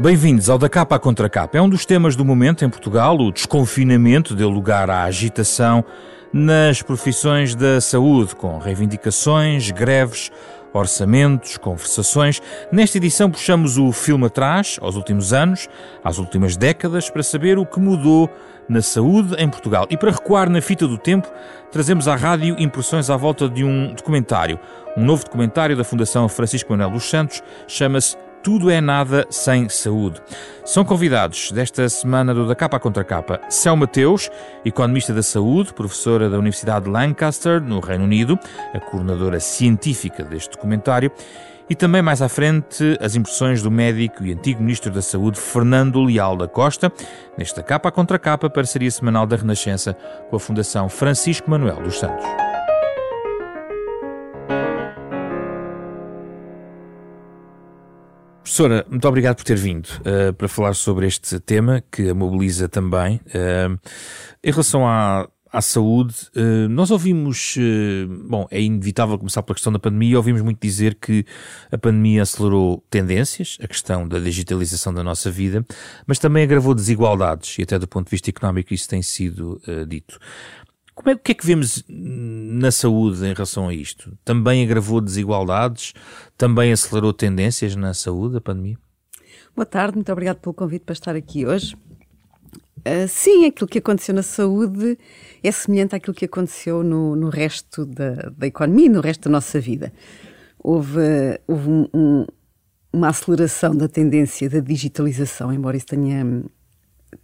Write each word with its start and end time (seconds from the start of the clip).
Bem-vindos 0.00 0.48
ao 0.48 0.56
Da 0.56 0.66
Capa 0.66 0.96
à 0.96 0.98
Contra 0.98 1.28
Capa. 1.28 1.58
É 1.58 1.60
um 1.60 1.68
dos 1.68 1.84
temas 1.84 2.16
do 2.16 2.24
momento 2.24 2.64
em 2.64 2.70
Portugal. 2.70 3.18
O 3.18 3.30
desconfinamento 3.30 4.34
deu 4.34 4.48
lugar 4.48 4.88
à 4.88 5.02
agitação 5.02 5.84
nas 6.32 6.80
profissões 6.80 7.54
da 7.54 7.82
saúde, 7.82 8.34
com 8.34 8.56
reivindicações, 8.56 9.70
greves, 9.70 10.32
orçamentos, 10.72 11.58
conversações. 11.58 12.40
Nesta 12.72 12.96
edição 12.96 13.30
puxamos 13.30 13.76
o 13.76 13.92
filme 13.92 14.24
atrás, 14.24 14.78
aos 14.80 14.96
últimos 14.96 15.34
anos, 15.34 15.68
às 16.02 16.16
últimas 16.16 16.56
décadas, 16.56 17.10
para 17.10 17.22
saber 17.22 17.58
o 17.58 17.66
que 17.66 17.78
mudou 17.78 18.30
na 18.66 18.80
saúde 18.80 19.34
em 19.38 19.50
Portugal. 19.50 19.86
E 19.90 19.98
para 19.98 20.12
recuar 20.12 20.48
na 20.48 20.62
fita 20.62 20.88
do 20.88 20.96
tempo, 20.96 21.30
trazemos 21.70 22.08
à 22.08 22.16
rádio 22.16 22.56
impressões 22.58 23.10
à 23.10 23.18
volta 23.18 23.50
de 23.50 23.64
um 23.64 23.92
documentário. 23.92 24.58
Um 24.96 25.04
novo 25.04 25.24
documentário 25.24 25.76
da 25.76 25.84
Fundação 25.84 26.26
Francisco 26.26 26.72
Manuel 26.72 26.88
dos 26.88 27.04
Santos 27.04 27.42
chama-se 27.68 28.16
tudo 28.42 28.70
é 28.70 28.80
nada 28.80 29.26
sem 29.30 29.68
saúde. 29.68 30.20
São 30.64 30.84
convidados 30.84 31.50
desta 31.52 31.88
semana 31.88 32.34
do 32.34 32.46
Da 32.46 32.54
Capa 32.54 32.78
Contra 32.78 33.04
Capa 33.04 33.40
Céu 33.48 33.76
Mateus, 33.76 34.30
economista 34.64 35.12
da 35.12 35.22
saúde, 35.22 35.74
professora 35.74 36.30
da 36.30 36.38
Universidade 36.38 36.84
de 36.84 36.90
Lancaster, 36.90 37.60
no 37.60 37.80
Reino 37.80 38.04
Unido, 38.04 38.38
a 38.74 38.80
coordenadora 38.80 39.40
científica 39.40 40.22
deste 40.22 40.50
documentário, 40.50 41.10
e 41.68 41.74
também 41.74 42.02
mais 42.02 42.20
à 42.20 42.28
frente 42.28 42.98
as 43.00 43.14
impressões 43.14 43.62
do 43.62 43.70
médico 43.70 44.24
e 44.24 44.32
antigo 44.32 44.60
ministro 44.60 44.90
da 44.90 45.00
Saúde 45.00 45.38
Fernando 45.38 46.02
Leal 46.02 46.36
da 46.36 46.48
Costa, 46.48 46.92
nesta 47.38 47.62
capa 47.62 47.92
contra 47.92 48.18
capa, 48.18 48.50
parceria 48.50 48.90
semanal 48.90 49.26
da 49.26 49.36
Renascença 49.36 49.94
com 50.28 50.36
a 50.36 50.40
Fundação 50.40 50.88
Francisco 50.88 51.48
Manuel 51.48 51.80
dos 51.82 51.98
Santos. 51.98 52.49
Professora, 58.42 58.86
muito 58.90 59.06
obrigado 59.06 59.36
por 59.36 59.44
ter 59.44 59.56
vindo 59.56 59.86
uh, 59.86 60.32
para 60.32 60.48
falar 60.48 60.74
sobre 60.74 61.06
este 61.06 61.38
tema 61.38 61.84
que 61.90 62.08
a 62.08 62.14
mobiliza 62.14 62.68
também. 62.68 63.20
Uh, 63.26 63.78
em 64.42 64.50
relação 64.50 64.88
à, 64.88 65.28
à 65.52 65.60
saúde, 65.60 66.14
uh, 66.34 66.68
nós 66.68 66.90
ouvimos, 66.90 67.56
bom, 68.26 68.48
é 68.50 68.60
inevitável 68.60 69.18
começar 69.18 69.42
pela 69.42 69.54
questão 69.54 69.72
da 69.72 69.78
pandemia, 69.78 70.16
ouvimos 70.16 70.40
muito 70.40 70.58
dizer 70.60 70.94
que 70.94 71.24
a 71.70 71.76
pandemia 71.76 72.22
acelerou 72.22 72.82
tendências, 72.90 73.58
a 73.62 73.68
questão 73.68 74.08
da 74.08 74.18
digitalização 74.18 74.92
da 74.92 75.04
nossa 75.04 75.30
vida, 75.30 75.64
mas 76.06 76.18
também 76.18 76.42
agravou 76.42 76.74
desigualdades, 76.74 77.58
e 77.58 77.62
até 77.62 77.78
do 77.78 77.86
ponto 77.86 78.06
de 78.06 78.10
vista 78.10 78.30
económico 78.30 78.72
isso 78.72 78.88
tem 78.88 79.02
sido 79.02 79.60
dito. 79.86 80.18
Como 81.00 81.12
é, 81.12 81.14
o 81.14 81.18
que 81.18 81.32
é 81.32 81.34
que 81.34 81.46
vemos 81.46 81.82
na 81.88 82.70
saúde 82.70 83.24
em 83.24 83.32
relação 83.32 83.68
a 83.68 83.74
isto? 83.74 84.18
Também 84.22 84.62
agravou 84.62 85.00
desigualdades? 85.00 85.94
Também 86.36 86.72
acelerou 86.72 87.10
tendências 87.14 87.74
na 87.74 87.94
saúde, 87.94 88.36
a 88.36 88.40
pandemia? 88.40 88.76
Boa 89.56 89.64
tarde, 89.64 89.94
muito 89.94 90.12
obrigado 90.12 90.40
pelo 90.40 90.52
convite 90.52 90.82
para 90.84 90.92
estar 90.92 91.16
aqui 91.16 91.46
hoje. 91.46 91.74
Uh, 92.80 93.08
sim, 93.08 93.46
aquilo 93.46 93.66
que 93.66 93.78
aconteceu 93.78 94.14
na 94.14 94.22
saúde 94.22 94.98
é 95.42 95.50
semelhante 95.50 95.96
àquilo 95.96 96.12
que 96.12 96.26
aconteceu 96.26 96.82
no, 96.82 97.16
no 97.16 97.30
resto 97.30 97.86
da, 97.86 98.30
da 98.36 98.46
economia, 98.46 98.90
no 98.90 99.00
resto 99.00 99.22
da 99.22 99.30
nossa 99.30 99.58
vida. 99.58 99.94
Houve, 100.58 101.00
houve 101.48 101.66
um, 101.66 101.88
um, 101.94 102.26
uma 102.92 103.08
aceleração 103.08 103.74
da 103.74 103.88
tendência 103.88 104.50
da 104.50 104.60
digitalização, 104.60 105.50
embora 105.50 105.78
isso 105.78 105.86
tenha 105.86 106.44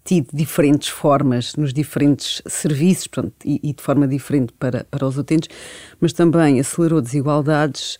tido 0.05 0.29
diferentes 0.33 0.89
formas 0.89 1.55
nos 1.57 1.73
diferentes 1.73 2.43
serviços 2.47 3.07
portanto, 3.07 3.35
e, 3.45 3.61
e, 3.63 3.73
de 3.73 3.83
forma 3.83 4.07
diferente 4.07 4.53
para, 4.53 4.85
para 4.91 5.07
os 5.07 5.19
utentes, 5.19 5.49
mas 6.01 6.13
também 6.13 6.61
acelerou 6.61 7.01
desigualdades 7.01 7.99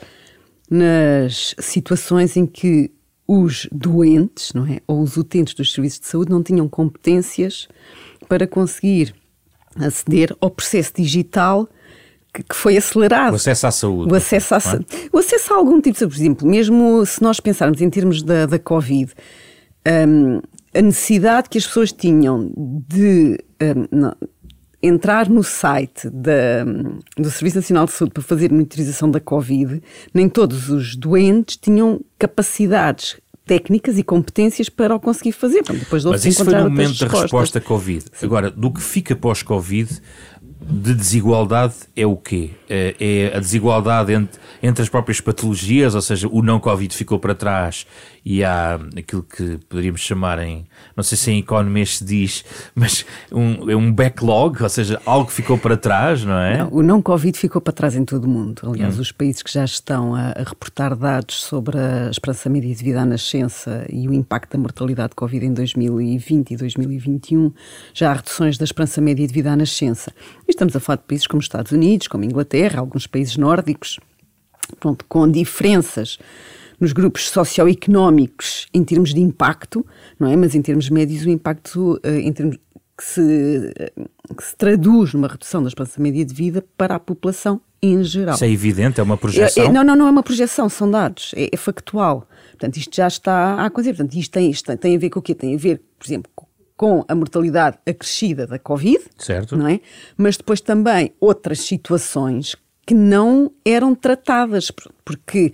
nas 0.71 1.55
situações 1.59 2.37
em 2.37 2.47
que 2.47 2.91
os 3.27 3.69
doentes, 3.73 4.53
não 4.53 4.67
é, 4.67 4.81
ou 4.87 5.03
os 5.03 5.17
utentes 5.17 5.55
dos 5.55 5.73
serviços 5.73 6.01
de 6.01 6.07
saúde 6.07 6.31
não 6.31 6.43
tinham 6.43 6.69
competências 6.69 7.69
para 8.29 8.47
conseguir 8.47 9.15
aceder 9.77 10.35
ao 10.41 10.51
processo 10.51 10.93
digital 10.97 11.69
que, 12.33 12.43
que 12.43 12.55
foi 12.55 12.77
acelerado. 12.77 13.33
O 13.33 13.37
acesso 13.37 13.67
à 13.67 13.71
saúde. 13.71 14.13
O 14.13 14.15
acesso, 14.15 14.55
à, 14.55 14.59
é? 14.59 15.09
o 15.13 15.19
acesso 15.19 15.55
a 15.55 15.57
algum 15.57 15.81
tipo 15.81 15.99
de, 15.99 16.07
por 16.07 16.15
exemplo, 16.15 16.49
mesmo 16.49 17.05
se 17.05 17.23
nós 17.23 17.41
pensarmos 17.41 17.81
em 17.81 17.91
termos 17.91 18.23
da, 18.23 18.47
da 18.47 18.59
Covid, 18.59 19.13
um, 20.09 20.41
a 20.77 20.83
necessidade 20.83 21.49
que 21.49 21.59
as 21.59 21.67
pessoas 21.67 21.93
tinham 21.93 22.53
de 22.89 23.39
um, 23.61 23.99
não, 23.99 24.15
entrar 24.83 25.29
no 25.29 25.43
site 25.43 26.09
da, 26.11 26.65
do 27.17 27.31
Serviço 27.31 27.57
Nacional 27.57 27.87
de 27.87 27.93
Saúde 27.93 28.13
para 28.13 28.23
fazer 28.23 28.53
monitorização 28.53 29.11
da 29.11 29.21
Covid, 29.21 29.83
nem 30.13 30.29
todos 30.29 30.69
os 30.69 30.95
doentes 30.95 31.57
tinham 31.57 32.01
capacidades 32.19 33.17
técnicas 33.47 33.97
e 33.97 34.03
competências 34.03 34.69
para 34.69 34.95
o 34.95 35.01
conseguir 35.01 35.33
fazer. 35.33 35.63
Depois 35.63 36.05
Mas 36.05 36.25
isso 36.25 36.45
foi 36.45 36.55
no 36.55 36.65
momento 36.65 36.99
da 36.99 37.07
resposta 37.07 37.61
Covid. 37.61 38.05
Sim. 38.13 38.27
Agora, 38.27 38.51
do 38.51 38.73
que 38.73 38.83
fica 38.83 39.15
pós-Covid, 39.15 40.01
de 40.61 40.95
desigualdade 40.95 41.75
é 41.95 42.07
o 42.07 42.17
quê? 42.17 42.51
É, 42.69 42.95
é 42.99 43.37
a 43.37 43.41
desigualdade 43.41 44.13
entre, 44.13 44.41
entre 44.63 44.83
as 44.83 44.89
próprias 44.89 45.21
patologias, 45.21 45.95
ou 45.95 46.03
seja, 46.03 46.29
o 46.29 46.43
não-Covid 46.43 46.95
ficou 46.95 47.19
para 47.19 47.35
trás 47.35 47.87
e 48.25 48.43
há 48.43 48.79
aquilo 48.97 49.23
que 49.23 49.59
poderíamos 49.69 50.01
chamar 50.01 50.39
em, 50.39 50.67
não 50.97 51.05
sei 51.05 51.19
se 51.19 51.31
em 51.31 51.39
economia 51.41 51.85
se 51.85 52.05
diz, 52.05 52.45
mas 52.75 53.05
um, 53.31 53.71
é 53.71 53.77
um 53.77 53.93
backlog, 53.93 54.63
ou 54.63 54.69
seja, 54.69 55.01
algo 55.05 55.27
que 55.27 55.33
ficou 55.33 55.59
para 55.59 55.77
trás, 55.77 56.25
não 56.25 56.39
é? 56.39 56.59
Não, 56.59 56.69
o 56.73 56.83
não-Covid 56.83 57.39
ficou 57.39 57.61
para 57.61 57.73
trás 57.73 57.95
em 57.95 58.05
todo 58.05 58.25
o 58.25 58.29
mundo. 58.29 58.63
Aliás, 58.65 58.99
hum. 58.99 59.03
os 59.03 59.13
países 59.13 59.43
que 59.43 59.53
já 59.53 59.65
estão 59.65 60.15
a, 60.15 60.31
a, 60.31 60.43
reportar 60.43 60.97
dados 60.97 61.43
sobre 61.43 61.79
a 61.79 62.11
esperança 62.11 62.49
média 62.49 62.75
de 62.75 62.83
vida 62.83 63.01
à 63.01 63.07
nascença 63.07 63.87
e 63.91 64.09
o 64.09 64.13
impacto 64.13 64.53
da 64.53 64.59
mortalidade 64.59 65.11
de 65.11 65.17
Covid 65.17 65.45
em 65.45 65.53
2020 65.53 66.53
e 66.53 66.57
2021, 66.57 67.53
já 67.93 68.11
há 68.11 68.15
reduções 68.15 68.57
da 68.57 68.65
esperança 68.65 69.01
média 69.01 69.27
de 69.27 69.33
vida 69.33 69.53
à 69.53 69.57
nascença. 69.57 70.13
E 70.49 70.51
estamos 70.51 70.75
a 70.75 70.81
falar 70.81 70.97
de 70.97 71.05
países 71.05 71.27
como 71.27 71.41
Estados 71.41 71.73
Unidos, 71.73 72.09
como 72.09 72.25
Inglaterra, 72.25 72.81
alguns 72.81 73.07
países 73.07 73.37
nórdicos, 73.37 73.99
pronto, 74.81 75.05
com 75.09 75.31
diferenças 75.31 76.19
nos 76.81 76.93
grupos 76.93 77.29
socioeconómicos 77.31 78.67
em 78.73 78.85
termos 78.85 79.15
de 79.15 79.21
impacto, 79.21 79.85
não 80.19 80.31
é? 80.31 80.37
Mas 80.37 80.55
em 80.55 80.63
termos 80.63 80.91
médios 80.91 81.25
o 81.25 81.31
impacto 81.31 82.01
uh, 82.05 82.09
em 82.09 82.33
termos 82.33 82.59
que 82.97 83.05
se, 83.05 83.75
que 84.37 84.45
se 84.45 84.57
traduz 84.57 85.13
numa 85.13 85.29
redução 85.29 85.63
da 85.63 85.69
esperança 85.69 86.01
média 86.01 86.25
de 86.25 86.33
vida 86.33 86.65
para 86.77 86.95
a 86.95 86.99
população 86.99 87.61
em 87.83 88.03
geral. 88.03 88.35
Isso 88.35 88.45
é 88.45 88.51
evidente, 88.51 89.01
é 89.01 89.03
uma 89.03 89.19
projeção? 89.19 89.65
É, 89.65 89.67
é, 89.67 89.73
não, 89.73 89.85
não, 89.85 89.95
não 89.95 90.07
é 90.07 90.11
uma 90.11 90.23
projeção, 90.23 90.69
são 90.69 90.91
dados, 90.91 91.33
é, 91.37 91.51
é, 91.53 91.57
factual. 91.57 92.27
Portanto, 92.53 92.77
isto 92.79 92.97
já 92.97 93.07
está 93.07 93.33
a 93.55 93.67
acontecer. 93.67 93.95
Portanto, 93.95 94.15
isto 94.17 94.33
tem, 94.33 94.51
isto 94.51 94.77
tem 94.79 94.97
a 94.97 94.99
ver 94.99 95.11
com 95.11 95.19
o 95.19 95.23
quê? 95.23 95.35
Tem 95.35 95.55
a 95.55 95.59
ver, 95.59 95.83
por 95.99 96.07
exemplo, 96.07 96.33
com 96.77 97.05
a 97.07 97.15
mortalidade 97.15 97.79
acrescida 97.87 98.47
da 98.47 98.59
Covid, 98.59 99.03
certo. 99.19 99.57
não 99.57 99.69
é? 99.69 99.81
Mas 100.17 100.37
depois 100.37 100.61
também 100.61 101.13
outras 101.21 101.61
situações 101.61 102.57
que 102.87 102.95
não 102.95 103.51
eram 103.65 103.97
tratadas, 103.97 104.71
porque 105.05 105.53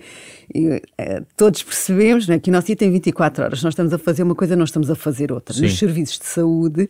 eh, 0.53 1.23
todos 1.35 1.63
percebemos 1.63 2.27
né, 2.27 2.37
que 2.37 2.51
o 2.51 2.53
nosso 2.53 2.67
dia 2.67 2.75
tem 2.75 2.91
24 2.91 3.43
horas, 3.43 3.63
nós 3.63 3.71
estamos 3.71 3.91
a 3.91 3.97
fazer 3.97 4.21
uma 4.21 4.35
coisa, 4.35 4.55
não 4.55 4.65
estamos 4.65 4.91
a 4.91 4.95
fazer 4.95 5.31
outra. 5.31 5.55
Sim. 5.55 5.63
Nos 5.63 5.79
serviços 5.79 6.19
de 6.19 6.25
saúde 6.25 6.87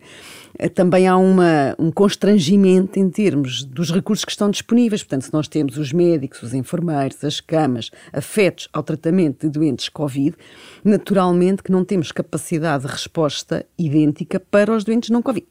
eh, 0.60 0.68
também 0.68 1.08
há 1.08 1.16
uma, 1.16 1.74
um 1.80 1.90
constrangimento 1.90 3.00
em 3.00 3.10
termos 3.10 3.64
dos 3.64 3.90
recursos 3.90 4.26
que 4.26 4.32
estão 4.32 4.52
disponíveis. 4.52 5.02
Portanto, 5.02 5.22
se 5.22 5.34
nós 5.34 5.48
temos 5.48 5.78
os 5.78 5.94
médicos, 5.94 6.44
os 6.44 6.54
enfermeiros, 6.54 7.24
as 7.24 7.40
camas 7.40 7.90
afetos 8.12 8.68
ao 8.74 8.84
tratamento 8.84 9.48
de 9.48 9.50
doentes 9.50 9.88
Covid, 9.88 10.36
naturalmente 10.84 11.64
que 11.64 11.72
não 11.72 11.86
temos 11.86 12.12
capacidade 12.12 12.86
de 12.86 12.92
resposta 12.92 13.66
idêntica 13.80 14.42
para 14.42 14.76
os 14.76 14.84
doentes 14.84 15.10
não 15.10 15.22
Covid 15.22 15.48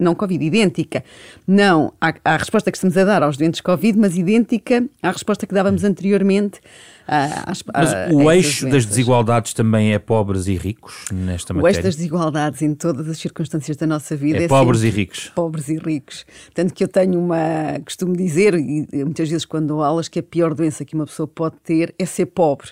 não 0.00 0.14
Covid, 0.14 0.44
idêntica, 0.44 1.04
não 1.46 1.92
à, 2.00 2.14
à, 2.24 2.36
resposta 2.36 2.70
que 2.70 2.76
estamos 2.76 2.96
a 2.96 3.04
dar 3.04 3.22
aos 3.22 3.36
doentes 3.36 3.60
Covid, 3.60 3.98
mas 3.98 4.16
idêntica 4.16 4.84
à 5.02 5.10
resposta 5.10 5.46
que 5.46 5.54
dávamos 5.54 5.84
anteriormente 5.84 6.60
às, 7.06 7.64
Mas 7.64 8.12
o 8.12 8.30
eixo 8.30 8.68
das 8.68 8.86
desigualdades 8.86 9.52
também 9.52 9.92
é 9.92 9.98
pobres 9.98 10.46
e 10.46 10.54
ricos 10.54 11.06
nesta 11.12 11.52
matéria? 11.52 11.64
O 11.64 11.68
eixo 11.68 11.82
das 11.82 11.96
desigualdades 11.96 12.62
em 12.62 12.72
todas 12.72 13.08
as 13.08 13.18
circunstâncias 13.18 13.76
da 13.76 13.86
nossa 13.86 14.14
vida 14.14 14.38
é, 14.38 14.44
é 14.44 14.48
pobres 14.48 14.82
e 14.82 14.90
ricos. 14.90 15.32
Pobres 15.34 15.68
e 15.68 15.76
ricos. 15.76 16.24
Tanto 16.54 16.72
que 16.72 16.84
eu 16.84 16.88
tenho 16.88 17.18
uma, 17.18 17.80
costumo 17.84 18.16
dizer, 18.16 18.54
e 18.54 18.86
muitas 18.92 19.28
vezes 19.28 19.44
quando 19.44 19.66
dou 19.68 19.82
aulas, 19.82 20.08
que 20.08 20.20
a 20.20 20.22
pior 20.22 20.54
doença 20.54 20.84
que 20.84 20.94
uma 20.94 21.06
pessoa 21.06 21.26
pode 21.26 21.56
ter 21.64 21.94
é 21.98 22.06
ser 22.06 22.26
pobre 22.26 22.70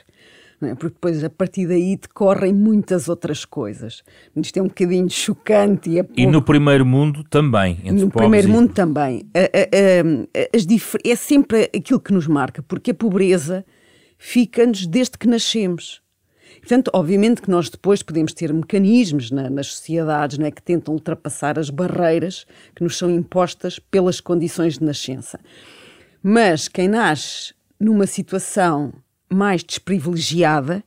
é? 0.62 0.74
porque 0.74 0.94
depois 0.94 1.22
a 1.22 1.30
partir 1.30 1.66
daí 1.66 1.96
decorrem 1.96 2.52
muitas 2.52 3.08
outras 3.08 3.44
coisas. 3.44 4.02
Isto 4.36 4.58
é 4.58 4.62
um 4.62 4.66
bocadinho 4.66 5.08
chocante. 5.08 5.90
E, 5.90 5.98
é 5.98 6.02
pouco... 6.02 6.20
e 6.20 6.26
no 6.26 6.42
primeiro 6.42 6.84
mundo 6.84 7.22
também. 7.24 7.78
no 7.84 8.10
primeiro 8.10 8.48
e... 8.48 8.50
mundo 8.50 8.72
também. 8.72 9.26
é 11.04 11.16
sempre 11.16 11.70
aquilo 11.74 12.00
que 12.00 12.12
nos 12.12 12.26
marca, 12.26 12.62
porque 12.62 12.90
a 12.90 12.94
pobreza 12.94 13.64
fica-nos 14.18 14.86
desde 14.86 15.16
que 15.16 15.28
nascemos. 15.28 16.02
Portanto, 16.60 16.90
obviamente 16.92 17.40
que 17.40 17.50
nós 17.50 17.70
depois 17.70 18.02
podemos 18.02 18.32
ter 18.32 18.52
mecanismos 18.52 19.30
na, 19.30 19.48
nas 19.48 19.68
sociedades 19.68 20.38
né, 20.38 20.50
que 20.50 20.62
tentam 20.62 20.92
ultrapassar 20.94 21.58
as 21.58 21.70
barreiras 21.70 22.46
que 22.74 22.82
nos 22.82 22.98
são 22.98 23.10
impostas 23.10 23.78
pelas 23.78 24.20
condições 24.20 24.78
de 24.78 24.84
nascença. 24.84 25.38
Mas 26.22 26.66
quem 26.66 26.88
nasce 26.88 27.54
numa 27.78 28.06
situação 28.06 28.92
mais 29.30 29.62
desprivilegiada 29.62 30.82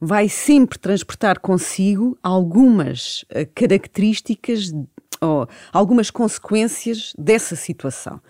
vai 0.00 0.28
sempre 0.28 0.78
transportar 0.78 1.38
consigo 1.40 2.18
algumas 2.22 3.22
uh, 3.30 3.48
características 3.54 4.72
ou 5.20 5.48
algumas 5.72 6.10
consequências 6.10 7.12
dessa 7.18 7.56
situação. 7.56 8.20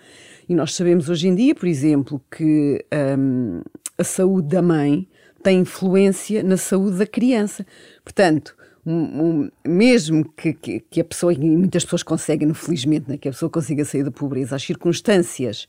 E 0.47 0.55
nós 0.55 0.73
sabemos 0.73 1.09
hoje 1.09 1.27
em 1.27 1.35
dia, 1.35 1.55
por 1.55 1.67
exemplo, 1.67 2.21
que 2.31 2.85
um, 3.17 3.61
a 3.97 4.03
saúde 4.03 4.49
da 4.49 4.61
mãe 4.61 5.07
tem 5.43 5.59
influência 5.59 6.43
na 6.43 6.57
saúde 6.57 6.97
da 6.97 7.07
criança. 7.07 7.65
Portanto, 8.03 8.55
um, 8.85 8.93
um, 8.93 9.51
mesmo 9.67 10.23
que, 10.37 10.53
que, 10.53 10.79
que, 10.79 11.01
a 11.01 11.03
pessoa, 11.03 11.33
e 11.33 11.39
muitas 11.39 11.83
pessoas 11.83 12.03
conseguem, 12.03 12.53
felizmente, 12.53 13.09
né, 13.09 13.17
que 13.17 13.27
a 13.27 13.31
pessoa 13.31 13.49
consiga 13.49 13.83
sair 13.83 14.03
da 14.03 14.11
pobreza, 14.11 14.55
as 14.55 14.63
circunstâncias 14.63 15.67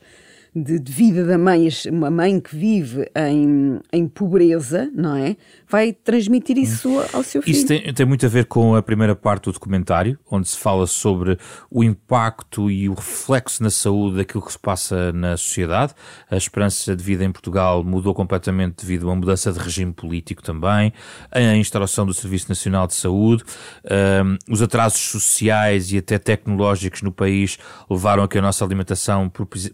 de, 0.56 0.78
de, 0.78 0.90
vida 0.90 1.22
da 1.22 1.36
mãe, 1.36 1.68
uma 1.90 2.10
mãe 2.10 2.40
que 2.40 2.56
vive 2.56 3.10
em, 3.14 3.78
em 3.92 4.08
pobreza, 4.08 4.90
não 4.94 5.14
é? 5.14 5.36
Vai 5.68 5.92
transmitir 5.92 6.58
isso 6.58 7.00
ao 7.12 7.22
seu 7.22 7.42
filho. 7.42 7.52
Isso 7.52 7.66
tem, 7.66 7.92
tem, 7.92 8.06
muito 8.06 8.24
a 8.24 8.28
ver 8.28 8.46
com 8.46 8.74
a 8.74 8.82
primeira 8.82 9.14
parte 9.16 9.44
do 9.44 9.52
documentário, 9.52 10.18
onde 10.30 10.48
se 10.48 10.58
fala 10.58 10.86
sobre 10.86 11.38
o 11.70 11.82
impacto 11.82 12.70
e 12.70 12.88
o 12.88 12.94
reflexo 12.94 13.62
na 13.62 13.70
saúde 13.70 14.18
daquilo 14.18 14.44
que 14.44 14.52
se 14.52 14.58
passa 14.58 15.12
na 15.12 15.36
sociedade. 15.36 15.92
A 16.30 16.36
esperança 16.36 16.94
de 16.94 17.02
vida 17.02 17.24
em 17.24 17.32
Portugal 17.32 17.82
mudou 17.82 18.14
completamente 18.14 18.84
devido 18.84 19.04
a 19.04 19.06
uma 19.10 19.16
mudança 19.16 19.52
de 19.52 19.58
regime 19.58 19.92
político 19.92 20.42
também, 20.42 20.92
a 21.30 21.56
instalação 21.56 22.06
do 22.06 22.14
Serviço 22.14 22.48
Nacional 22.48 22.86
de 22.86 22.94
Saúde, 22.94 23.44
um, 23.84 24.52
os 24.52 24.62
atrasos 24.62 25.00
sociais 25.00 25.92
e 25.92 25.98
até 25.98 26.18
tecnológicos 26.18 27.02
no 27.02 27.12
país 27.12 27.58
levaram 27.90 28.22
a 28.22 28.28
que 28.28 28.38
a 28.38 28.42
nossa 28.42 28.64
alimentação 28.64 29.28
propiciasse 29.28 29.66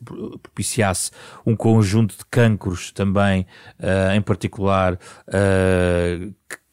propiciasse 0.42 1.10
um 1.44 1.56
conjunto 1.56 2.16
de 2.16 2.24
cancros 2.30 2.92
também, 2.92 3.46
uh, 3.78 4.14
em 4.14 4.20
particular, 4.20 4.94
uh, 4.94 4.98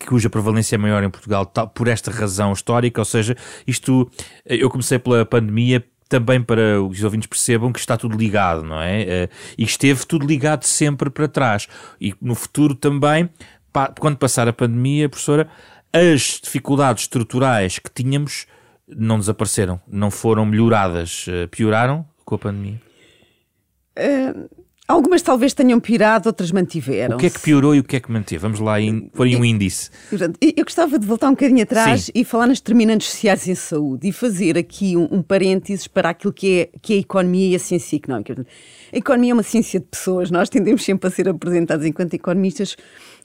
cuja 0.08 0.30
prevalência 0.30 0.76
é 0.76 0.78
maior 0.78 1.04
em 1.04 1.10
Portugal, 1.10 1.46
por 1.46 1.88
esta 1.88 2.12
razão 2.12 2.54
histórica, 2.54 3.02
ou 3.02 3.06
seja, 3.06 3.36
isto, 3.68 4.10
eu 4.46 4.70
comecei 4.70 4.98
pela 4.98 5.26
pandemia 5.26 5.84
também 6.10 6.42
para 6.42 6.82
os 6.82 7.04
ouvintes 7.04 7.28
percebam 7.28 7.72
que 7.72 7.80
está 7.80 7.96
tudo 7.96 8.18
ligado, 8.18 8.64
não 8.64 8.82
é? 8.82 9.04
Uh, 9.04 9.36
e 9.56 9.64
esteve 9.64 10.06
tudo 10.08 10.26
ligado 10.26 10.64
sempre 10.64 11.08
para 11.12 11.28
trás. 11.28 11.68
E 12.02 12.16
no 12.20 12.34
futuro 12.34 12.74
também, 12.74 13.30
quando 14.00 14.18
passar 14.18 14.48
a 14.48 14.54
pandemia, 14.54 15.08
professora, 15.08 15.48
as 15.94 16.40
dificuldades 16.44 17.04
estruturais 17.04 17.78
que 17.78 17.92
tínhamos 17.92 18.48
não 18.88 19.20
desapareceram, 19.20 19.80
não 19.88 20.10
foram 20.10 20.48
melhoradas, 20.48 21.28
pioraram 21.52 22.04
com 22.26 22.34
a 22.34 22.40
pandemia. 22.40 22.82
Uh, 23.96 24.50
algumas 24.90 25.22
talvez 25.22 25.54
tenham 25.54 25.80
piorado, 25.80 26.28
outras 26.28 26.52
mantiveram. 26.52 27.16
O 27.16 27.20
que 27.20 27.28
é 27.28 27.30
que 27.30 27.40
piorou 27.40 27.76
e 27.76 27.80
o 27.80 27.84
que 27.84 27.96
é 27.96 28.00
que 28.00 28.12
manteve? 28.12 28.42
Vamos 28.42 28.60
lá 28.60 28.76
pôr 29.14 29.28
em 29.28 29.36
um 29.36 29.46
índice. 29.46 29.92
Eu 30.42 30.64
gostava 30.64 30.98
de 30.98 31.06
voltar 31.06 31.28
um 31.28 31.32
bocadinho 31.32 31.62
atrás 31.62 32.06
Sim. 32.06 32.12
e 32.16 32.26
falar 32.26 32.48
nas 32.48 32.60
determinantes 32.60 33.10
sociais 33.10 33.48
em 33.48 33.54
saúde 33.54 34.08
e 34.08 34.12
fazer 34.12 34.58
aqui 34.58 34.98
um, 34.98 35.08
um 35.12 35.22
parênteses 35.22 35.88
para 35.88 36.10
aquilo 36.10 36.34
que 36.34 36.62
é, 36.62 36.80
que 36.82 36.94
é 36.94 36.96
a 36.98 37.00
economia 37.00 37.52
e 37.52 37.56
a 37.56 37.60
ciência 37.60 37.98
económica. 37.98 38.46
A 38.92 38.98
economia 38.98 39.32
é 39.32 39.34
uma 39.36 39.44
ciência 39.44 39.80
de 39.80 39.86
pessoas, 39.86 40.32
nós 40.32 40.50
tendemos 40.50 40.84
sempre 40.84 41.08
a 41.08 41.12
ser 41.12 41.30
apresentados 41.30 41.86
enquanto 41.86 42.16
economistas 42.16 42.76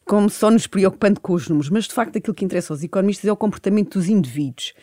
como 0.05 0.29
só 0.29 0.51
nos 0.51 0.67
preocupando 0.67 1.19
com 1.19 1.33
os 1.33 1.49
números, 1.49 1.71
mas 1.71 1.85
de 1.85 1.95
facto 1.95 2.19
aquilo 2.19 2.35
que 2.35 2.45
interessa 2.45 2.75
aos 2.75 2.83
economistas 2.83 3.27
é 3.27 3.33
o 3.33 3.37
comportamento 3.37 3.99
dos 3.99 4.09
indivíduos. 4.09 4.75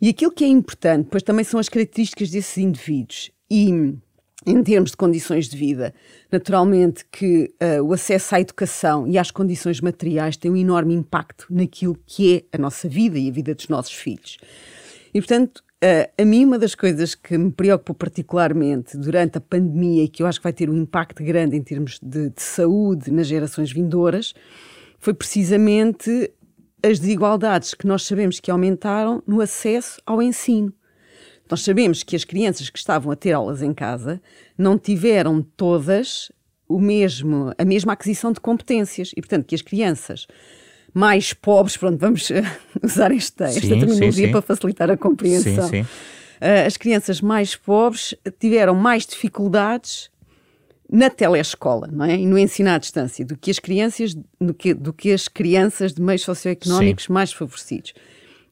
E 0.00 0.08
aquilo 0.08 0.30
que 0.30 0.44
é 0.44 0.48
importante, 0.48 1.08
pois 1.10 1.22
também 1.22 1.44
são 1.44 1.58
as 1.58 1.68
características 1.68 2.30
desses 2.30 2.58
indivíduos. 2.58 3.30
E 3.50 3.94
em 4.46 4.62
termos 4.62 4.90
de 4.90 4.96
condições 4.96 5.48
de 5.48 5.56
vida. 5.56 5.94
Naturalmente 6.30 7.04
que 7.10 7.52
uh, 7.62 7.82
o 7.82 7.92
acesso 7.92 8.34
à 8.34 8.40
educação 8.40 9.06
e 9.06 9.18
às 9.18 9.30
condições 9.30 9.80
materiais 9.80 10.36
tem 10.36 10.50
um 10.50 10.56
enorme 10.56 10.94
impacto 10.94 11.46
naquilo 11.50 11.96
que 12.06 12.36
é 12.36 12.56
a 12.56 12.58
nossa 12.60 12.88
vida 12.88 13.18
e 13.18 13.28
a 13.28 13.32
vida 13.32 13.54
dos 13.54 13.68
nossos 13.68 13.92
filhos. 13.92 14.38
E, 15.14 15.20
portanto, 15.20 15.58
uh, 15.82 16.10
a 16.20 16.24
mim 16.24 16.44
uma 16.44 16.58
das 16.58 16.74
coisas 16.74 17.14
que 17.14 17.36
me 17.38 17.52
preocupou 17.52 17.94
particularmente 17.94 18.96
durante 18.96 19.38
a 19.38 19.40
pandemia 19.40 20.04
e 20.04 20.08
que 20.08 20.22
eu 20.22 20.26
acho 20.26 20.40
que 20.40 20.44
vai 20.44 20.52
ter 20.52 20.68
um 20.68 20.76
impacto 20.76 21.22
grande 21.22 21.56
em 21.56 21.62
termos 21.62 21.98
de, 22.02 22.30
de 22.30 22.42
saúde 22.42 23.10
nas 23.10 23.26
gerações 23.26 23.72
vindouras 23.72 24.34
foi 24.98 25.14
precisamente 25.14 26.32
as 26.82 26.98
desigualdades 26.98 27.74
que 27.74 27.86
nós 27.86 28.04
sabemos 28.04 28.40
que 28.40 28.50
aumentaram 28.50 29.22
no 29.26 29.40
acesso 29.40 30.00
ao 30.04 30.20
ensino. 30.20 30.72
Nós 31.50 31.62
sabemos 31.62 32.02
que 32.02 32.16
as 32.16 32.24
crianças 32.24 32.70
que 32.70 32.78
estavam 32.78 33.12
a 33.12 33.16
ter 33.16 33.32
aulas 33.32 33.62
em 33.62 33.74
casa 33.74 34.20
não 34.56 34.78
tiveram 34.78 35.42
todas 35.56 36.32
o 36.68 36.80
mesmo, 36.80 37.52
a 37.58 37.64
mesma 37.64 37.92
aquisição 37.92 38.32
de 38.32 38.40
competências 38.40 39.12
e, 39.16 39.20
portanto, 39.20 39.46
que 39.46 39.54
as 39.54 39.62
crianças 39.62 40.26
mais 40.94 41.32
pobres, 41.32 41.76
pronto, 41.76 41.98
vamos 41.98 42.28
usar 42.82 43.12
esta, 43.12 43.48
sim, 43.48 43.58
esta 43.58 43.68
terminologia 43.68 44.12
sim, 44.12 44.24
sim. 44.26 44.30
para 44.30 44.42
facilitar 44.42 44.90
a 44.90 44.96
compreensão. 44.96 45.68
Uh, 45.70 46.66
as 46.66 46.76
crianças 46.76 47.20
mais 47.20 47.54
pobres 47.54 48.14
tiveram 48.40 48.74
mais 48.74 49.06
dificuldades 49.06 50.10
na 50.90 51.08
telescola, 51.08 51.88
não 51.90 52.04
é? 52.04 52.16
E 52.16 52.26
no 52.26 52.36
ensino 52.36 52.68
à 52.68 52.78
distância 52.78 53.24
do 53.24 53.36
que 53.36 53.50
as 53.50 53.58
crianças, 53.58 54.14
do 54.38 54.52
que, 54.52 54.74
do 54.74 54.92
que 54.92 55.12
as 55.12 55.28
crianças 55.28 55.94
de 55.94 56.02
meios 56.02 56.22
socioeconómicos 56.22 57.08
mais 57.08 57.32
favorecidos 57.32 57.94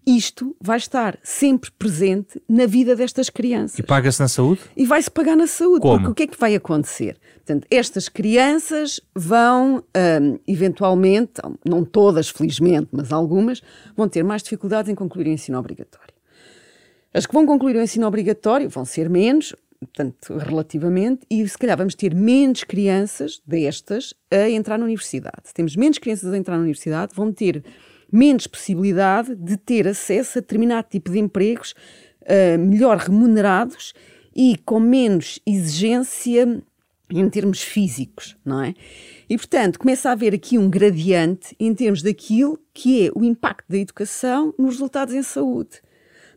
isto 0.06 0.56
vai 0.60 0.78
estar 0.78 1.18
sempre 1.22 1.70
presente 1.70 2.40
na 2.48 2.66
vida 2.66 2.96
destas 2.96 3.30
crianças. 3.30 3.78
E 3.78 3.82
paga-se 3.82 4.20
na 4.20 4.28
saúde? 4.28 4.60
E 4.76 4.84
vai-se 4.86 5.10
pagar 5.10 5.36
na 5.36 5.46
saúde. 5.46 5.80
Como? 5.80 5.96
Porque 5.96 6.10
o 6.10 6.14
que 6.14 6.22
é 6.22 6.26
que 6.26 6.38
vai 6.38 6.54
acontecer? 6.54 7.18
Portanto, 7.36 7.66
estas 7.70 8.08
crianças 8.08 9.00
vão, 9.14 9.82
um, 9.96 10.38
eventualmente, 10.46 11.32
não 11.64 11.84
todas, 11.84 12.28
felizmente, 12.28 12.88
mas 12.92 13.12
algumas, 13.12 13.62
vão 13.96 14.08
ter 14.08 14.22
mais 14.22 14.42
dificuldades 14.42 14.90
em 14.90 14.94
concluir 14.94 15.26
o 15.26 15.30
ensino 15.30 15.58
obrigatório. 15.58 16.14
As 17.12 17.26
que 17.26 17.34
vão 17.34 17.44
concluir 17.44 17.76
o 17.76 17.82
ensino 17.82 18.06
obrigatório 18.06 18.68
vão 18.68 18.84
ser 18.84 19.10
menos, 19.10 19.54
portanto, 19.80 20.36
relativamente, 20.38 21.26
e 21.28 21.46
se 21.48 21.58
calhar 21.58 21.76
vamos 21.76 21.94
ter 21.94 22.14
menos 22.14 22.62
crianças 22.62 23.42
destas 23.44 24.14
a 24.30 24.48
entrar 24.48 24.78
na 24.78 24.84
universidade. 24.84 25.42
Se 25.44 25.54
temos 25.54 25.74
menos 25.74 25.98
crianças 25.98 26.32
a 26.32 26.36
entrar 26.36 26.54
na 26.54 26.62
universidade, 26.62 27.12
vão 27.14 27.32
ter 27.32 27.64
menos 28.12 28.46
possibilidade 28.46 29.34
de 29.34 29.56
ter 29.56 29.86
acesso 29.86 30.38
a 30.38 30.40
determinado 30.40 30.88
tipo 30.88 31.10
de 31.10 31.18
empregos 31.18 31.74
uh, 32.22 32.58
melhor 32.58 32.96
remunerados 32.96 33.92
e 34.34 34.56
com 34.64 34.80
menos 34.80 35.40
exigência 35.46 36.62
em 37.10 37.28
termos 37.28 37.60
físicos, 37.60 38.36
não 38.44 38.62
é? 38.62 38.74
E, 39.28 39.36
portanto, 39.36 39.78
começa 39.78 40.08
a 40.08 40.12
haver 40.12 40.34
aqui 40.34 40.56
um 40.56 40.70
gradiente 40.70 41.54
em 41.58 41.74
termos 41.74 42.02
daquilo 42.02 42.58
que 42.72 43.06
é 43.06 43.10
o 43.14 43.24
impacto 43.24 43.66
da 43.68 43.78
educação 43.78 44.54
nos 44.58 44.74
resultados 44.74 45.14
em 45.14 45.22
saúde. 45.22 45.82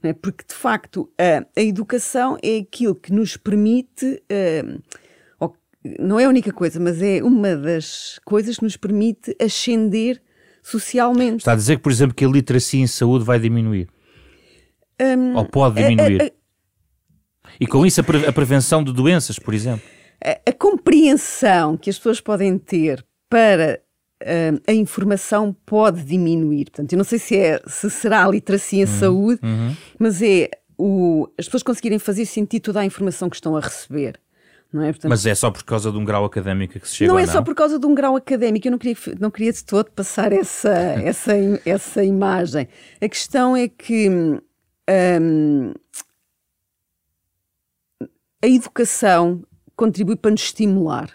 É? 0.02 0.14
Porque, 0.14 0.44
de 0.48 0.54
facto, 0.54 1.10
a, 1.18 1.46
a, 1.58 1.64
educação 1.64 2.38
é 2.42 2.58
aquilo 2.58 2.94
que 2.94 3.14
nos 3.14 3.38
permite, 3.38 4.22
uh, 4.30 5.54
não 6.00 6.20
é 6.20 6.26
a 6.26 6.30
única 6.30 6.52
coisa, 6.52 6.80
mas 6.80 7.02
é 7.02 7.24
uma 7.24 7.56
das 7.56 8.20
coisas 8.26 8.58
que 8.58 8.64
nos 8.64 8.76
permite 8.76 9.36
ascender 9.40 10.22
socialmente. 10.64 11.40
Está 11.40 11.52
a 11.52 11.56
dizer 11.56 11.76
que, 11.76 11.84
por 11.84 11.92
exemplo, 11.92 12.16
que 12.16 12.26
a 12.26 12.28
literacia 12.28 12.82
em 12.82 12.88
saúde 12.88 13.26
vai 13.26 13.38
diminuir? 13.38 13.90
Um, 15.00 15.36
Ou 15.36 15.46
pode 15.46 15.76
diminuir? 15.76 16.22
A, 16.22 16.26
a, 16.26 16.28
a, 16.28 16.32
e 17.60 17.68
com 17.68 17.86
isso 17.86 18.00
a, 18.02 18.04
pre, 18.04 18.26
a, 18.26 18.32
prevenção 18.32 18.84
de 18.84 18.94
doenças, 18.94 19.38
por 19.38 19.54
exemplo? 19.54 19.84
A, 20.24 20.52
compreensão 20.54 21.76
que 21.76 21.90
as 21.90 21.98
pessoas 21.98 22.22
podem 22.22 22.58
ter 22.58 23.06
para 23.30 23.82
um, 24.24 24.60
a 24.66 24.74
informação 24.74 25.56
pode 25.66 26.04
diminuir. 26.04 26.66
Portanto, 26.66 26.94
eu 26.94 26.98
não 26.98 27.04
sei 27.04 27.20
se, 27.20 27.36
é, 27.36 27.62
se 27.68 27.90
será 27.90 28.24
a 28.24 28.30
literacia 28.30 28.84
em 28.84 28.88
uhum, 28.88 29.00
saúde, 29.00 29.40
uhum. 29.44 29.76
mas 30.00 30.22
é 30.22 30.50
o, 30.78 31.28
as 31.38 31.46
pessoas 31.46 31.64
conseguirem 31.64 32.00
fazer 32.00 32.26
sentido 32.26 32.64
toda 32.64 32.80
a 32.80 32.86
informação 32.86 33.30
que 33.30 33.36
estão 33.36 33.56
a 33.58 33.60
receber. 33.60 34.20
É? 34.82 34.92
Portanto, 34.92 35.10
Mas 35.10 35.26
é 35.26 35.36
só 35.36 35.52
por 35.52 35.64
causa 35.64 35.92
de 35.92 35.98
um 35.98 36.04
grau 36.04 36.26
académico 36.26 36.80
que 36.80 36.88
se 36.88 36.96
chega 36.96 37.12
Não 37.12 37.20
é 37.20 37.26
não? 37.26 37.32
só 37.32 37.42
por 37.44 37.54
causa 37.54 37.78
de 37.78 37.86
um 37.86 37.94
grau 37.94 38.16
académico, 38.16 38.68
eu 38.68 38.72
não 38.72 38.80
queria, 38.80 38.98
não 39.20 39.30
queria 39.30 39.54
de 39.54 39.64
todo 39.64 39.92
passar 39.92 40.32
essa, 40.32 40.72
essa, 41.04 41.34
essa 41.64 42.04
imagem. 42.04 42.68
A 43.00 43.08
questão 43.08 43.56
é 43.56 43.68
que 43.68 44.10
hum, 44.10 45.74
a 48.44 48.48
educação 48.48 49.44
contribui 49.76 50.16
para 50.16 50.32
nos 50.32 50.42
estimular, 50.42 51.10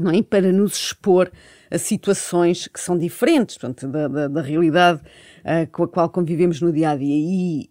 não 0.00 0.10
é? 0.10 0.22
para 0.22 0.50
nos 0.52 0.76
expor 0.76 1.30
a 1.70 1.78
situações 1.78 2.68
que 2.68 2.80
são 2.80 2.98
diferentes 2.98 3.56
portanto, 3.56 3.88
da, 3.88 4.08
da, 4.08 4.28
da 4.28 4.42
realidade 4.42 5.00
uh, 5.00 5.70
com 5.72 5.84
a 5.84 5.88
qual 5.88 6.08
convivemos 6.08 6.60
no 6.60 6.72
dia 6.72 6.90
a 6.90 6.96
dia. 6.96 7.16
E 7.16 7.70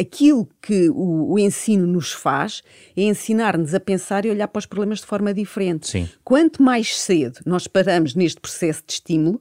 aquilo 0.00 0.48
que 0.60 0.88
o, 0.90 1.32
o, 1.32 1.38
ensino 1.38 1.86
nos 1.86 2.12
faz 2.12 2.62
é 2.96 3.02
ensinar-nos 3.02 3.74
a 3.74 3.80
pensar 3.80 4.24
e 4.24 4.30
olhar 4.30 4.48
para 4.48 4.58
os 4.58 4.66
problemas 4.66 5.00
de 5.00 5.06
forma 5.06 5.32
diferente. 5.32 5.88
Sim. 5.88 6.08
Quanto 6.22 6.62
mais 6.62 6.98
cedo 6.98 7.40
nós 7.46 7.66
paramos 7.66 8.14
neste 8.14 8.40
processo 8.40 8.82
de 8.86 8.94
estímulo, 8.94 9.40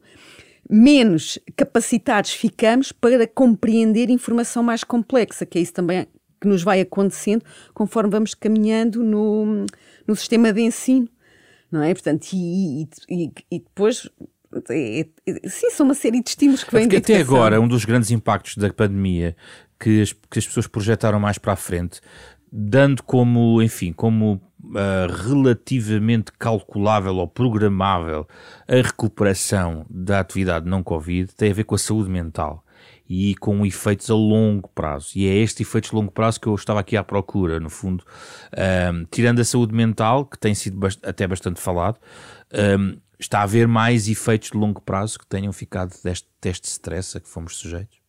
menos 0.69 1.39
capacitados 1.55 2.31
ficamos 2.31 2.91
para 2.91 3.27
compreender 3.27 4.09
informação 4.09 4.63
mais 4.63 4.83
complexa, 4.83 5.45
que 5.45 5.57
é 5.57 5.61
isso 5.61 5.73
também 5.73 6.07
que 6.39 6.47
nos 6.47 6.61
vai 6.61 6.81
acontecendo 6.81 7.43
conforme 7.73 8.11
vamos 8.11 8.33
caminhando 8.33 9.03
no, 9.03 9.65
no 10.05 10.15
sistema 10.15 10.51
de 10.51 10.61
ensino. 10.61 11.07
Não 11.71 11.81
é? 11.81 11.93
Portanto, 11.93 12.27
e, 12.33 12.87
e, 13.09 13.31
e 13.49 13.59
depois 13.59 14.07
é, 14.69 15.07
é, 15.25 15.49
sim, 15.49 15.69
são 15.71 15.85
uma 15.85 15.95
série 15.95 16.21
de 16.21 16.29
estímulos 16.29 16.63
que 16.63 16.71
vêm 16.71 16.85
até 16.95 17.17
agora, 17.17 17.59
um 17.59 17.67
dos 17.67 17.85
grandes 17.85 18.11
impactos 18.11 18.57
da 18.57 18.71
pandemia 18.71 19.35
que 19.83 20.01
as, 20.01 20.13
que 20.13 20.39
as 20.39 20.47
pessoas 20.47 20.65
projetaram 20.65 21.19
mais 21.19 21.37
para 21.37 21.51
a 21.51 21.57
frente, 21.57 21.99
dando 22.49 23.03
como, 23.03 23.61
enfim, 23.61 23.91
como 23.91 24.35
uh, 24.63 25.11
relativamente 25.27 26.31
calculável 26.39 27.17
ou 27.17 27.27
programável 27.27 28.25
a 28.65 28.75
recuperação 28.75 29.85
da 29.89 30.21
atividade 30.21 30.69
não 30.69 30.81
Covid, 30.81 31.35
tem 31.35 31.51
a 31.51 31.53
ver 31.53 31.65
com 31.65 31.75
a 31.75 31.77
saúde 31.77 32.09
mental 32.09 32.63
e 33.09 33.35
com 33.35 33.65
efeitos 33.65 34.09
a 34.09 34.15
longo 34.15 34.69
prazo. 34.69 35.11
E 35.15 35.27
é 35.27 35.35
este 35.35 35.63
efeitos 35.63 35.91
a 35.91 35.97
longo 35.97 36.13
prazo 36.13 36.39
que 36.39 36.47
eu 36.47 36.55
estava 36.55 36.79
aqui 36.79 36.95
à 36.95 37.03
procura, 37.03 37.59
no 37.59 37.69
fundo. 37.69 38.05
Um, 38.57 39.03
tirando 39.11 39.41
a 39.41 39.43
saúde 39.43 39.75
mental, 39.75 40.25
que 40.25 40.39
tem 40.39 40.55
sido 40.55 40.77
bast 40.77 41.01
até 41.05 41.27
bastante 41.27 41.59
falado, 41.59 41.99
um, 42.79 42.97
está 43.19 43.39
a 43.39 43.43
haver 43.43 43.67
mais 43.67 44.07
efeitos 44.07 44.51
de 44.51 44.57
longo 44.57 44.79
prazo 44.79 45.19
que 45.19 45.27
tenham 45.27 45.51
ficado 45.51 45.93
deste 46.01 46.29
teste 46.39 46.67
de 46.67 46.69
stress 46.69 47.17
a 47.17 47.19
que 47.19 47.27
fomos 47.27 47.57
sujeitos? 47.57 48.02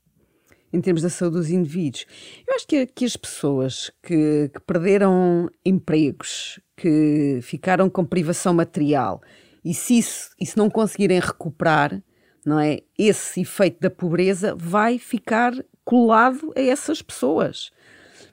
Em 0.75 0.81
termos 0.81 1.02
da 1.02 1.09
saúde 1.09 1.37
dos 1.37 1.50
indivíduos, 1.50 2.04
eu 2.49 2.54
acho 2.57 2.66
que, 2.66 2.85
que 2.87 3.04
as 3.04 3.16
pessoas 3.16 3.93
que, 4.02 4.50
que 4.52 4.61
perderam 4.66 5.49
empregos, 5.64 6.59
que 6.76 7.38
ficaram 7.43 7.88
com 7.88 8.04
privação 8.04 8.52
material, 8.52 9.23
e 9.64 9.73
se 9.73 9.99
isso, 9.99 10.31
e 10.40 10.45
se 10.45 10.59
não 10.59 10.69
conseguirem 10.69 11.21
recuperar, 11.21 12.02
não 12.45 12.59
é? 12.59 12.81
Esse 12.99 13.43
efeito 13.43 13.81
da 13.81 13.88
pobreza 13.88 14.54
vai 14.57 14.99
ficar 14.99 15.52
colado 15.85 16.52
a 16.57 16.61
essas 16.61 17.00
pessoas. 17.00 17.71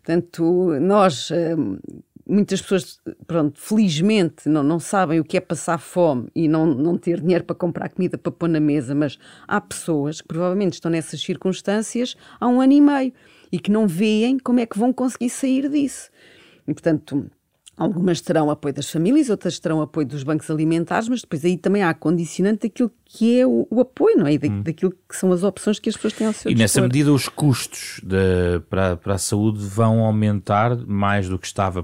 Portanto, 0.03 0.79
nós, 0.81 1.29
hum, 1.29 1.77
muitas 2.31 2.61
pessoas, 2.61 2.99
pronto, 3.27 3.59
felizmente 3.59 4.47
não, 4.47 4.63
não 4.63 4.79
sabem 4.79 5.19
o 5.19 5.23
que 5.23 5.35
é 5.35 5.41
passar 5.41 5.77
fome 5.77 6.29
e 6.33 6.47
não, 6.47 6.65
não 6.65 6.97
ter 6.97 7.19
dinheiro 7.19 7.43
para 7.43 7.55
comprar 7.55 7.89
comida 7.89 8.17
para 8.17 8.31
pôr 8.31 8.47
na 8.47 8.59
mesa, 8.59 8.95
mas 8.95 9.19
há 9.47 9.59
pessoas 9.59 10.21
que 10.21 10.27
provavelmente 10.27 10.73
estão 10.73 10.89
nessas 10.89 11.21
circunstâncias 11.21 12.15
há 12.39 12.47
um 12.47 12.61
ano 12.61 12.73
e 12.73 12.81
meio 12.81 13.13
e 13.51 13.59
que 13.59 13.69
não 13.69 13.85
veem 13.85 14.39
como 14.39 14.61
é 14.61 14.65
que 14.65 14.79
vão 14.79 14.93
conseguir 14.93 15.29
sair 15.29 15.69
disso. 15.69 16.09
E, 16.65 16.73
portanto, 16.73 17.29
Algumas 17.77 18.21
terão 18.21 18.51
apoio 18.51 18.73
das 18.73 18.89
famílias, 18.89 19.29
outras 19.29 19.57
terão 19.57 19.81
apoio 19.81 20.05
dos 20.05 20.23
bancos 20.23 20.51
alimentares, 20.51 21.09
mas 21.09 21.21
depois 21.21 21.43
aí 21.43 21.57
também 21.57 21.81
há 21.81 21.93
condicionante 21.93 22.67
daquilo 22.67 22.91
que 23.05 23.39
é 23.39 23.47
o, 23.47 23.65
o 23.71 23.79
apoio, 23.79 24.17
não 24.17 24.27
é? 24.27 24.37
Da, 24.37 24.47
hum. 24.47 24.61
Daquilo 24.61 24.91
que 24.91 25.15
são 25.15 25.31
as 25.31 25.41
opções 25.41 25.79
que 25.79 25.89
as 25.89 25.95
pessoas 25.95 26.13
têm 26.13 26.27
ao 26.27 26.33
seu 26.33 26.51
E 26.51 26.55
nessa 26.55 26.81
medida 26.81 27.11
os 27.11 27.27
custos 27.27 27.99
de, 28.03 28.59
para, 28.69 28.97
para 28.97 29.15
a 29.15 29.17
saúde 29.17 29.65
vão 29.65 30.01
aumentar 30.01 30.75
mais 30.85 31.27
do 31.27 31.39
que 31.39 31.47
estava, 31.47 31.83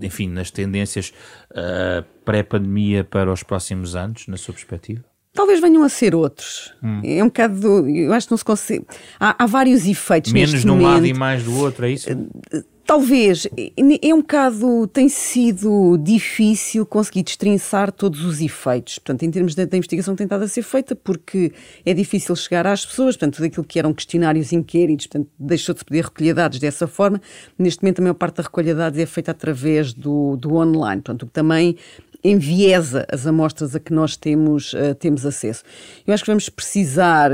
enfim, 0.00 0.28
nas 0.28 0.50
tendências 0.50 1.12
uh, 1.50 2.04
pré-pandemia 2.24 3.02
para 3.02 3.32
os 3.32 3.42
próximos 3.42 3.96
anos, 3.96 4.26
na 4.28 4.36
sua 4.36 4.54
perspectiva? 4.54 5.02
Talvez 5.32 5.60
venham 5.60 5.82
a 5.82 5.88
ser 5.88 6.14
outros. 6.14 6.72
Hum. 6.82 7.00
É 7.04 7.22
um 7.22 7.26
bocado. 7.26 7.88
Eu 7.88 8.12
acho 8.14 8.26
que 8.26 8.32
não 8.32 8.38
se 8.38 8.44
consegue. 8.44 8.86
Há, 9.20 9.44
há 9.44 9.46
vários 9.46 9.86
efeitos. 9.86 10.32
Menos 10.32 10.64
num 10.64 10.80
lado 10.80 11.04
e 11.04 11.12
mais 11.12 11.44
do 11.44 11.54
outro, 11.56 11.84
é 11.84 11.90
isso? 11.90 12.10
Uh, 12.10 12.64
Talvez, 12.86 13.48
é 14.00 14.14
um 14.14 14.20
bocado, 14.20 14.86
tem 14.86 15.08
sido 15.08 15.98
difícil 15.98 16.86
conseguir 16.86 17.24
destrinçar 17.24 17.90
todos 17.90 18.24
os 18.24 18.40
efeitos, 18.40 19.00
portanto, 19.00 19.24
em 19.24 19.30
termos 19.32 19.56
da, 19.56 19.64
da 19.64 19.76
investigação 19.76 20.14
estado 20.14 20.44
a 20.44 20.46
ser 20.46 20.62
feita, 20.62 20.94
porque 20.94 21.52
é 21.84 21.92
difícil 21.92 22.36
chegar 22.36 22.64
às 22.64 22.86
pessoas, 22.86 23.16
portanto, 23.16 23.34
tudo 23.34 23.46
aquilo 23.46 23.64
que 23.64 23.80
eram 23.80 23.92
questionários 23.92 24.52
inquéritos, 24.52 25.08
portanto, 25.08 25.28
deixou 25.36 25.72
de 25.72 25.80
se 25.80 25.84
poder 25.84 26.04
recolher 26.04 26.32
dados 26.32 26.60
dessa 26.60 26.86
forma, 26.86 27.20
neste 27.58 27.82
momento 27.82 27.98
a 27.98 28.02
maior 28.02 28.14
parte 28.14 28.36
da 28.36 28.44
recolha 28.44 28.72
de 28.72 28.78
dados 28.78 28.98
é 29.00 29.06
feita 29.06 29.32
através 29.32 29.92
do, 29.92 30.36
do 30.36 30.54
online, 30.54 31.02
portanto, 31.02 31.24
o 31.24 31.26
que 31.26 31.32
também 31.32 31.76
enviesa 32.22 33.04
as 33.10 33.26
amostras 33.26 33.74
a 33.74 33.80
que 33.80 33.92
nós 33.92 34.16
temos, 34.16 34.74
uh, 34.74 34.94
temos 34.94 35.26
acesso. 35.26 35.64
Eu 36.06 36.14
acho 36.14 36.22
que 36.22 36.30
vamos 36.30 36.48
precisar 36.48 37.32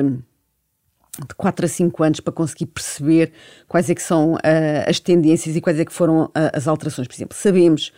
de 1.18 1.34
4 1.34 1.66
a 1.66 1.68
5 1.68 2.02
anos 2.02 2.20
para 2.20 2.32
conseguir 2.32 2.66
perceber 2.66 3.32
quais 3.68 3.90
é 3.90 3.94
que 3.94 4.02
são 4.02 4.34
uh, 4.34 4.38
as 4.86 4.98
tendências 4.98 5.54
e 5.54 5.60
quais 5.60 5.78
é 5.78 5.84
que 5.84 5.92
foram 5.92 6.24
uh, 6.24 6.30
as 6.54 6.66
alterações. 6.66 7.06
Por 7.06 7.14
exemplo, 7.14 7.36
sabemos 7.36 7.92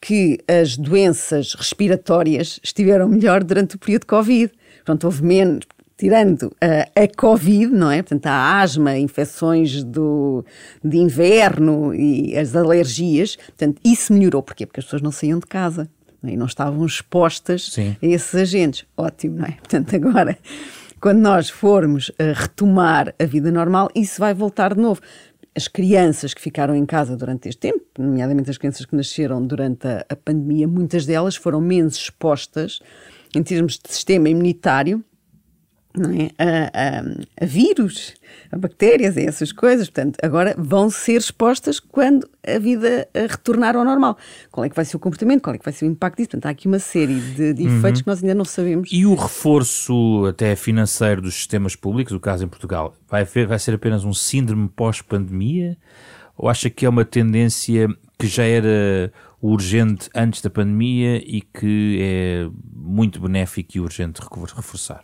que 0.00 0.38
as 0.48 0.76
doenças 0.76 1.54
respiratórias 1.54 2.58
estiveram 2.62 3.08
melhor 3.08 3.44
durante 3.44 3.76
o 3.76 3.78
período 3.78 4.02
de 4.02 4.06
Covid. 4.06 4.52
Portanto, 4.76 5.04
houve 5.04 5.22
menos, 5.22 5.66
tirando 5.98 6.44
uh, 6.44 6.52
a 6.94 7.16
Covid, 7.16 7.66
não 7.66 7.90
é? 7.90 8.02
Portanto, 8.02 8.26
a 8.26 8.60
asma, 8.60 8.96
infecções 8.96 9.84
do, 9.84 10.42
de 10.82 10.96
inverno 10.96 11.94
e 11.94 12.38
as 12.38 12.56
alergias. 12.56 13.36
Portanto, 13.36 13.82
isso 13.84 14.14
melhorou. 14.14 14.42
Porquê? 14.42 14.64
Porque 14.64 14.80
as 14.80 14.86
pessoas 14.86 15.02
não 15.02 15.12
saíam 15.12 15.38
de 15.38 15.46
casa 15.46 15.90
não 16.22 16.30
é? 16.30 16.32
e 16.32 16.36
não 16.38 16.46
estavam 16.46 16.86
expostas 16.86 17.70
Sim. 17.72 17.96
a 18.02 18.06
esses 18.06 18.34
agentes. 18.34 18.86
Ótimo, 18.96 19.40
não 19.40 19.44
é? 19.44 19.52
Portanto, 19.52 19.94
agora 19.94 20.38
quando 21.00 21.18
nós 21.18 21.50
formos 21.50 22.10
a 22.18 22.32
retomar 22.38 23.14
a 23.18 23.24
vida 23.24 23.50
normal, 23.50 23.88
isso 23.94 24.20
vai 24.20 24.32
voltar 24.32 24.74
de 24.74 24.80
novo. 24.80 25.00
As 25.54 25.68
crianças 25.68 26.34
que 26.34 26.40
ficaram 26.40 26.74
em 26.74 26.84
casa 26.84 27.16
durante 27.16 27.48
este 27.48 27.60
tempo, 27.60 27.84
nomeadamente 27.98 28.50
as 28.50 28.58
crianças 28.58 28.84
que 28.84 28.94
nasceram 28.94 29.44
durante 29.44 29.86
a, 29.86 30.04
a 30.08 30.16
pandemia, 30.16 30.68
muitas 30.68 31.06
delas 31.06 31.36
foram 31.36 31.60
menos 31.60 31.96
expostas 31.96 32.80
em 33.34 33.42
termos 33.42 33.78
de 33.78 33.92
sistema 33.92 34.28
imunitário 34.28 35.04
é? 36.04 36.30
a, 36.38 36.98
a, 36.98 37.44
a, 37.44 37.46
vírus, 37.46 38.14
a 38.52 38.56
bactérias, 38.56 39.16
a 39.16 39.22
essas 39.22 39.52
coisas. 39.52 39.88
Portanto, 39.88 40.18
agora 40.22 40.54
vão 40.58 40.90
ser 40.90 41.16
expostas 41.16 41.80
quando 41.80 42.28
a 42.46 42.58
vida 42.58 43.08
retornar 43.14 43.76
ao 43.76 43.84
normal. 43.84 44.18
Qual 44.50 44.64
é 44.64 44.68
que 44.68 44.76
vai 44.76 44.84
ser 44.84 44.96
o 44.96 45.00
comportamento? 45.00 45.42
Qual 45.42 45.54
é 45.54 45.58
que 45.58 45.64
vai 45.64 45.72
ser 45.72 45.86
o 45.86 45.88
impacto 45.88 46.18
disso? 46.18 46.30
Portanto, 46.30 46.46
há 46.46 46.50
aqui 46.50 46.68
uma 46.68 46.78
série 46.78 47.18
de, 47.18 47.54
de 47.54 47.62
uhum. 47.62 47.78
efeitos 47.78 48.02
que 48.02 48.08
nós 48.08 48.22
ainda 48.22 48.34
não 48.34 48.44
sabemos. 48.44 48.88
E 48.92 49.06
o 49.06 49.14
reforço 49.14 50.26
até 50.26 50.54
financeiro 50.54 51.22
dos 51.22 51.34
sistemas 51.34 51.74
públicos, 51.74 52.12
o 52.12 52.20
caso 52.20 52.44
em 52.44 52.48
Portugal, 52.48 52.94
vai, 53.08 53.24
vai 53.24 53.58
ser 53.58 53.74
apenas 53.74 54.04
um 54.04 54.12
síndrome 54.12 54.68
pós-pandemia? 54.68 55.76
Ou 56.36 56.48
acha 56.48 56.68
que 56.68 56.84
é 56.84 56.88
uma 56.88 57.04
tendência 57.04 57.88
que 58.18 58.26
já 58.26 58.44
era 58.44 59.10
urgente 59.40 60.10
antes 60.14 60.42
da 60.42 60.50
pandemia 60.50 61.16
e 61.16 61.40
que 61.40 61.98
é 62.00 62.48
muito 62.74 63.20
benéfico 63.20 63.76
e 63.76 63.80
urgente 63.80 64.20
reforçar? 64.54 65.02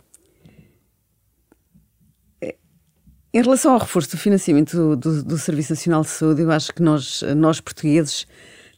Em 3.35 3.41
relação 3.41 3.73
ao 3.73 3.79
reforço 3.79 4.11
do 4.11 4.17
financiamento 4.17 4.77
do, 4.77 4.95
do, 4.95 5.23
do, 5.23 5.37
Serviço 5.39 5.71
Nacional 5.71 6.03
de 6.03 6.09
Saúde, 6.09 6.43
eu 6.43 6.51
acho 6.51 6.71
que 6.71 6.83
nós, 6.83 7.23
nós 7.35 7.59
portugueses, 7.59 8.27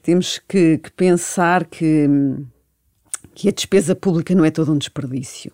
temos 0.01 0.39
que, 0.47 0.77
que, 0.77 0.89
pensar 0.93 1.65
que, 1.65 2.07
que 3.33 3.49
a 3.49 3.51
despesa 3.51 3.93
pública 3.93 4.33
não 4.33 4.45
é 4.45 4.51
todo 4.51 4.71
um 4.71 4.77
desperdício 4.77 5.51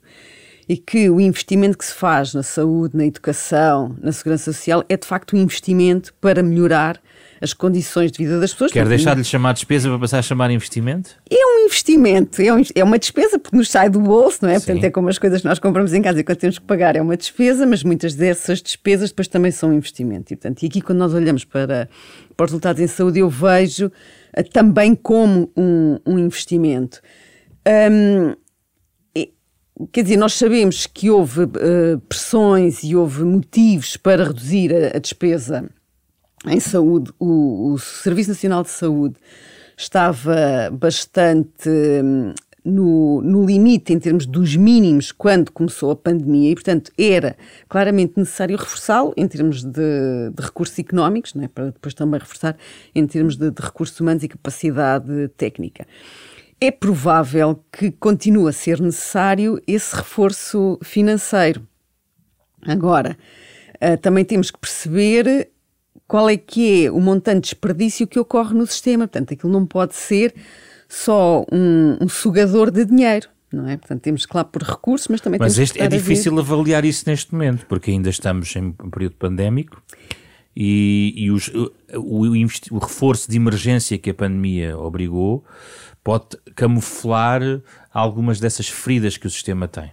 e 0.70 0.77
que 0.77 1.10
o 1.10 1.20
investimento 1.20 1.79
que 1.79 1.86
se 1.86 1.96
faz 1.96 2.36
na 2.36 2.43
saúde, 2.43 2.96
na 2.96 3.03
educação, 3.03 3.98
na 4.00 4.12
segurança 4.12 4.53
social 4.53 4.84
é 4.88 4.96
de 4.96 5.08
facto 5.08 5.36
um 5.36 5.39
investimento 5.39 6.13
para 6.22 6.43
melhorar 6.43 7.01
as 7.41 7.53
condições 7.53 8.12
de 8.12 8.24
vida 8.24 8.39
das 8.39 8.53
pessoas. 8.53 8.71
Quer 8.71 8.88
deixar 8.88 9.13
de 9.15 9.21
lhe 9.21 9.25
chamar 9.25 9.53
despesa 9.53 9.89
para 9.89 9.98
passar 9.98 10.19
a 10.19 10.21
chamar 10.21 10.51
investimento? 10.51 11.15
É 11.29 11.43
um 11.43 11.65
investimento, 11.65 12.39
é, 12.39 12.53
um, 12.53 12.62
é 12.75 12.83
uma 12.83 13.00
despesa 13.00 13.39
porque 13.39 13.57
nos 13.57 13.69
sai 13.69 13.89
do 13.89 14.00
bolso, 14.00 14.39
não 14.43 14.50
é? 14.50 14.60
Sim. 14.60 14.65
Portanto, 14.67 14.83
é 14.83 14.91
como 14.91 15.10
as 15.10 15.17
coisas 15.17 15.41
que 15.41 15.48
nós 15.48 15.57
compramos 15.57 15.91
em 15.93 16.01
casa 16.03 16.19
e 16.19 16.24
quando 16.24 16.38
temos 16.38 16.60
que 16.60 16.65
pagar 16.65 16.95
é 16.95 17.01
uma 17.01 17.17
despesa, 17.17 17.65
mas 17.65 17.83
muitas 17.83 18.13
dessas 18.13 18.62
despesas 18.62 19.10
depois 19.10 19.27
também 19.27 19.51
são 19.51 19.71
um 19.71 19.74
investimento. 19.74 20.31
E, 20.31 20.36
portanto, 20.36 20.62
e 20.62 20.67
aqui 20.67 20.81
quando 20.81 21.00
nós 21.00 21.15
olhamos 21.15 21.43
para, 21.43 21.89
para 22.38 22.43
os 22.45 22.51
resultados 22.51 22.79
em 22.79 22.88
saúde, 22.88 23.19
eu 23.19 23.29
vejo 23.29 23.88
uh, 23.88 24.43
também 24.53 24.93
como 24.93 25.51
um, 25.57 25.98
um 26.05 26.19
investimento. 26.19 27.01
Um, 27.67 28.36
quer 29.91 30.03
dizer, 30.03 30.17
nós 30.17 30.33
sabemos 30.33 30.86
que 30.86 31.10
houve 31.10 31.41
uh, 31.41 32.00
pressões 32.07 32.83
e 32.83 32.95
houve 32.95 33.24
motivos 33.24 33.98
para 33.98 34.25
reduzir 34.25 34.71
a, 34.75 34.98
a 34.98 35.00
despesa 35.00 35.67
em 36.48 36.60
saúde, 36.60 37.12
o, 37.19 37.74
o, 37.74 37.77
Serviço 37.77 38.29
Nacional 38.29 38.63
de 38.63 38.69
Saúde 38.69 39.15
estava 39.77 40.69
bastante 40.71 41.69
hum, 41.69 42.33
no, 42.63 43.21
no, 43.21 43.45
limite 43.45 43.93
em 43.93 44.00
termos 44.00 44.25
dos 44.25 44.55
mínimos 44.55 45.12
quando 45.12 45.51
começou 45.51 45.91
a 45.91 45.95
pandemia 45.95 46.51
e, 46.51 46.55
portanto, 46.55 46.91
era 46.98 47.36
claramente 47.67 48.13
necessário 48.17 48.57
reforçá-lo 48.57 49.13
em 49.17 49.27
termos 49.27 49.63
de, 49.63 49.71
de, 49.71 50.41
recursos 50.41 50.77
económicos, 50.77 51.36
é? 51.36 51.48
para 51.48 51.65
depois 51.65 51.93
também 51.93 52.19
reforçar 52.19 52.55
em 52.93 53.05
termos 53.07 53.36
de, 53.36 53.50
de 53.51 53.62
recursos 53.62 54.00
humanos 54.00 54.24
e 54.24 54.27
capacidade 54.27 55.27
técnica. 55.38 55.88
É 56.60 56.69
provável 56.69 57.63
que 57.71 57.91
continue 57.91 58.50
a 58.50 58.51
ser 58.51 58.79
necessário 58.79 59.60
esse 59.65 59.95
reforço 59.95 60.77
financeiro. 60.83 61.67
Agora, 62.62 63.17
uh, 63.81 63.98
também 64.00 64.24
temos 64.24 64.51
que 64.51 64.60
perceber 64.60 65.50
qual 66.12 66.30
é 66.30 66.36
que 66.36 66.88
é 66.88 66.91
o 66.91 67.00
montante 67.00 67.36
de 67.36 67.41
desperdício 67.51 68.06
que 68.06 68.20
ocorre 68.20 68.53
no 68.53 68.68
sistema. 68.68 69.08
Portanto, 69.08 69.34
aquilo 69.34 69.50
não 69.50 69.65
pode 69.65 69.96
ser 69.96 70.36
só 70.89 71.46
um, 71.50 72.00
um 72.01 72.10
sugador 72.10 72.70
de 72.70 72.84
dinheiro. 72.84 73.30
Não 73.50 73.65
é? 73.65 73.77
Portanto, 73.77 74.01
temos 74.01 74.25
que 74.25 74.36
lá 74.36 74.44
por 74.44 74.62
recursos, 74.62 75.08
mas 75.08 75.22
também 75.22 75.39
mas 75.39 75.53
temos 75.53 75.70
este, 75.70 75.82
é 75.82 75.88
difícil 75.88 76.38
avaliar 76.38 76.84
isso 76.84 77.06
neste 77.08 77.32
momento, 77.32 77.65
porque 77.65 77.91
ainda 77.91 78.10
estamos 78.10 78.53
em 78.58 78.75
um 78.84 78.89
período 78.89 79.15
pandémico 79.15 79.82
e, 80.53 81.13
e 81.15 81.32
os, 81.32 81.48
o, 81.48 81.72
o, 81.96 82.25
o, 82.25 82.77
reforço 82.77 83.32
de 83.32 83.38
emergência 83.38 83.98
que 83.98 84.10
a 84.10 84.13
pandemia 84.13 84.77
obrigou 84.77 85.46
pode 86.03 86.36
camuflar 86.56 87.41
algumas 87.89 88.38
dessas 88.38 88.68
feridas 88.68 89.15
que 89.15 89.27
o 89.27 89.30
sistema 89.30 89.65
tem. 89.65 89.91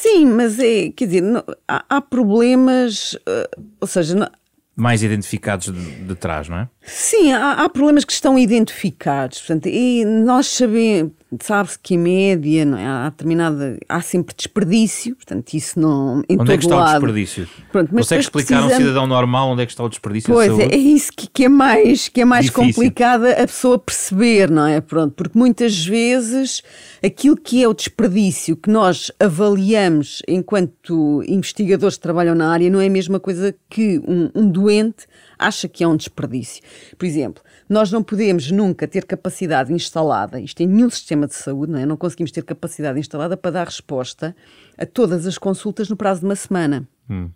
Sim, 0.00 0.24
mas 0.24 0.58
é, 0.58 0.88
quer 0.96 1.04
dizer, 1.04 1.20
não, 1.20 1.44
há, 1.68 1.84
há, 1.86 2.00
problemas, 2.00 3.12
uh, 3.12 3.66
ou 3.78 3.86
seja, 3.86 4.14
não, 4.14 4.30
mais 4.74 5.02
identificados 5.02 5.66
de, 5.66 6.04
de 6.04 6.14
trás, 6.14 6.48
não 6.48 6.56
é? 6.56 6.68
Sim, 6.82 7.32
há, 7.32 7.52
há, 7.52 7.68
problemas 7.68 8.04
que 8.04 8.12
estão 8.12 8.38
identificados. 8.38 9.38
Portanto, 9.38 9.68
e 9.68 10.02
nós 10.04 10.46
sabemos, 10.46 11.12
sabe-se 11.40 11.78
que 11.78 11.94
em 11.94 11.98
média 11.98 12.64
não 12.64 12.78
é? 12.78 12.86
há 12.86 13.10
determinada, 13.10 13.78
há 13.86 14.00
sempre 14.00 14.34
desperdício, 14.34 15.14
portanto, 15.14 15.52
isso 15.52 15.78
não. 15.78 16.22
Em 16.26 16.40
onde 16.40 16.52
é 16.52 16.56
que 16.56 16.64
está 16.64 16.76
lado. 16.76 16.88
o 16.88 16.92
desperdício? 16.92 17.48
Pronto, 17.70 17.90
mas 17.92 18.06
Consegue 18.06 18.22
explicar 18.22 18.62
a 18.62 18.66
um 18.66 18.70
cidadão 18.70 19.06
normal 19.06 19.50
onde 19.50 19.62
é 19.62 19.66
que 19.66 19.72
está 19.72 19.84
o 19.84 19.90
desperdício? 19.90 20.32
Pois 20.32 20.58
é, 20.58 20.68
é 20.68 20.76
isso 20.76 21.12
que, 21.14 21.26
que, 21.26 21.44
é 21.44 21.48
mais, 21.50 22.08
que 22.08 22.22
é 22.22 22.24
mais 22.24 22.48
complicado 22.48 23.26
a 23.26 23.46
pessoa 23.46 23.78
perceber, 23.78 24.50
não 24.50 24.66
é? 24.66 24.80
Pronto, 24.80 25.12
porque 25.14 25.38
muitas 25.38 25.84
vezes 25.84 26.62
aquilo 27.04 27.36
que 27.36 27.62
é 27.62 27.68
o 27.68 27.74
desperdício 27.74 28.56
que 28.56 28.70
nós 28.70 29.12
avaliamos 29.20 30.22
enquanto 30.26 31.22
investigadores 31.28 31.96
que 31.96 32.02
trabalham 32.02 32.34
na 32.34 32.50
área 32.50 32.70
não 32.70 32.80
é 32.80 32.86
a 32.86 32.90
mesma 32.90 33.20
coisa 33.20 33.54
que 33.68 34.00
um, 34.08 34.30
um 34.34 34.50
doente 34.50 35.06
acha 35.40 35.68
que 35.68 35.82
é 35.82 35.88
um 35.88 35.96
desperdício. 35.96 36.62
Por 36.98 37.06
exemplo, 37.06 37.42
nós 37.68 37.90
não 37.90 38.02
podemos 38.02 38.50
nunca 38.50 38.86
ter 38.86 39.04
capacidade 39.04 39.72
instalada, 39.72 40.38
isto 40.40 40.60
em 40.60 40.66
nenhum 40.66 40.90
sistema 40.90 41.26
de 41.26 41.34
saúde, 41.34 41.72
não 41.72 41.78
é? 41.78 41.86
Não 41.86 41.96
conseguimos 41.96 42.30
ter 42.30 42.44
capacidade 42.44 42.98
instalada 42.98 43.36
para 43.36 43.50
dar 43.50 43.66
resposta 43.66 44.36
a 44.76 44.84
todas 44.84 45.26
as 45.26 45.38
consultas 45.38 45.88
no 45.88 45.96
prazo 45.96 46.20
de 46.20 46.26
uma 46.26 46.36
semana. 46.36 46.86
Hum. 47.08 47.30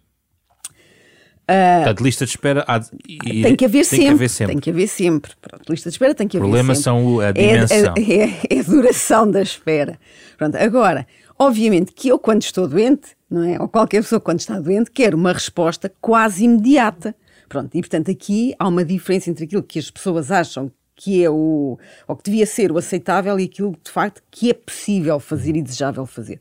Uh, 1.45 1.85
Portanto, 1.85 2.01
lista 2.03 2.25
de 2.25 2.31
espera 2.31 2.65
há, 2.67 2.81
e, 3.07 3.43
tem, 3.43 3.55
que 3.55 3.67
haver, 3.67 3.87
tem 3.87 4.01
sempre, 4.01 4.07
que 4.07 4.13
haver 4.13 4.29
sempre. 4.31 4.53
Tem 4.55 4.61
que 4.63 4.71
haver 4.71 4.89
sempre. 4.89 5.33
Pronto, 5.43 5.71
lista 5.71 5.91
de 5.91 5.95
espera 5.95 6.15
tem 6.15 6.27
que 6.27 6.39
haver 6.39 6.45
Problemas 6.47 6.79
sempre. 6.79 7.01
são 7.01 7.21
a 7.21 7.33
dimensão. 7.33 7.95
É, 7.99 8.01
é, 8.55 8.57
é, 8.57 8.61
a 8.61 8.63
duração 8.63 9.31
da 9.31 9.43
espera. 9.43 9.99
Pronto, 10.39 10.57
agora, 10.57 11.07
obviamente 11.39 11.93
que 11.93 12.09
eu, 12.09 12.19
quando 12.19 12.43
estou 12.43 12.67
doente, 12.67 13.09
não 13.31 13.45
é? 13.45 13.61
ou 13.61 13.69
qualquer 13.69 14.01
pessoa 14.03 14.21
quando 14.21 14.41
está 14.41 14.59
doente, 14.59 14.91
quer 14.91 15.15
uma 15.15 15.35
resposta 15.35 15.93
quase 16.01 16.45
imediata. 16.45 17.15
Pronto, 17.55 17.73
e 17.77 17.81
portanto 17.81 18.11
aqui 18.11 18.53
há 18.59 18.67
uma 18.67 18.85
diferença 18.85 19.31
entre 19.31 19.45
aquilo 19.45 19.63
que 19.63 19.79
as 19.79 19.89
pessoas 19.89 20.33
acham 20.33 20.73
que 20.97 21.23
é 21.23 21.31
o, 21.31 21.79
ou 22.09 22.17
que 22.17 22.25
devia 22.25 22.45
ser 22.47 22.73
o 22.73 22.77
aceitável 22.77 23.39
e 23.39 23.45
aquilo 23.45 23.77
de 23.81 23.93
facto 23.93 24.21
que 24.29 24.51
é 24.51 24.55
possível 24.55 25.21
fazer 25.21 25.55
e 25.55 25.63
desejável 25.63 26.05
fazer. 26.05 26.41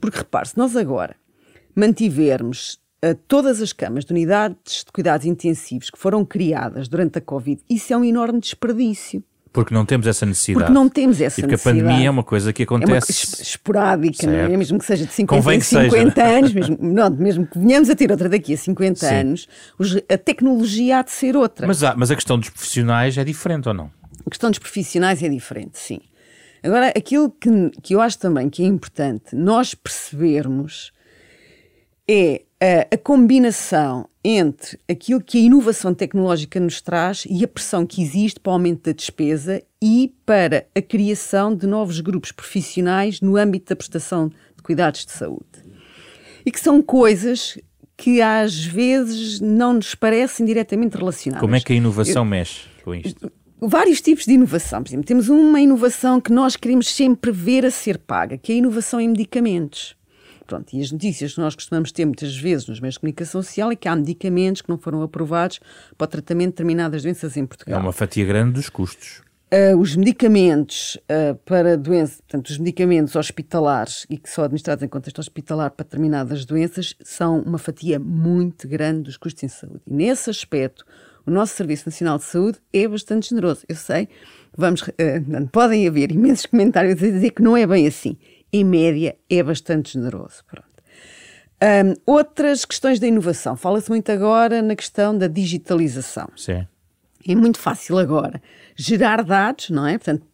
Porque 0.00 0.18
repare, 0.18 0.46
se 0.46 0.56
nós 0.56 0.76
agora 0.76 1.16
mantivermos 1.74 2.74
uh, 3.04 3.12
todas 3.26 3.60
as 3.60 3.72
camas 3.72 4.04
de 4.04 4.12
unidades 4.12 4.84
de 4.84 4.92
cuidados 4.92 5.26
intensivos 5.26 5.90
que 5.90 5.98
foram 5.98 6.24
criadas 6.24 6.86
durante 6.86 7.18
a 7.18 7.20
Covid, 7.20 7.60
isso 7.68 7.92
é 7.92 7.96
um 7.96 8.04
enorme 8.04 8.38
desperdício. 8.38 9.24
Porque 9.52 9.74
não 9.74 9.84
temos 9.84 10.06
essa 10.06 10.24
necessidade. 10.24 10.64
Porque 10.64 10.72
não 10.72 10.88
temos 10.88 11.20
essa 11.20 11.38
e 11.38 11.42
porque 11.42 11.52
necessidade. 11.52 11.80
a 11.80 11.82
pandemia 11.84 12.06
é 12.06 12.10
uma 12.10 12.22
coisa 12.24 12.52
que 12.52 12.62
acontece. 12.62 13.12
É 13.12 13.36
uma 13.36 13.42
esporádica, 13.42 14.26
não 14.26 14.34
é? 14.34 14.56
Mesmo 14.56 14.78
que 14.78 14.84
seja 14.84 15.04
de 15.04 15.12
50 15.12 15.42
Convém 15.42 15.58
em 15.58 15.60
50 15.60 16.14
seja. 16.14 16.38
anos, 16.38 16.52
mesmo, 16.54 16.78
não, 16.80 17.10
mesmo 17.10 17.46
que 17.46 17.58
venhamos 17.58 17.90
a 17.90 17.94
ter 17.94 18.10
outra 18.10 18.28
daqui 18.28 18.54
a 18.54 18.56
50 18.56 18.98
Sim. 18.98 19.14
anos, 19.14 19.48
a 20.08 20.16
tecnologia 20.16 20.98
há 20.98 21.02
de 21.02 21.10
ser 21.10 21.36
outra. 21.36 21.66
Mas, 21.66 21.82
há, 21.82 21.94
mas 21.94 22.10
a 22.10 22.14
questão 22.14 22.38
dos 22.38 22.48
profissionais 22.48 23.18
é 23.18 23.24
diferente 23.24 23.68
ou 23.68 23.74
não? 23.74 23.90
A 24.24 24.30
questão 24.30 24.50
dos 24.50 24.58
profissionais 24.58 25.22
é 25.22 25.28
diferente, 25.28 25.78
sim. 25.78 26.00
Agora, 26.62 26.88
aquilo 26.96 27.30
que, 27.30 27.50
que 27.82 27.94
eu 27.94 28.00
acho 28.00 28.18
também 28.18 28.48
que 28.48 28.62
é 28.62 28.66
importante 28.66 29.34
nós 29.34 29.74
percebermos 29.74 30.92
é 32.08 32.42
a, 32.90 32.96
combinação 32.96 34.08
entre 34.24 34.78
aquilo 34.88 35.20
que 35.20 35.38
a 35.38 35.40
inovação 35.40 35.92
tecnológica 35.92 36.60
nos 36.60 36.80
traz 36.80 37.24
e 37.28 37.42
a 37.42 37.48
pressão 37.48 37.84
que 37.84 38.00
existe 38.00 38.38
para 38.38 38.50
o 38.50 38.52
aumento 38.52 38.84
da 38.84 38.92
despesa 38.92 39.60
e 39.82 40.14
para 40.24 40.64
a 40.74 40.80
criação 40.80 41.54
de 41.54 41.66
novos 41.66 41.98
grupos 41.98 42.30
profissionais 42.30 43.20
no 43.20 43.36
âmbito 43.36 43.70
da 43.70 43.76
prestação 43.76 44.28
de 44.28 44.62
cuidados 44.62 45.04
de 45.04 45.10
saúde. 45.10 45.44
E 46.46 46.52
que 46.52 46.60
são 46.60 46.80
coisas 46.80 47.58
que 47.96 48.22
às 48.22 48.64
vezes 48.64 49.40
não 49.40 49.74
nos 49.74 49.94
parecem 49.96 50.46
diretamente 50.46 50.96
relacionadas. 50.96 51.40
Como 51.40 51.56
é 51.56 51.60
que 51.60 51.72
a 51.72 51.76
inovação 51.76 52.22
Eu, 52.22 52.24
mexe 52.24 52.62
com 52.84 52.94
isto? 52.94 53.30
Vários 53.60 54.00
tipos 54.00 54.24
de 54.24 54.32
inovação. 54.32 54.82
Por 54.82 54.90
exemplo, 54.90 55.06
temos 55.06 55.28
uma 55.28 55.60
inovação 55.60 56.20
que 56.20 56.32
nós 56.32 56.54
queremos 56.54 56.88
sempre 56.88 57.32
ver 57.32 57.64
a 57.64 57.70
ser 57.70 57.98
paga, 57.98 58.38
que 58.38 58.52
é 58.52 58.54
a 58.54 58.58
inovação 58.58 59.00
em 59.00 59.08
medicamentos. 59.08 59.96
Pronto, 60.52 60.76
e 60.76 60.82
as 60.82 60.92
notícias 60.92 61.32
que 61.32 61.40
nós 61.40 61.54
costumamos 61.54 61.90
ter 61.92 62.04
muitas 62.04 62.36
vezes 62.36 62.66
nos 62.66 62.78
meios 62.78 62.96
de 62.96 63.00
comunicação 63.00 63.42
social 63.42 63.72
é 63.72 63.74
que 63.74 63.88
há 63.88 63.96
medicamentos 63.96 64.60
que 64.60 64.68
não 64.68 64.76
foram 64.76 65.00
aprovados 65.00 65.58
para 65.96 66.04
o 66.04 66.08
tratamento 66.08 66.48
de 66.48 66.52
determinadas 66.52 67.02
doenças 67.02 67.38
em 67.38 67.46
Portugal. 67.46 67.80
É 67.80 67.82
uma 67.82 67.90
fatia 67.90 68.22
grande 68.26 68.52
dos 68.52 68.68
custos. 68.68 69.22
Uh, 69.50 69.74
os 69.78 69.96
medicamentos 69.96 70.98
uh, 71.04 71.34
para 71.46 71.78
doenças, 71.78 72.20
portanto, 72.20 72.50
os 72.50 72.58
medicamentos 72.58 73.16
hospitalares 73.16 74.04
e 74.10 74.18
que 74.18 74.28
são 74.28 74.44
administrados 74.44 74.84
em 74.84 74.88
contexto 74.88 75.20
hospitalar 75.20 75.70
para 75.70 75.84
determinadas 75.84 76.44
doenças 76.44 76.94
são 77.02 77.40
uma 77.40 77.56
fatia 77.56 77.98
muito 77.98 78.68
grande 78.68 79.04
dos 79.04 79.16
custos 79.16 79.42
em 79.44 79.48
saúde. 79.48 79.80
E 79.86 79.94
nesse 79.94 80.28
aspecto, 80.28 80.84
o 81.24 81.30
nosso 81.30 81.54
Serviço 81.54 81.84
Nacional 81.86 82.18
de 82.18 82.24
Saúde 82.24 82.58
é 82.74 82.86
bastante 82.86 83.30
generoso. 83.30 83.64
Eu 83.66 83.76
sei, 83.76 84.06
vamos, 84.54 84.82
uh, 84.82 85.48
podem 85.50 85.88
haver 85.88 86.12
imensos 86.12 86.44
comentários 86.44 87.02
a 87.02 87.06
dizer 87.06 87.30
que 87.30 87.40
não 87.40 87.56
é 87.56 87.66
bem 87.66 87.86
assim 87.86 88.18
em 88.52 88.64
média, 88.64 89.16
é 89.30 89.42
bastante 89.42 89.94
generoso. 89.94 90.42
Um, 91.62 91.94
outras 92.04 92.64
questões 92.64 92.98
da 92.98 93.06
inovação. 93.06 93.56
Fala-se 93.56 93.88
muito 93.88 94.10
agora 94.10 94.60
na 94.60 94.74
questão 94.74 95.16
da 95.16 95.28
digitalização. 95.28 96.28
Sim. 96.36 96.66
É 97.26 97.34
muito 97.36 97.58
fácil 97.58 97.98
agora 97.98 98.42
gerar 98.74 99.22
dados, 99.22 99.70
não 99.70 99.86
é? 99.86 99.96
Portanto, 99.96 100.26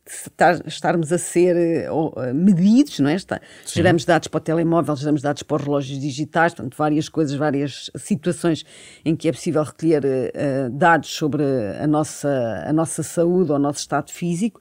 estarmos 0.67 1.13
a 1.13 1.19
ser 1.19 1.91
uh, 1.91 2.35
medidos, 2.35 2.99
não 2.99 3.11
é? 3.11 3.15
Está, 3.15 3.41
geramos 3.67 4.07
dados 4.07 4.29
para 4.29 4.39
o 4.39 4.41
telemóvel, 4.41 4.97
geramos 4.97 5.21
dados 5.21 5.43
para 5.43 5.57
os 5.57 5.63
relógios 5.63 6.01
digitais, 6.01 6.55
portanto, 6.55 6.77
várias 6.77 7.11
coisas, 7.11 7.35
várias 7.37 7.91
situações 7.97 8.65
em 9.05 9.15
que 9.15 9.29
é 9.29 9.33
possível 9.33 9.63
recolher 9.63 10.03
uh, 10.05 10.71
dados 10.71 11.11
sobre 11.11 11.43
a 11.79 11.87
nossa, 11.87 12.65
a 12.67 12.73
nossa 12.73 13.03
saúde 13.03 13.51
ou 13.51 13.57
o 13.57 13.61
nosso 13.61 13.81
estado 13.81 14.11
físico 14.11 14.61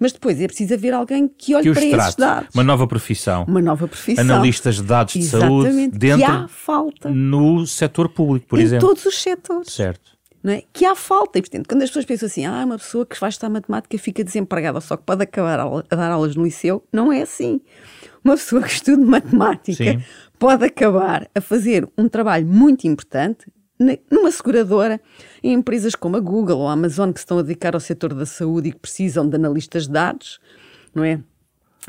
mas 0.00 0.12
depois 0.12 0.40
é 0.40 0.46
preciso 0.46 0.72
haver 0.72 0.94
alguém 0.94 1.28
que 1.28 1.54
olhe 1.54 1.64
que 1.64 1.72
para 1.72 1.88
trate. 1.88 2.02
esses 2.02 2.14
dados. 2.16 2.48
Uma 2.54 2.64
nova 2.64 2.86
profissão. 2.86 3.44
Uma 3.46 3.60
nova 3.60 3.86
profissão. 3.86 4.24
Analistas 4.24 4.76
de 4.76 4.82
dados 4.82 5.12
de 5.12 5.24
saúde 5.24 5.88
dentro 5.88 6.18
que 6.18 6.24
há 6.24 6.48
falta. 6.48 7.10
no 7.10 7.66
setor 7.66 8.08
público, 8.08 8.46
por 8.46 8.58
em 8.58 8.62
exemplo. 8.62 8.86
Em 8.86 8.88
todos 8.88 9.04
os 9.04 9.22
setores. 9.22 9.70
Certo. 9.70 10.18
Não 10.42 10.54
é? 10.54 10.62
Que 10.72 10.86
há 10.86 10.96
falta. 10.96 11.38
E, 11.38 11.42
portanto, 11.42 11.68
quando 11.68 11.82
as 11.82 11.90
pessoas 11.90 12.06
pensam 12.06 12.26
assim, 12.26 12.46
ah, 12.46 12.64
uma 12.64 12.78
pessoa 12.78 13.04
que 13.04 13.20
vai 13.20 13.28
estudar 13.28 13.50
matemática 13.50 13.98
fica 13.98 14.24
desempregada, 14.24 14.80
só 14.80 14.96
que 14.96 15.02
pode 15.04 15.22
acabar 15.22 15.60
a 15.60 15.94
dar 15.94 16.10
aulas 16.10 16.34
no 16.34 16.44
liceu, 16.44 16.82
não 16.90 17.12
é 17.12 17.20
assim. 17.20 17.60
Uma 18.24 18.36
pessoa 18.36 18.62
que 18.62 18.72
estuda 18.72 19.04
matemática 19.04 19.84
Sim. 19.84 20.02
pode 20.38 20.64
acabar 20.64 21.28
a 21.34 21.40
fazer 21.42 21.86
um 21.96 22.08
trabalho 22.08 22.46
muito 22.46 22.86
importante 22.86 23.52
numa 24.10 24.30
seguradora, 24.30 25.00
em 25.42 25.54
empresas 25.54 25.94
como 25.94 26.16
a 26.16 26.20
Google 26.20 26.58
ou 26.58 26.68
a 26.68 26.72
Amazon 26.72 27.12
que 27.12 27.20
se 27.20 27.24
estão 27.24 27.38
a 27.38 27.42
dedicar 27.42 27.74
ao 27.74 27.80
setor 27.80 28.12
da 28.12 28.26
saúde 28.26 28.68
e 28.68 28.72
que 28.72 28.78
precisam 28.78 29.28
de 29.28 29.36
analistas 29.36 29.86
de 29.86 29.92
dados, 29.92 30.38
não 30.94 31.02
é? 31.02 31.20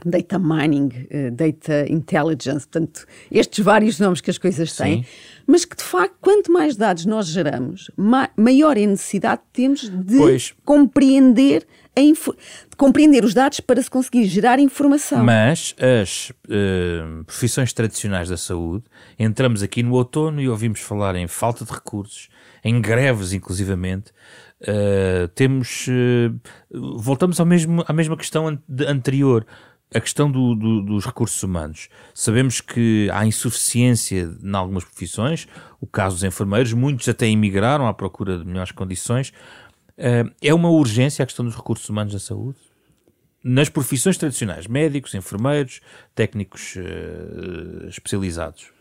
Data 0.05 0.39
mining, 0.39 0.87
uh, 0.87 1.31
data 1.31 1.85
intelligence, 1.89 2.65
portanto, 2.65 3.05
estes 3.29 3.63
vários 3.63 3.99
nomes 3.99 4.21
que 4.21 4.31
as 4.31 4.37
coisas 4.37 4.73
têm, 4.73 5.03
Sim. 5.03 5.09
mas 5.45 5.65
que 5.65 5.75
de 5.75 5.83
facto, 5.83 6.15
quanto 6.21 6.49
mais 6.49 6.77
dados 6.77 7.05
nós 7.05 7.27
geramos, 7.27 7.91
ma 7.97 8.29
maior 8.37 8.77
é 8.77 8.85
a 8.85 8.87
necessidade 8.87 9.41
que 9.41 9.61
temos 9.61 9.89
de 9.89 10.17
pois. 10.17 10.53
compreender 10.63 11.61
de 11.61 11.67
compreender 12.77 13.23
os 13.23 13.33
dados 13.33 13.59
para 13.59 13.81
se 13.81 13.89
conseguir 13.89 14.25
gerar 14.25 14.59
informação. 14.59 15.23
Mas 15.23 15.75
as 15.77 16.29
uh, 16.29 17.23
profissões 17.25 17.73
tradicionais 17.73 18.29
da 18.29 18.37
saúde, 18.37 18.85
entramos 19.19 19.61
aqui 19.61 19.83
no 19.83 19.93
outono 19.93 20.41
e 20.41 20.47
ouvimos 20.47 20.79
falar 20.79 21.15
em 21.15 21.27
falta 21.27 21.65
de 21.65 21.71
recursos, 21.71 22.29
em 22.63 22.79
greves 22.81 23.33
inclusivamente, 23.33 24.11
uh, 24.61 25.27
temos, 25.35 25.87
uh, 25.87 26.97
voltamos 26.99 27.39
ao 27.39 27.45
mesmo, 27.45 27.83
à 27.87 27.93
mesma 27.93 28.15
questão 28.15 28.47
an 28.47 28.59
anterior, 28.87 29.45
a 29.93 29.99
questão 29.99 30.31
do, 30.31 30.55
do, 30.55 30.81
dos 30.81 31.05
recursos 31.05 31.43
humanos. 31.43 31.89
Sabemos 32.13 32.61
que 32.61 33.09
há 33.11 33.25
insuficiência 33.25 34.29
em 34.41 34.55
algumas 34.55 34.85
profissões, 34.85 35.47
o 35.81 35.87
caso 35.87 36.15
dos 36.15 36.23
enfermeiros, 36.23 36.71
muitos 36.71 37.09
até 37.09 37.27
emigraram 37.27 37.85
à 37.85 37.93
procura 37.93 38.37
de 38.37 38.45
melhores 38.45 38.71
condições, 38.71 39.33
é 40.41 40.53
uma 40.53 40.69
urgência 40.69 41.23
a 41.23 41.25
questão 41.25 41.45
dos 41.45 41.55
recursos 41.55 41.87
humanos 41.87 42.13
da 42.13 42.19
saúde? 42.19 42.57
Nas 43.43 43.69
profissões 43.69 44.17
tradicionais, 44.17 44.67
médicos, 44.67 45.13
enfermeiros, 45.13 45.81
técnicos 46.13 46.75
uh, 46.75 47.87
especializados? 47.87 48.71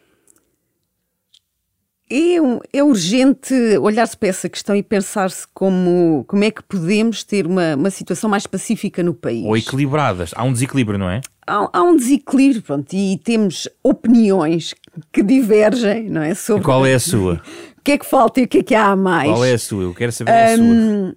É, 2.11 2.79
é 2.79 2.83
urgente 2.83 3.55
olhar-se 3.79 4.16
para 4.16 4.29
essa 4.29 4.49
questão 4.49 4.75
e 4.75 4.83
pensar-se 4.83 5.46
como, 5.55 6.25
como 6.27 6.42
é 6.42 6.51
que 6.51 6.62
podemos 6.62 7.23
ter 7.23 7.46
uma, 7.46 7.77
uma 7.77 7.90
situação 7.90 8.29
mais 8.29 8.46
pacífica 8.46 9.03
no 9.03 9.14
país. 9.14 9.44
Ou 9.44 9.57
equilibradas. 9.57 10.33
Há 10.35 10.42
um 10.42 10.53
desequilíbrio, 10.53 10.99
não 10.99 11.09
é? 11.09 11.20
Há, 11.46 11.70
há 11.73 11.83
um 11.83 11.96
desequilíbrio, 11.96 12.62
pronto, 12.62 12.92
e 12.92 13.16
temos 13.18 13.68
opiniões 13.83 14.75
que 15.12 15.23
divergem, 15.23 16.11
não 16.11 16.23
é? 16.23 16.35
Sobre... 16.35 16.62
E 16.62 16.64
qual 16.64 16.85
é 16.85 16.94
a 16.94 17.01
sua? 17.01 17.40
O 17.81 17.83
que 17.83 17.92
é 17.92 17.99
que 17.99 18.05
falta 18.05 18.38
e 18.40 18.44
o 18.44 18.49
que 18.49 18.59
é 18.59 18.62
que 18.62 18.75
há 18.75 18.88
a 18.88 18.96
mais? 18.96 19.31
Qual 19.31 19.42
é 19.42 19.55
a 19.55 19.59
sua? 19.59 19.85
Eu 19.85 19.94
quero 19.94 20.12
saber 20.12 20.31
a 20.31 20.55
sua. 20.55 21.14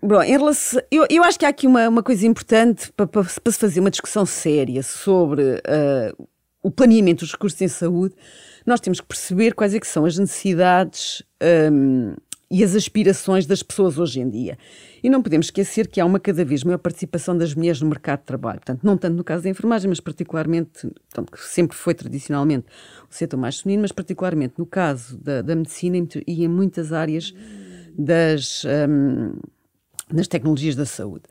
Bom, 0.00 0.22
em 0.22 0.30
relação, 0.30 0.80
eu, 0.90 1.06
eu 1.10 1.24
acho 1.24 1.38
que 1.38 1.44
há 1.44 1.48
aqui 1.48 1.66
uma, 1.66 1.88
uma 1.88 2.02
coisa 2.04 2.24
importante 2.24 2.92
para, 2.92 3.06
para, 3.06 3.24
para 3.24 3.52
se 3.52 3.58
fazer 3.58 3.80
uma 3.80 3.90
discussão 3.90 4.24
séria 4.24 4.82
sobre 4.82 5.42
uh, 5.42 6.28
o 6.62 6.70
planeamento 6.70 7.24
dos 7.24 7.32
recursos 7.32 7.60
em 7.60 7.68
saúde, 7.68 8.14
nós 8.66 8.80
temos 8.80 9.00
que 9.00 9.06
perceber 9.06 9.54
quais 9.54 9.74
é 9.74 9.80
que 9.80 9.86
são 9.86 10.04
as 10.04 10.18
necessidades 10.18 11.22
um, 11.72 12.14
e 12.50 12.64
as 12.64 12.74
aspirações 12.74 13.46
das 13.46 13.62
pessoas 13.62 13.96
hoje 13.96 14.20
em 14.20 14.28
dia. 14.28 14.58
E 15.02 15.08
não 15.08 15.22
podemos 15.22 15.46
esquecer 15.46 15.86
que 15.86 16.00
há 16.00 16.04
uma 16.04 16.18
cada 16.18 16.44
vez 16.44 16.64
maior 16.64 16.78
participação 16.78 17.38
das 17.38 17.54
mulheres 17.54 17.80
no 17.80 17.88
mercado 17.88 18.20
de 18.20 18.26
trabalho. 18.26 18.58
Portanto, 18.58 18.80
não 18.82 18.96
tanto 18.96 19.16
no 19.16 19.22
caso 19.22 19.44
da 19.44 19.48
enfermagem, 19.48 19.88
mas 19.88 20.00
particularmente, 20.00 20.80
portanto, 20.82 21.30
que 21.30 21.40
sempre 21.40 21.76
foi 21.76 21.94
tradicionalmente 21.94 22.66
o 23.08 23.14
setor 23.14 23.36
mais 23.36 23.60
feminino, 23.60 23.82
mas 23.82 23.92
particularmente 23.92 24.54
no 24.58 24.66
caso 24.66 25.16
da, 25.16 25.42
da 25.42 25.54
medicina 25.54 25.96
e 26.26 26.44
em 26.44 26.48
muitas 26.48 26.92
áreas 26.92 27.32
das, 27.96 28.64
um, 28.64 29.38
das 30.12 30.26
tecnologias 30.26 30.74
da 30.74 30.84
saúde. 30.84 31.24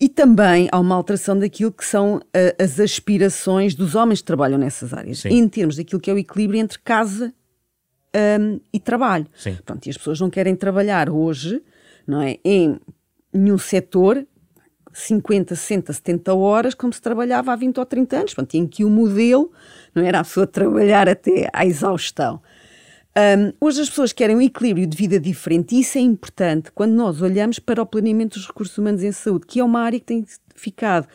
E 0.00 0.08
também 0.08 0.68
há 0.70 0.78
uma 0.78 0.94
alteração 0.94 1.38
daquilo 1.38 1.72
que 1.72 1.84
são 1.84 2.16
uh, 2.16 2.62
as 2.62 2.78
aspirações 2.78 3.74
dos 3.74 3.94
homens 3.94 4.20
que 4.20 4.26
trabalham 4.26 4.58
nessas 4.58 4.92
áreas, 4.92 5.18
Sim. 5.18 5.30
em 5.30 5.48
termos 5.48 5.76
daquilo 5.76 6.00
que 6.00 6.10
é 6.10 6.14
o 6.14 6.18
equilíbrio 6.18 6.60
entre 6.60 6.78
casa 6.78 7.34
um, 8.40 8.60
e 8.72 8.78
trabalho. 8.78 9.26
Sim. 9.36 9.58
Pronto, 9.64 9.86
e 9.86 9.90
as 9.90 9.96
pessoas 9.96 10.20
não 10.20 10.30
querem 10.30 10.54
trabalhar 10.54 11.10
hoje 11.10 11.62
não 12.06 12.22
é, 12.22 12.38
em 12.42 12.80
nenhum 13.32 13.58
setor 13.58 14.26
50, 14.92 15.54
60, 15.54 15.92
70 15.92 16.34
horas 16.34 16.74
como 16.74 16.92
se 16.92 17.02
trabalhava 17.02 17.52
há 17.52 17.56
20 17.56 17.78
ou 17.78 17.84
30 17.84 18.16
anos, 18.16 18.34
Pronto, 18.34 18.54
em 18.54 18.66
que 18.66 18.84
o 18.84 18.90
modelo 18.90 19.52
não 19.94 20.02
era 20.02 20.20
a 20.20 20.24
pessoa 20.24 20.46
trabalhar 20.46 21.08
até 21.08 21.48
à 21.52 21.66
exaustão. 21.66 22.40
Um, 23.18 23.52
hoje 23.60 23.80
as 23.80 23.88
pessoas 23.88 24.12
querem 24.12 24.36
um 24.36 24.40
equilíbrio 24.40 24.86
de 24.86 24.96
vida 24.96 25.18
diferente 25.18 25.74
e 25.74 25.80
isso 25.80 25.98
é 25.98 26.00
importante 26.00 26.70
quando 26.70 26.92
nós 26.92 27.20
olhamos 27.20 27.58
para 27.58 27.82
o 27.82 27.86
planeamento 27.86 28.38
dos 28.38 28.46
recursos 28.46 28.78
humanos 28.78 29.02
em 29.02 29.10
saúde, 29.10 29.44
que 29.44 29.58
é 29.58 29.64
uma 29.64 29.80
área 29.80 29.98
que 29.98 30.06
tem 30.06 30.24
ficado 30.54 31.08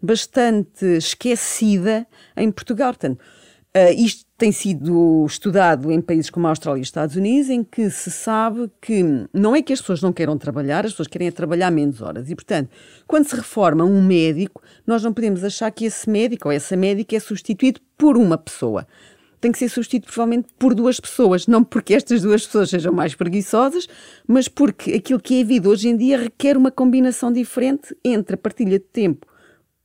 bastante 0.00 0.84
esquecida 0.84 2.06
em 2.36 2.48
Portugal. 2.52 2.92
Portanto, 2.92 3.18
uh, 3.76 3.92
isto 3.92 4.24
tem 4.38 4.52
sido 4.52 5.26
estudado 5.26 5.90
em 5.90 6.00
países 6.00 6.30
como 6.30 6.46
a 6.46 6.50
Austrália 6.50 6.78
e 6.78 6.82
os 6.82 6.86
Estados 6.86 7.16
Unidos, 7.16 7.50
em 7.50 7.64
que 7.64 7.90
se 7.90 8.12
sabe 8.12 8.70
que 8.80 9.02
não 9.34 9.56
é 9.56 9.60
que 9.60 9.72
as 9.72 9.80
pessoas 9.80 10.00
não 10.00 10.12
queiram 10.12 10.38
trabalhar, 10.38 10.86
as 10.86 10.92
pessoas 10.92 11.08
querem 11.08 11.26
é 11.26 11.32
trabalhar 11.32 11.72
menos 11.72 12.00
horas. 12.00 12.30
E, 12.30 12.36
portanto, 12.36 12.70
quando 13.04 13.26
se 13.26 13.34
reforma 13.34 13.84
um 13.84 14.00
médico, 14.00 14.62
nós 14.86 15.02
não 15.02 15.12
podemos 15.12 15.42
achar 15.42 15.72
que 15.72 15.86
esse 15.86 16.08
médico 16.08 16.46
ou 16.46 16.52
essa 16.52 16.76
médica 16.76 17.16
é 17.16 17.20
substituído 17.20 17.80
por 17.96 18.16
uma 18.16 18.38
pessoa 18.38 18.86
tem 19.40 19.52
que 19.52 19.58
ser 19.58 19.68
substituído 19.68 20.06
provavelmente 20.06 20.48
por 20.58 20.74
duas 20.74 20.98
pessoas, 20.98 21.46
não 21.46 21.62
porque 21.62 21.94
estas 21.94 22.22
duas 22.22 22.44
pessoas 22.46 22.70
sejam 22.70 22.92
mais 22.92 23.14
preguiçosas, 23.14 23.88
mas 24.26 24.48
porque 24.48 24.92
aquilo 24.92 25.20
que 25.20 25.40
é 25.40 25.44
vida 25.44 25.68
hoje 25.68 25.88
em 25.88 25.96
dia 25.96 26.18
requer 26.18 26.56
uma 26.56 26.70
combinação 26.70 27.32
diferente 27.32 27.96
entre 28.04 28.34
a 28.34 28.38
partilha 28.38 28.78
de 28.78 28.84
tempo 28.84 29.26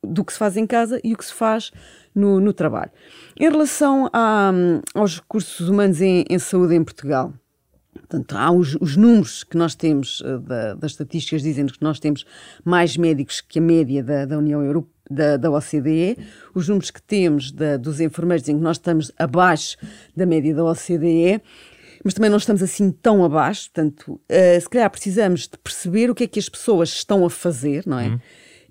do 0.03 0.25
que 0.25 0.33
se 0.33 0.39
faz 0.39 0.57
em 0.57 0.67
casa 0.67 0.99
e 1.03 1.13
o 1.13 1.17
que 1.17 1.25
se 1.25 1.33
faz 1.33 1.71
no, 2.13 2.39
no 2.39 2.51
trabalho. 2.51 2.91
Em 3.39 3.49
relação 3.49 4.09
a, 4.11 4.51
aos 4.93 5.19
recursos 5.19 5.69
humanos 5.69 6.01
em, 6.01 6.25
em, 6.29 6.39
saúde 6.39 6.75
em 6.75 6.83
Portugal, 6.83 7.33
portanto, 7.93 8.35
há 8.35 8.51
os, 8.51 8.75
os 8.75 8.97
números 8.97 9.43
que 9.43 9.57
nós 9.57 9.75
temos 9.75 10.19
uh, 10.21 10.39
da, 10.39 10.73
das 10.73 10.91
estatísticas 10.91 11.41
dizendo 11.41 11.71
que 11.71 11.81
nós 11.81 11.99
temos 11.99 12.25
mais 12.65 12.97
médicos 12.97 13.39
que 13.39 13.59
a 13.59 13.61
média 13.61 14.03
da, 14.03 14.25
da 14.25 14.37
União 14.37 14.61
Europeia 14.61 14.92
da, 15.09 15.37
da 15.37 15.51
OCDE, 15.51 16.17
os 16.53 16.67
números 16.67 16.91
que 16.91 17.01
temos 17.01 17.51
da, 17.51 17.77
dos 17.77 17.99
enfermeiros 17.99 18.47
em 18.47 18.57
que 18.57 18.63
nós 18.63 18.77
estamos 18.77 19.11
abaixo 19.17 19.77
da 20.15 20.25
média 20.25 20.53
da 20.53 20.63
OCDE, 20.63 21.41
mas 22.03 22.13
também 22.13 22.29
não 22.29 22.37
estamos 22.37 22.61
assim 22.61 22.91
tão 22.91 23.23
abaixo, 23.23 23.69
portanto, 23.71 24.13
uh, 24.13 24.61
se 24.61 24.69
calhar 24.69 24.89
precisamos 24.89 25.47
de 25.47 25.57
perceber 25.57 26.09
o 26.09 26.15
que 26.15 26.25
é 26.25 26.27
que 26.27 26.39
as 26.39 26.49
pessoas 26.49 26.89
estão 26.89 27.25
a 27.25 27.29
fazer, 27.29 27.83
não 27.85 27.99
é? 27.99 28.07
Uhum. 28.07 28.19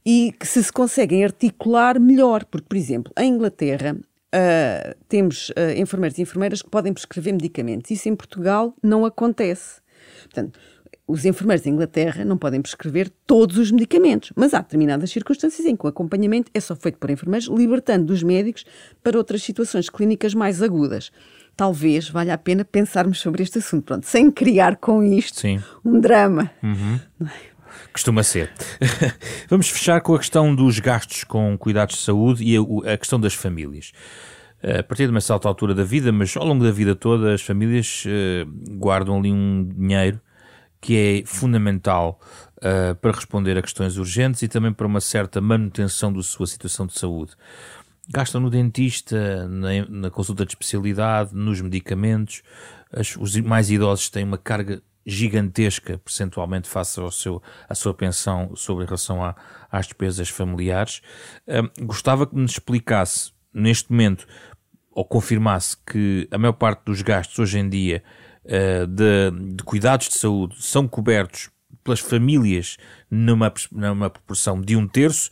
E 0.04 0.34
que 0.38 0.46
se 0.46 0.62
se 0.62 0.72
conseguem 0.72 1.24
articular 1.24 1.98
melhor, 1.98 2.44
porque, 2.44 2.66
por 2.68 2.76
exemplo, 2.76 3.12
em 3.16 3.32
Inglaterra 3.32 3.96
uh, 3.96 4.98
temos 5.08 5.50
uh, 5.50 5.78
enfermeiros 5.78 6.18
e 6.18 6.22
enfermeiras 6.22 6.60
que 6.60 6.68
podem 6.68 6.92
prescrever 6.92 7.32
medicamentos, 7.32 7.90
isso 7.90 8.08
em 8.08 8.16
Portugal 8.16 8.74
não 8.82 9.06
acontece. 9.06 9.80
Portanto, 10.24 10.58
os 11.06 11.24
enfermeiros 11.24 11.64
da 11.64 11.70
Inglaterra 11.70 12.24
não 12.24 12.38
podem 12.38 12.62
prescrever 12.62 13.10
todos 13.26 13.58
os 13.58 13.70
medicamentos, 13.70 14.32
mas 14.36 14.54
há 14.54 14.60
determinadas 14.60 15.10
circunstâncias 15.10 15.66
em 15.66 15.76
que 15.76 15.84
o 15.84 15.88
acompanhamento 15.88 16.50
é 16.54 16.60
só 16.60 16.76
feito 16.76 16.98
por 16.98 17.10
enfermeiros, 17.10 17.48
libertando 17.48 18.06
dos 18.06 18.22
médicos 18.22 18.64
para 19.02 19.18
outras 19.18 19.42
situações 19.42 19.90
clínicas 19.90 20.32
mais 20.32 20.62
agudas. 20.62 21.10
Talvez 21.56 22.08
valha 22.08 22.34
a 22.34 22.38
pena 22.38 22.64
pensarmos 22.64 23.20
sobre 23.20 23.42
este 23.42 23.58
assunto, 23.58 23.84
pronto, 23.84 24.06
sem 24.06 24.30
criar 24.30 24.76
com 24.76 25.02
isto 25.02 25.40
Sim. 25.40 25.60
um 25.84 26.00
drama. 26.00 26.50
Uhum. 26.62 26.98
Costuma 27.92 28.22
ser. 28.22 28.50
Vamos 29.50 29.68
fechar 29.68 30.00
com 30.00 30.14
a 30.14 30.18
questão 30.18 30.54
dos 30.54 30.78
gastos 30.78 31.24
com 31.24 31.58
cuidados 31.58 31.96
de 31.96 32.02
saúde 32.02 32.42
e 32.42 32.56
a, 32.56 32.92
a 32.94 32.96
questão 32.96 33.20
das 33.20 33.34
famílias 33.34 33.92
a 34.62 34.82
partir 34.82 35.06
de 35.06 35.10
uma 35.10 35.20
certa 35.20 35.48
altura 35.48 35.74
da 35.74 35.82
vida, 35.82 36.12
mas 36.12 36.36
ao 36.36 36.46
longo 36.46 36.62
da 36.62 36.70
vida 36.70 36.94
toda, 36.94 37.34
as 37.34 37.42
famílias 37.42 38.04
uh, 38.06 38.76
guardam 38.78 39.18
ali 39.18 39.32
um 39.32 39.68
dinheiro 39.76 40.20
que 40.82 40.96
é 40.96 41.24
fundamental 41.24 42.20
uh, 42.58 42.94
para 42.96 43.12
responder 43.12 43.56
a 43.56 43.62
questões 43.62 43.96
urgentes 43.96 44.42
e 44.42 44.48
também 44.48 44.72
para 44.72 44.86
uma 44.86 45.00
certa 45.00 45.40
manutenção 45.40 46.12
da 46.12 46.22
sua 46.22 46.46
situação 46.46 46.86
de 46.88 46.98
saúde. 46.98 47.32
Gastam 48.10 48.40
no 48.40 48.50
dentista, 48.50 49.46
na, 49.46 49.86
na 49.88 50.10
consulta 50.10 50.44
de 50.44 50.50
especialidade, 50.50 51.30
nos 51.34 51.60
medicamentos. 51.60 52.42
As, 52.92 53.16
os 53.16 53.36
mais 53.36 53.70
idosos 53.70 54.10
têm 54.10 54.24
uma 54.24 54.36
carga 54.36 54.82
gigantesca 55.06 55.98
percentualmente 55.98 56.68
face 56.68 56.98
ao 56.98 57.12
seu, 57.12 57.40
à 57.68 57.76
sua 57.76 57.94
pensão 57.94 58.54
sobre 58.56 58.84
relação 58.84 59.24
a, 59.24 59.36
às 59.70 59.86
despesas 59.86 60.28
familiares. 60.28 61.00
Uh, 61.46 61.86
gostava 61.86 62.26
que 62.26 62.34
me 62.34 62.44
explicasse 62.44 63.30
neste 63.54 63.92
momento 63.92 64.26
ou 64.90 65.04
confirmasse 65.04 65.76
que 65.86 66.28
a 66.32 66.36
maior 66.36 66.54
parte 66.54 66.84
dos 66.86 67.02
gastos 67.02 67.38
hoje 67.38 67.60
em 67.60 67.68
dia 67.68 68.02
de, 68.44 69.54
de, 69.54 69.62
cuidados 69.62 70.08
de 70.08 70.14
saúde 70.14 70.56
são 70.58 70.88
cobertos 70.88 71.50
pelas 71.84 72.00
famílias 72.00 72.76
numa, 73.10 73.52
numa 73.70 74.10
proporção 74.10 74.60
de 74.60 74.76
um 74.76 74.86
terço 74.86 75.30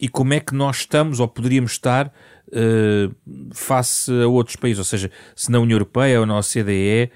e 0.00 0.08
como 0.08 0.34
é 0.34 0.40
que 0.40 0.54
nós 0.54 0.78
estamos 0.78 1.20
ou 1.20 1.28
poderíamos 1.28 1.72
estar 1.72 2.12
uh, 2.48 3.14
face 3.54 4.10
a 4.10 4.26
outros 4.26 4.56
países, 4.56 4.78
ou 4.78 4.84
seja, 4.84 5.10
se 5.34 5.50
na 5.50 5.60
União 5.60 5.76
Europeia 5.76 6.18
ou 6.20 6.26
na 6.26 6.38
OCDE 6.38 7.10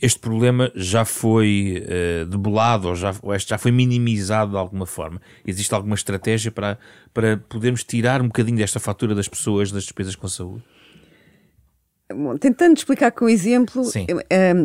este 0.00 0.18
problema 0.18 0.72
já 0.74 1.04
foi 1.04 1.84
uh, 2.26 2.88
ou 2.88 2.96
já, 2.96 3.14
ou 3.22 3.32
este 3.32 3.50
já 3.50 3.58
foi 3.58 3.70
minimizado 3.70 4.50
de 4.50 4.56
alguma 4.56 4.84
forma. 4.84 5.22
Existe 5.46 5.72
alguma 5.72 5.94
estratégia 5.94 6.50
para, 6.50 6.76
para 7.14 7.36
podermos 7.36 7.84
tirar 7.84 8.20
um 8.20 8.26
bocadinho 8.26 8.58
desta 8.58 8.80
fatura 8.80 9.14
das 9.14 9.28
pessoas 9.28 9.70
das 9.70 9.84
despesas 9.84 10.16
com 10.16 10.26
saúde? 10.26 10.64
Tentando 12.38 12.76
explicar 12.76 13.12
com 13.12 13.28
exemplo, 13.28 13.84
Sim. 13.84 14.06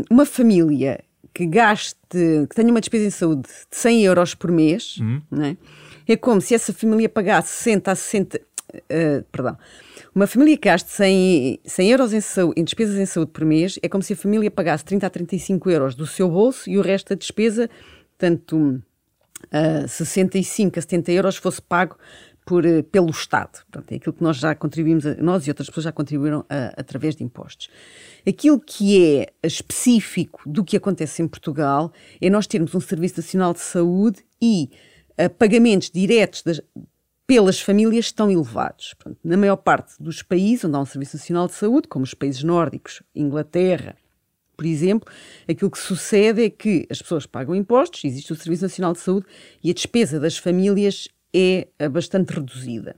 uma 0.09 0.25
família 0.25 1.03
que 1.33 1.45
gaste, 1.45 1.95
que 2.09 2.55
tenha 2.55 2.71
uma 2.71 2.79
despesa 2.79 3.05
em 3.05 3.11
saúde 3.11 3.43
de 3.43 3.77
100 3.77 4.03
euros 4.05 4.33
por 4.33 4.51
mês, 4.51 4.97
uhum. 4.97 5.21
é? 5.43 5.57
é 6.07 6.17
como 6.17 6.41
se 6.41 6.55
essa 6.55 6.73
família 6.73 7.07
pagasse 7.07 7.49
60 7.49 7.91
a 7.91 7.95
60, 7.95 8.37
uh, 8.37 8.41
eh, 8.89 9.23
perdão, 9.31 9.55
uma 10.15 10.25
família 10.25 10.57
que 10.57 10.67
gaste 10.67 10.89
100, 10.89 11.59
100 11.63 11.91
euros 11.91 12.13
em, 12.13 12.21
saúde, 12.21 12.59
em, 12.59 12.63
despesas 12.63 12.97
em 12.97 13.05
saúde 13.05 13.31
por 13.31 13.45
mês 13.45 13.77
é 13.83 13.87
como 13.87 14.01
se 14.01 14.13
a 14.13 14.15
família 14.15 14.49
pagasse 14.49 14.83
30 14.85 15.05
a 15.05 15.09
35 15.11 15.69
euros 15.69 15.93
do 15.93 16.07
seu 16.07 16.27
bolso 16.27 16.67
e 16.67 16.75
o 16.75 16.81
resto 16.81 17.09
da 17.09 17.15
despesa, 17.15 17.69
tanto 18.17 18.57
uh, 18.57 19.87
65 19.87 20.79
a 20.79 20.81
70 20.81 21.11
euros, 21.11 21.35
fosse 21.37 21.61
pago 21.61 21.97
por, 22.47 22.65
eh, 22.65 22.81
pelo 22.81 23.09
Estado. 23.09 23.59
Portanto, 23.69 23.91
é 23.91 23.95
aquilo 23.97 24.13
que 24.13 24.23
nós 24.23 24.37
já 24.37 24.55
contribuímos, 24.55 25.03
nós 25.17 25.45
e 25.45 25.51
outras 25.51 25.67
pessoas 25.67 25.83
já 25.83 25.91
contribuíram 25.91 26.45
a, 26.49 26.79
através 26.79 27.13
de 27.13 27.23
impostos. 27.23 27.69
Aquilo 28.25 28.57
que 28.57 29.19
é 29.19 29.33
específico 29.43 30.41
do 30.45 30.63
que 30.63 30.77
acontece 30.77 31.21
em 31.21 31.27
Portugal 31.27 31.91
é 32.21 32.29
nós 32.29 32.47
termos 32.47 32.73
um 32.73 32.79
Serviço 32.79 33.17
Nacional 33.17 33.53
de 33.53 33.59
Saúde 33.59 34.25
e 34.41 34.69
uh, 35.19 35.29
pagamentos 35.31 35.91
diretos 35.91 36.41
das, 36.41 36.61
pelas 37.27 37.59
famílias 37.59 38.05
estão 38.05 38.31
elevados. 38.31 38.93
Portanto, 38.93 39.19
na 39.25 39.35
maior 39.35 39.57
parte 39.57 40.01
dos 40.01 40.23
países 40.23 40.63
onde 40.63 40.77
há 40.77 40.79
um 40.79 40.85
Serviço 40.85 41.17
Nacional 41.17 41.47
de 41.47 41.53
Saúde, 41.53 41.89
como 41.89 42.05
os 42.05 42.13
países 42.13 42.43
nórdicos, 42.43 43.03
Inglaterra, 43.13 43.97
por 44.55 44.65
exemplo, 44.65 45.13
aquilo 45.47 45.69
que 45.69 45.77
sucede 45.77 46.45
é 46.45 46.49
que 46.49 46.87
as 46.89 47.01
pessoas 47.01 47.25
pagam 47.25 47.53
impostos, 47.53 48.05
existe 48.05 48.31
o 48.31 48.35
Serviço 48.37 48.63
Nacional 48.63 48.93
de 48.93 48.99
Saúde 48.99 49.25
e 49.61 49.69
a 49.69 49.73
despesa 49.73 50.17
das 50.17 50.37
famílias 50.37 51.09
é 51.33 51.89
bastante 51.89 52.33
reduzida. 52.33 52.95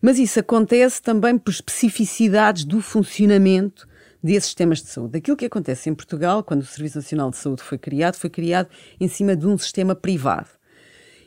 Mas 0.00 0.18
isso 0.18 0.38
acontece 0.38 1.00
também 1.00 1.38
por 1.38 1.50
especificidades 1.50 2.64
do 2.64 2.80
funcionamento 2.80 3.88
desses 4.22 4.46
sistemas 4.46 4.82
de 4.82 4.88
saúde. 4.88 5.18
Aquilo 5.18 5.36
que 5.36 5.46
acontece 5.46 5.88
em 5.88 5.94
Portugal, 5.94 6.42
quando 6.42 6.62
o 6.62 6.66
Serviço 6.66 6.98
Nacional 6.98 7.30
de 7.30 7.36
Saúde 7.36 7.62
foi 7.62 7.78
criado, 7.78 8.16
foi 8.16 8.30
criado 8.30 8.68
em 9.00 9.08
cima 9.08 9.36
de 9.36 9.46
um 9.46 9.56
sistema 9.56 9.94
privado. 9.94 10.48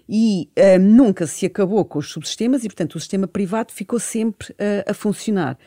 E 0.08 0.50
uh, 0.58 0.80
nunca 0.80 1.28
se 1.28 1.46
acabou 1.46 1.86
com 1.86 2.00
os 2.00 2.10
subsistemas 2.12 2.64
e, 2.64 2.68
portanto, 2.68 2.96
o 2.96 3.00
sistema 3.00 3.28
privado 3.28 3.72
ficou 3.72 4.00
sempre 4.00 4.52
uh, 4.54 4.90
a 4.90 4.94
funcionar. 4.94 5.58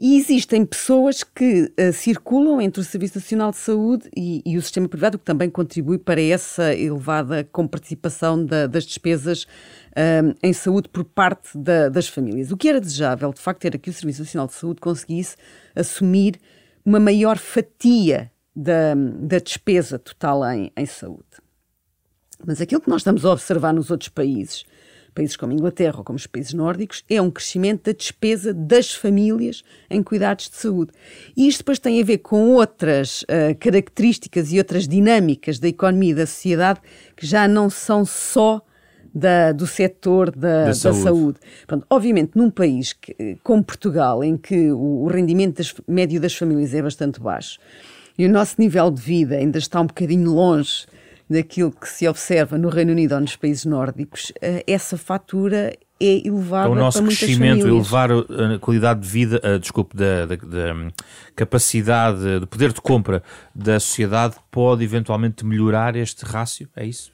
E 0.00 0.16
existem 0.16 0.64
pessoas 0.64 1.24
que 1.24 1.72
uh, 1.76 1.92
circulam 1.92 2.60
entre 2.60 2.80
o 2.80 2.84
Serviço 2.84 3.18
Nacional 3.18 3.50
de 3.50 3.56
Saúde 3.56 4.08
e, 4.16 4.40
e, 4.46 4.56
o 4.56 4.62
sistema 4.62 4.88
privado, 4.88 5.18
que 5.18 5.24
também 5.24 5.50
contribui 5.50 5.98
para 5.98 6.22
essa 6.22 6.72
elevada 6.72 7.42
comparticipação 7.42 8.44
da, 8.44 8.68
das 8.68 8.84
despesas 8.84 9.42
uh, 9.42 10.36
em 10.40 10.52
saúde 10.52 10.88
por 10.88 11.02
parte 11.02 11.58
da, 11.58 11.88
das 11.88 12.06
famílias. 12.06 12.52
O 12.52 12.56
que 12.56 12.68
era 12.68 12.80
desejável, 12.80 13.32
de 13.32 13.40
facto, 13.40 13.64
era 13.64 13.76
que 13.76 13.90
o 13.90 13.92
Serviço 13.92 14.22
Nacional 14.22 14.46
de 14.46 14.52
Saúde 14.52 14.80
conseguisse 14.80 15.36
assumir 15.74 16.38
uma 16.84 17.00
maior 17.00 17.36
fatia 17.36 18.30
da, 18.54 18.94
da 18.94 19.38
despesa 19.40 19.98
total 19.98 20.48
em, 20.52 20.70
em 20.76 20.86
saúde. 20.86 21.24
Mas 22.46 22.60
aquilo 22.60 22.80
que 22.80 22.88
nós 22.88 23.00
estamos 23.00 23.24
a 23.24 23.32
observar 23.32 23.74
nos 23.74 23.90
outros 23.90 24.10
países 24.10 24.64
países 25.18 25.36
como 25.36 25.52
a 25.52 25.56
Inglaterra 25.56 25.98
ou 25.98 26.04
como 26.04 26.16
os 26.16 26.28
países 26.28 26.54
nórdicos, 26.54 27.04
é 27.10 27.20
um 27.20 27.28
crescimento 27.28 27.86
da 27.86 27.92
despesa 27.92 28.54
das 28.54 28.94
famílias 28.94 29.64
em 29.90 30.00
cuidados 30.00 30.48
de 30.48 30.54
saúde. 30.54 30.92
E 31.36 31.48
isto 31.48 31.58
depois 31.58 31.80
tem 31.80 32.00
a 32.00 32.04
ver 32.04 32.18
com 32.18 32.54
outras 32.54 33.22
uh, 33.22 33.56
características 33.58 34.52
e 34.52 34.58
outras 34.58 34.86
dinâmicas 34.86 35.58
da 35.58 35.66
economia 35.66 36.12
e 36.12 36.14
da 36.14 36.26
sociedade 36.26 36.80
que 37.16 37.26
já 37.26 37.48
não 37.48 37.68
são 37.68 38.04
só 38.04 38.62
da, 39.12 39.50
do 39.50 39.66
setor 39.66 40.30
da, 40.30 40.66
da 40.66 40.74
saúde. 40.74 40.98
Da 40.98 41.04
saúde. 41.04 41.38
Pronto, 41.66 41.86
obviamente, 41.90 42.32
num 42.36 42.50
país 42.50 42.92
que, 42.92 43.38
como 43.42 43.64
Portugal, 43.64 44.22
em 44.22 44.36
que 44.36 44.70
o, 44.70 45.02
o 45.02 45.06
rendimento 45.08 45.56
das, 45.56 45.74
médio 45.88 46.20
das 46.20 46.36
famílias 46.36 46.72
é 46.72 46.80
bastante 46.80 47.18
baixo 47.18 47.58
e 48.16 48.24
o 48.24 48.30
nosso 48.30 48.56
nível 48.58 48.90
de 48.90 49.00
vida 49.00 49.36
ainda 49.36 49.58
está 49.58 49.80
um 49.80 49.86
bocadinho 49.86 50.32
longe 50.32 50.86
daquilo 51.28 51.70
que 51.70 51.88
se 51.88 52.08
observa 52.08 52.56
no 52.56 52.68
Reino 52.68 52.92
Unido 52.92 53.14
ou 53.14 53.20
nos 53.20 53.36
países 53.36 53.64
nórdicos, 53.64 54.32
eh, 54.40 54.64
essa 54.66 54.96
fatura 54.96 55.76
é 56.00 56.26
elevada 56.26 56.68
então, 56.68 56.72
o 56.72 56.76
nosso 56.76 57.02
crescimento, 57.04 57.62
famílias. 57.62 57.90
elevar 57.90 58.10
a 58.12 58.58
qualidade 58.60 59.00
de 59.00 59.08
vida, 59.08 59.40
a, 59.42 59.58
desculpe, 59.58 59.96
da, 59.96 60.26
da, 60.26 60.36
da, 60.36 60.92
capacidade, 61.34 62.40
de 62.40 62.46
poder 62.46 62.72
de 62.72 62.80
compra 62.80 63.22
da 63.54 63.80
sociedade 63.80 64.36
pode 64.50 64.84
eventualmente 64.84 65.44
melhorar 65.44 65.96
este 65.96 66.24
rácio, 66.24 66.68
é 66.76 66.86
isso? 66.86 67.12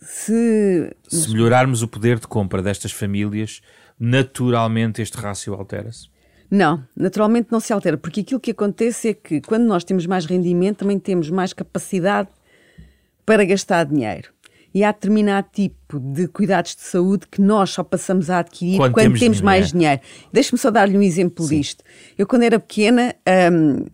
Se... 0.00 0.96
Se 1.08 1.30
melhorarmos 1.30 1.82
o 1.82 1.88
poder 1.88 2.18
de 2.18 2.26
compra 2.26 2.62
destas 2.62 2.92
famílias, 2.92 3.60
naturalmente 3.98 5.02
este 5.02 5.18
rácio 5.18 5.54
altera-se? 5.54 6.08
Não, 6.50 6.82
naturalmente 6.96 7.48
não 7.50 7.60
se 7.60 7.72
altera, 7.72 7.98
porque 7.98 8.20
aquilo 8.20 8.40
que 8.40 8.52
acontece 8.52 9.08
é 9.08 9.14
que 9.14 9.40
quando 9.40 9.64
nós 9.64 9.84
temos 9.84 10.06
mais 10.06 10.24
rendimento, 10.24 10.78
também 10.78 10.98
temos 10.98 11.28
mais 11.30 11.52
capacidade 11.52 12.28
para 13.26 13.44
gastar 13.44 13.84
dinheiro. 13.84 14.30
E 14.74 14.84
há 14.84 14.92
determinado 14.92 15.48
tipo 15.52 15.98
de 15.98 16.28
cuidados 16.28 16.74
de 16.76 16.82
saúde 16.82 17.26
que 17.30 17.40
nós 17.40 17.70
só 17.70 17.82
passamos 17.82 18.30
a 18.30 18.38
adquirir 18.38 18.76
quando, 18.76 18.92
quando 18.92 19.04
temos, 19.04 19.20
temos 19.20 19.40
mais 19.40 19.72
dinheiro. 19.72 20.00
Deixe-me 20.32 20.58
só 20.58 20.70
dar-lhe 20.70 20.96
um 20.96 21.02
exemplo 21.02 21.44
Sim. 21.44 21.58
disto. 21.58 21.84
Eu, 22.16 22.26
quando 22.26 22.42
era 22.42 22.58
pequena, 22.58 23.14
hum, 23.52 23.86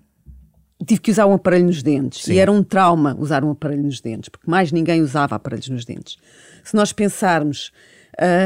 tive 0.85 1.01
que 1.01 1.11
usar 1.11 1.27
um 1.27 1.33
aparelho 1.33 1.67
nos 1.67 1.83
dentes. 1.83 2.25
Sim. 2.25 2.35
E 2.35 2.39
era 2.39 2.51
um 2.51 2.63
trauma 2.63 3.17
usar 3.19 3.45
um 3.45 3.51
aparelho 3.51 3.83
nos 3.83 4.01
dentes, 4.01 4.29
porque 4.29 4.51
mais 4.51 4.73
ninguém 4.73 5.01
usava 5.01 5.37
aparelhos 5.37 5.69
nos 5.69 5.85
dentes. 5.85 6.17
Se 6.63 6.75
nós 6.77 6.93
pensarmos. 6.93 7.73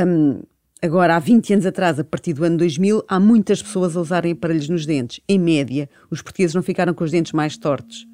Hum, 0.06 0.40
Agora, 0.80 1.16
há 1.16 1.18
20 1.18 1.54
anos 1.54 1.66
atrás, 1.66 1.98
a 1.98 2.04
partir 2.04 2.32
do 2.32 2.44
ano 2.44 2.56
2000, 2.56 3.02
há 3.08 3.18
muitas 3.18 3.60
pessoas 3.60 3.96
a 3.96 4.00
usarem 4.00 4.32
aparelhos 4.32 4.68
nos 4.68 4.86
dentes. 4.86 5.20
Em 5.28 5.38
média, 5.38 5.90
os 6.08 6.22
portugueses 6.22 6.54
não 6.54 6.62
ficaram 6.62 6.94
com 6.94 7.02
os 7.02 7.10
dentes 7.10 7.32
mais 7.32 7.56
tortos. 7.56 8.06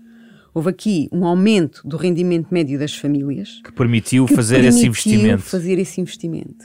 Houve 0.55 0.71
aqui 0.71 1.09
um 1.13 1.27
aumento 1.27 1.83
do 1.87 1.99
rendimento 1.99 2.49
médio 2.51 2.79
das 2.79 2.95
famílias. 2.95 3.61
Que 3.63 3.73
permitiu 3.73 4.25
que 4.25 4.35
fazer 4.35 4.63
permitiu 4.63 4.79
esse 4.79 4.87
investimento. 4.87 5.43
fazer 5.43 5.79
esse 5.79 6.01
investimento. 6.01 6.65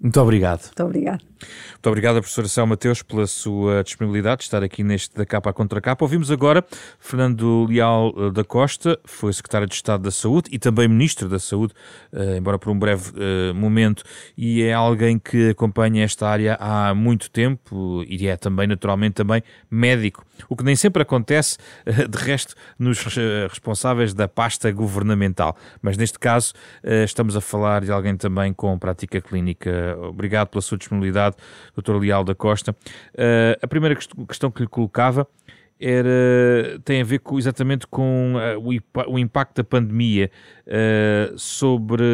Muito 0.00 0.20
obrigado. 0.20 0.62
Muito 0.66 0.84
obrigado. 0.84 1.24
Muito 1.74 1.86
obrigado, 1.88 2.14
professora 2.14 2.48
Céu 2.48 2.66
Mateus, 2.66 3.02
pela 3.02 3.26
sua 3.26 3.82
disponibilidade 3.82 4.38
de 4.38 4.44
estar 4.44 4.62
aqui 4.62 4.82
neste 4.82 5.14
da 5.14 5.26
capa 5.26 5.50
à 5.50 5.52
contra 5.52 5.80
capa. 5.80 6.04
Ouvimos 6.04 6.30
agora 6.30 6.64
Fernando 6.98 7.66
Leal 7.68 8.14
eh, 8.16 8.30
da 8.30 8.44
Costa, 8.44 8.98
foi 9.04 9.32
secretário 9.32 9.66
de 9.66 9.74
Estado 9.74 10.02
da 10.02 10.10
Saúde 10.10 10.48
e 10.50 10.58
também 10.58 10.88
ministro 10.88 11.28
da 11.28 11.38
Saúde, 11.38 11.74
eh, 12.12 12.36
embora 12.38 12.58
por 12.58 12.70
um 12.70 12.78
breve 12.78 13.12
eh, 13.16 13.52
momento, 13.52 14.02
e 14.36 14.62
é 14.62 14.72
alguém 14.72 15.18
que 15.18 15.50
acompanha 15.50 16.04
esta 16.04 16.28
área 16.28 16.56
há 16.60 16.94
muito 16.94 17.30
tempo 17.30 18.02
e 18.08 18.26
é 18.26 18.36
também, 18.36 18.66
naturalmente, 18.66 19.14
também 19.14 19.42
médico, 19.70 20.24
o 20.48 20.56
que 20.56 20.64
nem 20.64 20.76
sempre 20.76 21.02
acontece, 21.02 21.58
de 21.84 22.18
resto, 22.18 22.54
nos 22.78 22.98
responsáveis 23.48 24.14
da 24.14 24.26
pasta 24.26 24.70
governamental. 24.72 25.56
Mas 25.80 25.96
neste 25.96 26.18
caso, 26.18 26.52
estamos 27.04 27.36
a 27.36 27.40
falar 27.40 27.82
de 27.82 27.92
alguém 27.92 28.16
também 28.16 28.52
com 28.52 28.78
prática 28.78 29.20
clínica 29.20 29.96
Obrigado 30.08 30.48
pela 30.48 30.62
sua 30.62 30.78
disponibilidade, 30.78 31.33
Dr. 31.76 31.96
Leal 31.96 32.24
da 32.24 32.34
Costa. 32.34 32.72
Uh, 32.72 33.58
a 33.62 33.66
primeira 33.66 33.96
questão 33.96 34.50
que 34.50 34.62
lhe 34.62 34.68
colocava 34.68 35.26
era, 35.80 36.80
tem 36.84 37.00
a 37.00 37.04
ver 37.04 37.18
com, 37.18 37.38
exatamente 37.38 37.86
com 37.86 38.34
uh, 38.36 38.58
o, 38.58 39.14
o, 39.14 39.18
impacto 39.18 39.56
da 39.56 39.64
pandemia 39.64 40.30
uh, 40.66 41.38
sobre, 41.38 42.04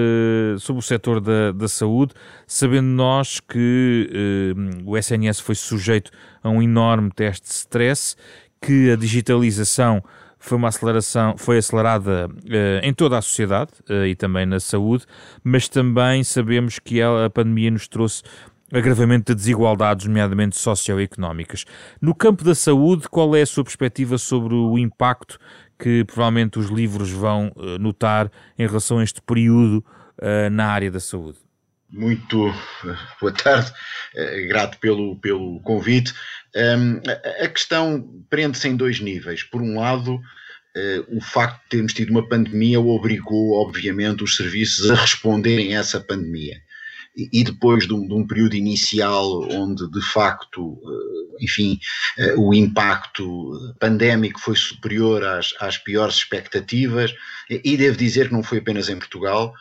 sobre 0.59 0.81
o 0.81 0.83
setor 0.83 1.21
da, 1.21 1.53
da 1.53 1.69
saúde, 1.69 2.15
sabendo 2.47 2.89
nós 2.89 3.39
que 3.39 4.55
o 4.85 4.97
SNS 4.97 5.41
foi 5.41 5.55
sujeito 5.55 6.11
a 6.43 6.49
um 6.49 6.63
enorme 6.63 7.11
teste 7.11 7.47
de 7.47 7.55
stress, 7.55 8.17
que 8.61 8.91
a 8.91 8.97
digitalização 8.97 10.03
foi 10.41 10.57
uma 10.57 10.69
aceleração, 10.69 11.37
foi 11.37 11.59
acelerada 11.59 12.27
uh, 12.27 12.81
em 12.83 12.95
toda 12.95 13.19
a 13.19 13.23
sociedade 13.23 13.73
uh, 13.91 14.07
e 14.07 14.17
também 14.17 14.47
na 14.47 14.59
saúde, 14.59 15.05
mas 15.45 15.69
também 15.69 16.25
sabemos 16.25 16.79
que 16.79 17.01
a 17.03 17.29
pandemia 17.29 17.71
nos 17.71 17.87
trouxe 17.87 18.23
agravamento 18.73 19.33
de 19.33 19.37
desigualdades, 19.37 20.07
nomeadamente 20.07 20.57
socioeconómicas. 20.57 21.65
No 22.01 22.15
campo 22.15 22.45
da 22.45 22.55
saúde, 22.55 23.09
qual 23.09 23.35
é 23.35 23.43
a 23.43 23.47
sua 23.47 23.65
perspectiva 23.65 24.19
sobre 24.19 24.55
o 24.55 24.79
impacto 24.79 25.39
que 25.79 26.05
provavelmente 26.05 26.59
os 26.59 26.69
livros 26.69 27.11
vão 27.11 27.53
uh, 27.57 27.79
notar 27.79 28.31
em 28.59 28.67
relação 28.67 28.99
a 28.99 29.05
este 29.05 29.21
período 29.23 29.85
na 30.53 30.67
área 30.67 30.91
da 30.91 31.01
saúde? 31.01 31.39
Muito 31.93 32.55
boa 33.19 33.33
tarde, 33.33 33.73
grato 34.49 34.79
pelo, 34.79 35.17
pelo 35.17 35.61
convite. 35.61 36.13
Um, 36.55 37.01
a 37.43 37.49
questão 37.49 38.23
prende-se 38.29 38.69
em 38.69 38.77
dois 38.77 39.01
níveis. 39.01 39.43
Por 39.43 39.63
um 39.63 39.79
lado, 39.79 40.15
uh, 40.15 41.17
o 41.17 41.21
facto 41.21 41.63
de 41.63 41.69
termos 41.69 41.93
tido 41.93 42.11
uma 42.11 42.29
pandemia 42.29 42.81
obrigou, 42.81 43.61
obviamente, 43.61 44.23
os 44.23 44.37
serviços 44.37 44.91
a 44.91 44.95
responderem 44.95 45.75
a 45.75 45.81
essa 45.81 46.01
pandemia. 46.01 46.57
E, 47.17 47.43
depois 47.43 47.87
de 47.87 47.93
um, 47.93 48.07
de 48.07 48.15
um, 48.15 48.27
período 48.27 48.55
inicial 48.55 49.43
onde, 49.51 49.91
de 49.91 50.01
facto, 50.01 50.63
uh, 50.63 51.37
enfim, 51.41 51.79
uh, 52.19 52.41
o 52.41 52.55
impacto 52.55 53.75
pandémico 53.81 54.41
foi 54.41 54.55
superior 54.57 55.25
às, 55.25 55.53
às 55.59 55.77
piores 55.77 56.17
expectativas, 56.17 57.13
e, 57.51 57.61
e 57.65 57.77
devo 57.77 57.97
dizer 57.97 58.29
que 58.29 58.33
não 58.33 58.45
foi 58.45 58.59
apenas 58.59 58.89
em 58.89 58.97
Portugal, 58.97 59.55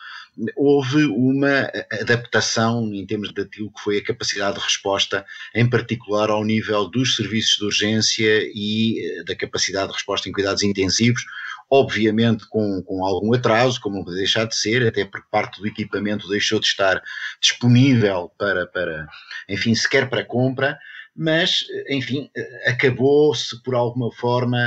houve 0.56 1.04
uma 1.06 1.70
adaptação 2.00 2.92
em 2.94 3.04
termos 3.04 3.32
daquilo 3.32 3.72
que 3.72 3.80
foi 3.82 3.98
a 3.98 4.04
capacidade 4.04 4.58
de 4.58 4.64
resposta, 4.64 5.24
em 5.54 5.68
particular 5.68 6.30
ao 6.30 6.44
nível 6.44 6.88
dos 6.88 7.16
serviços 7.16 7.56
de 7.56 7.64
urgência 7.64 8.42
e 8.54 9.04
eh, 9.04 9.24
da 9.24 9.34
capacidade 9.34 9.88
de 9.88 9.94
resposta 9.94 10.28
em 10.28 10.32
cuidados 10.32 10.62
intensivos, 10.62 11.24
obviamente 11.70 12.46
com, 12.48 12.82
com 12.82 13.04
algum 13.04 13.32
atraso, 13.32 13.80
como 13.80 13.96
não 13.96 14.04
deixar 14.04 14.44
de 14.44 14.56
ser, 14.56 14.86
até 14.86 15.04
porque 15.04 15.28
parte 15.30 15.60
do 15.60 15.66
equipamento 15.68 16.28
deixou 16.28 16.58
de 16.58 16.66
estar 16.66 17.00
disponível 17.40 18.30
para, 18.36 18.66
para 18.66 19.06
enfim, 19.48 19.74
sequer 19.74 20.10
para 20.10 20.24
compra, 20.24 20.76
mas, 21.14 21.64
enfim, 21.88 22.30
acabou-se 22.66 23.62
por 23.62 23.74
alguma 23.74 24.12
forma 24.12 24.58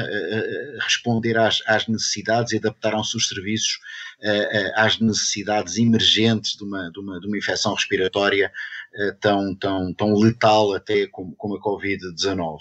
responder 0.81 1.37
às, 1.37 1.61
às 1.65 1.87
necessidades 1.87 2.51
e 2.53 2.57
adaptaram-se 2.57 3.15
os 3.17 3.27
serviços 3.27 3.79
às 4.75 4.99
necessidades 4.99 5.77
emergentes 5.77 6.55
de 6.55 6.63
uma, 6.63 6.91
de 6.91 6.99
uma, 6.99 7.19
de 7.19 7.27
uma 7.27 7.37
infecção 7.37 7.73
respiratória 7.73 8.51
tão, 9.19 9.55
tão, 9.55 9.93
tão 9.93 10.13
letal 10.13 10.73
até 10.73 11.07
como, 11.07 11.35
como 11.35 11.55
a 11.55 11.61
Covid-19. 11.61 12.59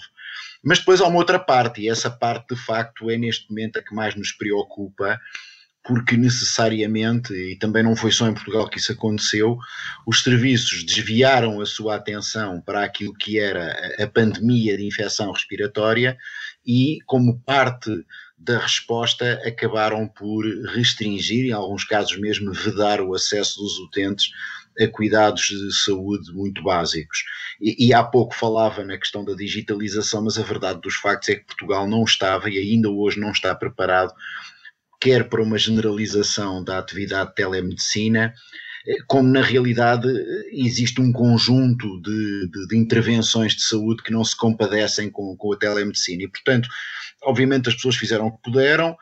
Mas 0.63 0.79
depois 0.79 1.01
há 1.01 1.07
uma 1.07 1.17
outra 1.17 1.37
parte, 1.37 1.81
e 1.81 1.89
essa 1.89 2.09
parte 2.09 2.55
de 2.55 2.61
facto 2.61 3.09
é 3.09 3.17
neste 3.17 3.49
momento 3.49 3.77
a 3.77 3.83
que 3.83 3.93
mais 3.93 4.15
nos 4.15 4.31
preocupa, 4.31 5.19
porque 5.83 6.15
necessariamente, 6.15 7.33
e 7.33 7.57
também 7.57 7.83
não 7.83 7.95
foi 7.95 8.11
só 8.11 8.27
em 8.27 8.33
Portugal 8.33 8.69
que 8.69 8.79
isso 8.79 8.93
aconteceu, 8.93 9.57
os 10.07 10.23
serviços 10.23 10.85
desviaram 10.85 11.59
a 11.59 11.65
sua 11.65 11.95
atenção 11.95 12.61
para 12.61 12.85
aquilo 12.85 13.13
que 13.13 13.37
era 13.37 13.75
a 14.01 14.07
pandemia 14.07 14.77
de 14.77 14.87
infecção 14.87 15.31
respiratória 15.31 16.17
e, 16.65 16.99
como 17.05 17.37
parte 17.41 17.91
da 18.37 18.59
resposta, 18.59 19.41
acabaram 19.45 20.07
por 20.07 20.45
restringir, 20.73 21.45
em 21.45 21.51
alguns 21.51 21.83
casos 21.83 22.17
mesmo 22.17 22.53
vedar 22.53 23.01
o 23.01 23.13
acesso 23.13 23.59
dos 23.59 23.77
utentes 23.79 24.29
a 24.79 24.87
cuidados 24.87 25.43
de 25.43 25.73
saúde 25.73 26.31
muito 26.33 26.63
básicos. 26.63 27.23
E, 27.61 27.87
e, 27.87 27.93
há 27.93 28.03
pouco 28.03 28.33
falava 28.33 28.83
na 28.83 28.97
questão 28.97 29.23
da 29.23 29.33
digitalização, 29.33 30.23
mas 30.23 30.37
a 30.37 30.43
verdade 30.43 30.81
dos 30.81 30.95
factos 30.95 31.29
é 31.29 31.35
que 31.35 31.45
Portugal 31.45 31.87
não 31.87 32.03
estava 32.03 32.49
e 32.49 32.57
ainda 32.57 32.89
hoje 32.89 33.19
não 33.19 33.31
está 33.31 33.53
preparado 33.53 34.13
quer 35.03 35.27
para 35.27 35.43
uma 35.43 35.57
generalização 35.57 36.63
da 36.63 36.79
atividade 36.79 37.31
de 37.31 37.35
telemedicina, 37.35 38.33
como 39.07 39.29
na 39.29 39.41
realidade 39.41 40.07
existe 40.51 40.99
um 40.99 41.11
conjunto 41.11 42.01
de, 42.01 42.49
de, 42.49 42.67
de, 42.67 42.77
intervenções 42.77 43.53
de 43.53 43.63
saúde 43.63 44.03
que 44.03 44.11
não 44.11 44.23
se 44.23 44.35
compadecem 44.35 45.09
com, 45.09 45.35
com 45.37 45.53
a 45.53 45.57
telemedicina. 45.57 46.23
E, 46.23 46.27
portanto, 46.27 46.67
obviamente 47.23 47.69
as 47.69 47.75
pessoas 47.75 47.95
fizeram 47.95 48.27
o 48.27 48.31
que 48.31 48.43
puderam, 48.43 48.95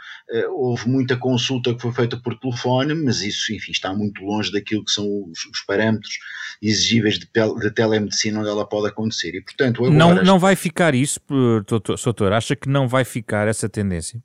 houve 0.52 0.88
muita 0.88 1.18
consulta 1.18 1.74
que 1.74 1.82
foi 1.82 1.92
feita 1.92 2.18
por 2.18 2.38
telefone, 2.38 2.94
mas 2.94 3.22
isso, 3.22 3.54
enfim, 3.54 3.72
está 3.72 3.94
muito 3.94 4.24
longe 4.24 4.52
daquilo 4.52 4.86
que 4.86 4.92
são 4.92 5.06
os, 5.06 5.46
os 5.46 5.62
parâmetros 5.66 6.20
exigíveis 6.62 7.18
de, 7.18 7.28
de, 7.60 7.72
telemedicina 7.72 8.40
onde 8.40 8.50
ela 8.50 8.68
pode 8.68 8.88
acontecer. 8.88 9.36
E, 9.36 9.42
portanto, 9.42 9.84
agora, 9.84 9.98
não, 9.98 10.24
não 10.24 10.40
vai 10.40 10.56
ficar 10.56 10.94
isso, 10.94 11.20
doutor? 11.68 12.34
Acha 12.34 12.56
que 12.56 12.70
não 12.70 12.88
vai 12.88 13.04
ficar 13.04 13.48
essa 13.48 13.68
tendência? 13.68 14.22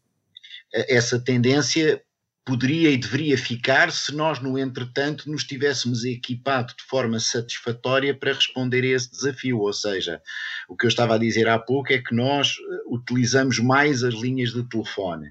Essa 0.72 1.18
tendência 1.18 2.02
poderia 2.46 2.92
e 2.92 2.96
deveria 2.96 3.36
ficar 3.36 3.90
se 3.90 4.14
nós, 4.14 4.38
no 4.38 4.56
entretanto, 4.56 5.28
nos 5.28 5.42
tivéssemos 5.42 6.04
equipado 6.04 6.72
de 6.78 6.84
forma 6.84 7.18
satisfatória 7.18 8.16
para 8.16 8.32
responder 8.32 8.84
a 8.84 8.96
esse 8.96 9.10
desafio. 9.10 9.58
Ou 9.58 9.72
seja, 9.72 10.22
o 10.68 10.76
que 10.76 10.86
eu 10.86 10.88
estava 10.88 11.16
a 11.16 11.18
dizer 11.18 11.48
há 11.48 11.58
pouco 11.58 11.92
é 11.92 11.98
que 11.98 12.14
nós 12.14 12.50
eh, 12.50 12.82
utilizamos 12.86 13.58
mais 13.58 14.04
as 14.04 14.14
linhas 14.14 14.52
de 14.52 14.62
telefone. 14.68 15.28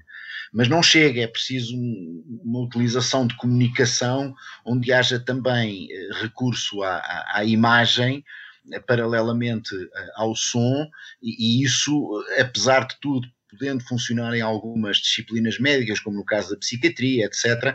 Mas 0.52 0.68
não 0.68 0.82
chega, 0.82 1.22
é 1.22 1.26
preciso 1.26 1.74
uma 1.74 2.60
utilização 2.60 3.26
de 3.26 3.34
comunicação 3.36 4.34
onde 4.62 4.92
haja 4.92 5.18
também 5.18 5.88
eh, 5.90 6.08
recurso 6.20 6.82
à, 6.82 7.24
à, 7.32 7.44
imagem 7.46 8.22
eh, 8.70 8.78
paralelamente 8.78 9.70
ao 10.16 10.36
som, 10.36 10.86
e 11.22 11.64
isso, 11.64 12.22
apesar 12.38 12.86
de 12.86 13.00
tudo, 13.00 13.26
podendo 13.56 13.82
funcionar 13.84 14.34
em 14.34 14.40
algumas 14.40 14.98
disciplinas 14.98 15.58
médicas, 15.58 16.00
como 16.00 16.16
no 16.16 16.24
caso 16.24 16.50
da 16.50 16.56
psiquiatria, 16.56 17.26
etc., 17.26 17.74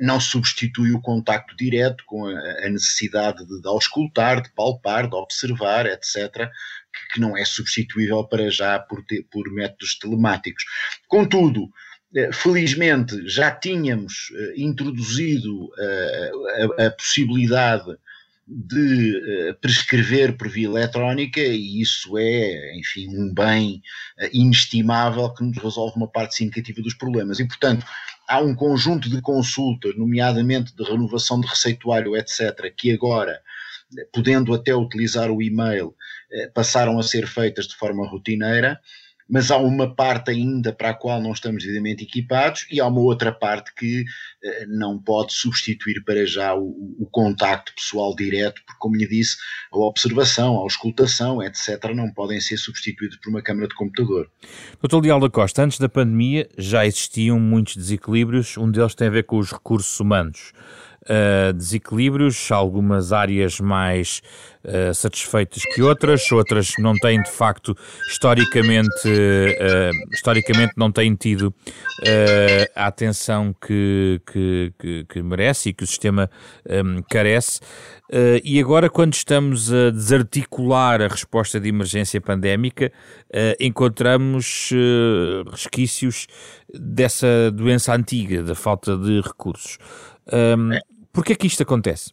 não 0.00 0.20
substitui 0.20 0.92
o 0.92 1.00
contacto 1.00 1.56
direto 1.56 2.04
com 2.06 2.26
a, 2.26 2.68
necessidade 2.68 3.46
de, 3.46 3.60
de 3.60 3.68
auscultar, 3.68 4.42
de 4.42 4.52
palpar, 4.52 5.08
de 5.08 5.14
observar, 5.14 5.86
etc., 5.86 6.50
que, 7.12 7.20
não 7.20 7.36
é 7.36 7.44
substituível 7.44 8.24
para 8.24 8.50
já 8.50 8.78
por, 8.78 9.04
ter, 9.04 9.26
por 9.30 9.50
métodos 9.52 9.98
telemáticos. 9.98 10.64
Contudo, 11.08 11.68
eh, 12.14 12.30
felizmente 12.32 13.28
já 13.28 13.50
tínhamos 13.50 14.32
eh, 14.34 14.54
introduzido 14.56 15.70
eh, 15.78 16.30
a, 16.78 16.86
a, 16.86 16.90
possibilidade 16.90 17.96
de 18.46 19.50
uh, 19.50 19.54
prescrever 19.60 20.36
por 20.36 20.48
via 20.48 20.66
eletrónica 20.66 21.40
e 21.40 21.80
isso 21.80 22.18
é, 22.18 22.76
enfim, 22.76 23.08
um 23.08 23.32
bem 23.32 23.82
uh, 24.20 24.28
inestimável 24.32 25.32
que 25.32 25.42
nos 25.42 25.56
resolve 25.56 25.96
uma 25.96 26.08
parte 26.08 26.34
significativa 26.34 26.82
dos 26.82 26.94
problemas. 26.94 27.40
E, 27.40 27.46
portanto, 27.46 27.86
há 28.28 28.40
um 28.40 28.54
conjunto 28.54 29.08
de 29.08 29.20
consultas, 29.22 29.96
nomeadamente 29.96 30.74
de 30.76 30.84
renovação 30.84 31.40
de 31.40 31.46
receituário, 31.46 32.16
etc., 32.16 32.72
que 32.76 32.92
agora, 32.92 33.40
podendo 34.12 34.52
até 34.52 34.74
utilizar 34.74 35.30
o 35.30 35.40
e-mail, 35.40 35.88
uh, 35.88 36.52
passaram 36.52 36.98
a 36.98 37.02
ser 37.02 37.26
feitas 37.26 37.66
de 37.66 37.76
forma 37.76 38.06
rotineira 38.06 38.78
mas 39.28 39.50
há 39.50 39.56
uma 39.56 39.94
parte 39.94 40.30
ainda 40.30 40.72
para 40.72 40.90
a 40.90 40.94
qual 40.94 41.20
não 41.20 41.32
estamos 41.32 41.62
devidamente 41.62 42.04
equipados 42.04 42.66
e 42.70 42.80
há 42.80 42.86
uma 42.86 43.00
outra 43.00 43.32
parte 43.32 43.74
que 43.74 44.04
eh, 44.42 44.66
não 44.66 44.98
pode 44.98 45.32
substituir 45.32 46.02
para 46.04 46.26
já 46.26 46.54
o, 46.54 46.94
o, 46.98 47.08
contacto 47.10 47.72
pessoal 47.74 48.14
direto, 48.14 48.62
porque, 48.66 48.78
como 48.78 48.96
lhe 48.96 49.08
disse, 49.08 49.36
a 49.72 49.78
observação, 49.78 50.56
a 50.56 50.60
auscultação, 50.60 51.42
etc., 51.42 51.92
não 51.94 52.12
podem 52.12 52.40
ser 52.40 52.58
substituídos 52.58 53.16
por 53.16 53.30
uma 53.30 53.42
câmara 53.42 53.68
de 53.68 53.74
computador. 53.74 54.30
Doutor 54.80 55.02
Leal 55.02 55.20
da 55.20 55.30
Costa, 55.30 55.62
antes 55.62 55.78
da 55.78 55.88
pandemia 55.88 56.48
já 56.58 56.84
existiam 56.84 57.40
muitos 57.40 57.76
desequilíbrios, 57.76 58.56
um 58.58 58.70
deles 58.70 58.94
tem 58.94 59.08
a 59.08 59.10
ver 59.10 59.24
com 59.24 59.38
os 59.38 59.52
recursos 59.52 59.98
humanos 59.98 60.52
uh, 61.04 61.52
desequilíbrios, 61.52 62.50
algumas 62.50 63.12
áreas 63.12 63.60
mais 63.60 64.22
uh, 64.64 64.94
satisfeitas 64.94 65.62
que 65.74 65.82
outras, 65.82 66.30
outras 66.32 66.72
não 66.78 66.94
têm 66.94 67.22
de 67.22 67.30
facto 67.30 67.76
historicamente, 68.08 69.08
uh, 69.08 70.12
historicamente 70.12 70.72
não 70.76 70.90
têm 70.90 71.14
tido 71.14 71.54
a 72.74 72.86
atenção 72.86 73.54
que, 73.54 74.20
que, 74.26 74.72
que, 74.78 75.04
que, 75.04 75.22
merece 75.22 75.70
e 75.70 75.72
que 75.72 75.84
o 75.84 75.86
sistema 75.86 76.30
um, 76.68 77.02
carece. 77.08 77.60
Uh, 78.10 78.40
e 78.44 78.60
agora, 78.60 78.90
quando 78.90 79.14
estamos 79.14 79.72
a 79.72 79.90
desarticular 79.90 81.00
a 81.00 81.08
resposta 81.08 81.58
de 81.58 81.68
emergência 81.68 82.20
pandémica, 82.20 82.92
encontramos 83.58 84.70
resquícios 85.50 86.26
dessa 86.72 87.50
doença 87.50 87.94
antiga, 87.94 88.42
da 88.42 88.54
falta 88.54 88.96
de 88.96 89.20
recursos. 89.20 89.78
Um, 90.32 90.70
Por 91.14 91.24
que 91.24 91.32
é 91.32 91.36
que 91.36 91.46
isto 91.46 91.62
acontece? 91.62 92.12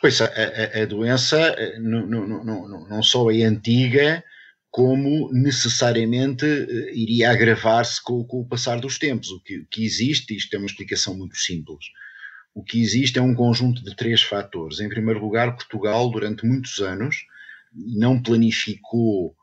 Pois 0.00 0.18
a, 0.22 0.24
a, 0.24 0.82
a 0.82 0.86
doença 0.86 1.38
eh, 1.38 1.78
não 1.78 3.02
só 3.02 3.30
é 3.30 3.42
antiga, 3.42 4.24
como 4.70 5.30
necessariamente 5.30 6.46
eh, 6.46 6.92
iria 6.94 7.30
agravar-se 7.30 8.02
com, 8.02 8.24
com, 8.24 8.40
o 8.40 8.48
passar 8.48 8.80
dos 8.80 8.98
tempos. 8.98 9.30
O 9.30 9.40
que, 9.40 9.58
o 9.58 9.66
que 9.66 9.84
existe, 9.84 10.34
isto 10.34 10.54
é 10.54 10.58
uma 10.58 10.66
explicação 10.66 11.14
muito 11.14 11.36
simples, 11.36 11.84
o 12.54 12.64
que 12.64 12.80
existe 12.80 13.18
é 13.18 13.22
um 13.22 13.34
conjunto 13.34 13.84
de 13.84 13.94
três 13.94 14.22
fatores. 14.22 14.80
Em 14.80 14.88
primeiro 14.88 15.20
lugar, 15.20 15.54
Portugal, 15.54 16.10
durante 16.10 16.46
muitos 16.46 16.80
anos, 16.80 17.16
não 17.74 18.22
planificou 18.22 19.36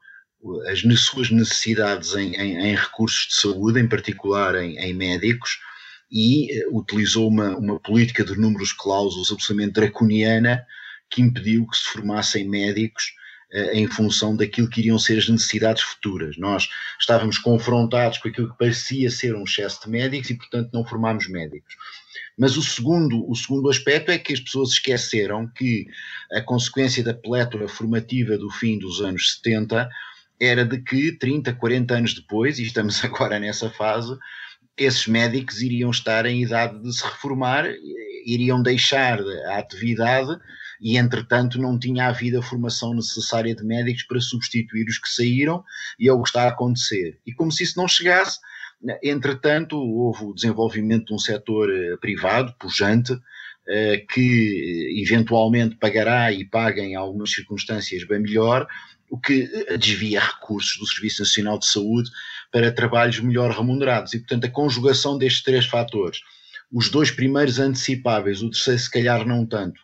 eh, 0.65 0.71
as 0.71 0.99
suas 1.01 1.29
necessidades 1.29 2.15
em, 2.15 2.33
em, 2.33 2.57
em 2.71 2.75
recursos 2.75 3.27
de 3.27 3.35
saúde, 3.35 3.79
em 3.79 3.87
particular 3.87 4.55
em, 4.55 4.75
em 4.79 4.91
médicos, 4.95 5.59
e 6.11 6.65
uh, 6.65 6.77
utilizou 6.77 7.27
uma, 7.27 7.55
uma 7.57 7.79
política 7.79 8.23
de 8.23 8.37
números 8.37 8.71
clausos 8.71 9.31
absolutamente 9.31 9.73
draconiana 9.73 10.65
que 11.09 11.21
impediu 11.21 11.67
que 11.67 11.77
se 11.77 11.83
formassem 11.83 12.47
médicos 12.47 13.13
uh, 13.53 13.71
em 13.73 13.87
função 13.87 14.35
daquilo 14.35 14.69
que 14.69 14.81
iriam 14.81 14.99
ser 14.99 15.17
as 15.17 15.29
necessidades 15.29 15.83
futuras. 15.83 16.37
Nós 16.37 16.69
estávamos 16.99 17.37
confrontados 17.37 18.17
com 18.17 18.29
aquilo 18.29 18.51
que 18.51 18.57
parecia 18.57 19.09
ser 19.09 19.35
um 19.35 19.43
excesso 19.43 19.83
de 19.83 19.89
médicos 19.89 20.29
e, 20.29 20.35
portanto, 20.35 20.69
não 20.73 20.85
formámos 20.85 21.27
médicos. 21.27 21.75
Mas 22.37 22.55
o 22.55 22.61
segundo, 22.61 23.29
o 23.29 23.35
segundo 23.35 23.69
aspecto 23.69 24.11
é 24.11 24.17
que 24.17 24.31
as 24.31 24.39
pessoas 24.39 24.69
esqueceram 24.71 25.47
que 25.47 25.87
a 26.31 26.41
consequência 26.41 27.03
da 27.03 27.13
plétora 27.13 27.67
formativa 27.67 28.37
do 28.37 28.49
fim 28.51 28.77
dos 28.77 29.01
anos 29.01 29.35
70 29.37 29.89
era 30.39 30.63
de 30.63 30.79
que 30.79 31.11
30, 31.13 31.53
40 31.53 31.95
anos 31.95 32.13
depois, 32.13 32.59
e 32.59 32.63
estamos 32.63 33.03
agora 33.05 33.39
nessa 33.39 33.69
fase, 33.71 34.15
esses 34.77 35.07
médicos 35.07 35.61
iriam 35.61 35.89
estar 35.89 36.25
em 36.25 36.43
idade 36.43 36.81
de 36.81 36.95
se 36.95 37.03
reformar, 37.03 37.65
iriam 38.25 38.61
deixar 38.61 39.19
a 39.47 39.57
atividade 39.57 40.37
e, 40.79 40.97
entretanto, 40.97 41.59
não 41.59 41.79
tinha 41.79 42.07
havido 42.07 42.39
a 42.39 42.43
formação 42.43 42.93
necessária 42.93 43.55
de 43.55 43.63
médicos 43.63 44.03
para 44.03 44.21
substituir 44.21 44.85
os 44.87 44.99
que 44.99 45.09
saíram, 45.09 45.63
e 45.99 46.07
é 46.07 46.13
o 46.13 46.21
que 46.21 46.29
está 46.29 46.43
a 46.43 46.49
acontecer. 46.49 47.17
E 47.25 47.33
como 47.33 47.51
se 47.51 47.63
isso 47.63 47.79
não 47.79 47.87
chegasse, 47.87 48.39
entretanto, 49.01 49.75
houve 49.77 50.25
o 50.25 50.33
desenvolvimento 50.33 51.07
de 51.07 51.13
um 51.15 51.19
setor 51.19 51.73
eh, 51.73 51.97
privado, 51.97 52.53
pujante, 52.59 53.17
eh, 53.67 54.05
que 54.09 55.01
eventualmente 55.03 55.75
pagará 55.75 56.31
e 56.31 56.45
paga 56.45 56.81
em 56.81 56.95
algumas 56.95 57.31
circunstâncias 57.31 58.05
bem 58.05 58.19
melhor, 58.19 58.67
o 59.09 59.19
que 59.19 59.49
eh, 59.67 59.77
desvia 59.77 60.19
recursos 60.19 60.77
do 60.77 60.87
Serviço 60.87 61.21
Nacional 61.21 61.57
de 61.57 61.65
Saúde 61.65 62.09
para 62.51 62.71
trabalhos 62.71 63.19
melhor 63.19 63.51
remunerados. 63.51 64.13
E, 64.13 64.19
portanto, 64.19 64.45
a 64.45 64.49
conjugação 64.49 65.17
destes 65.17 65.43
três 65.43 65.65
fatores, 65.65 66.19
os 66.71 66.89
dois 66.89 67.11
primeiros 67.11 67.59
antecipáveis, 67.59 68.41
o 68.41 68.49
terceiro, 68.49 68.79
se 68.79 68.91
calhar, 68.91 69.25
não 69.25 69.45
tanto, 69.45 69.79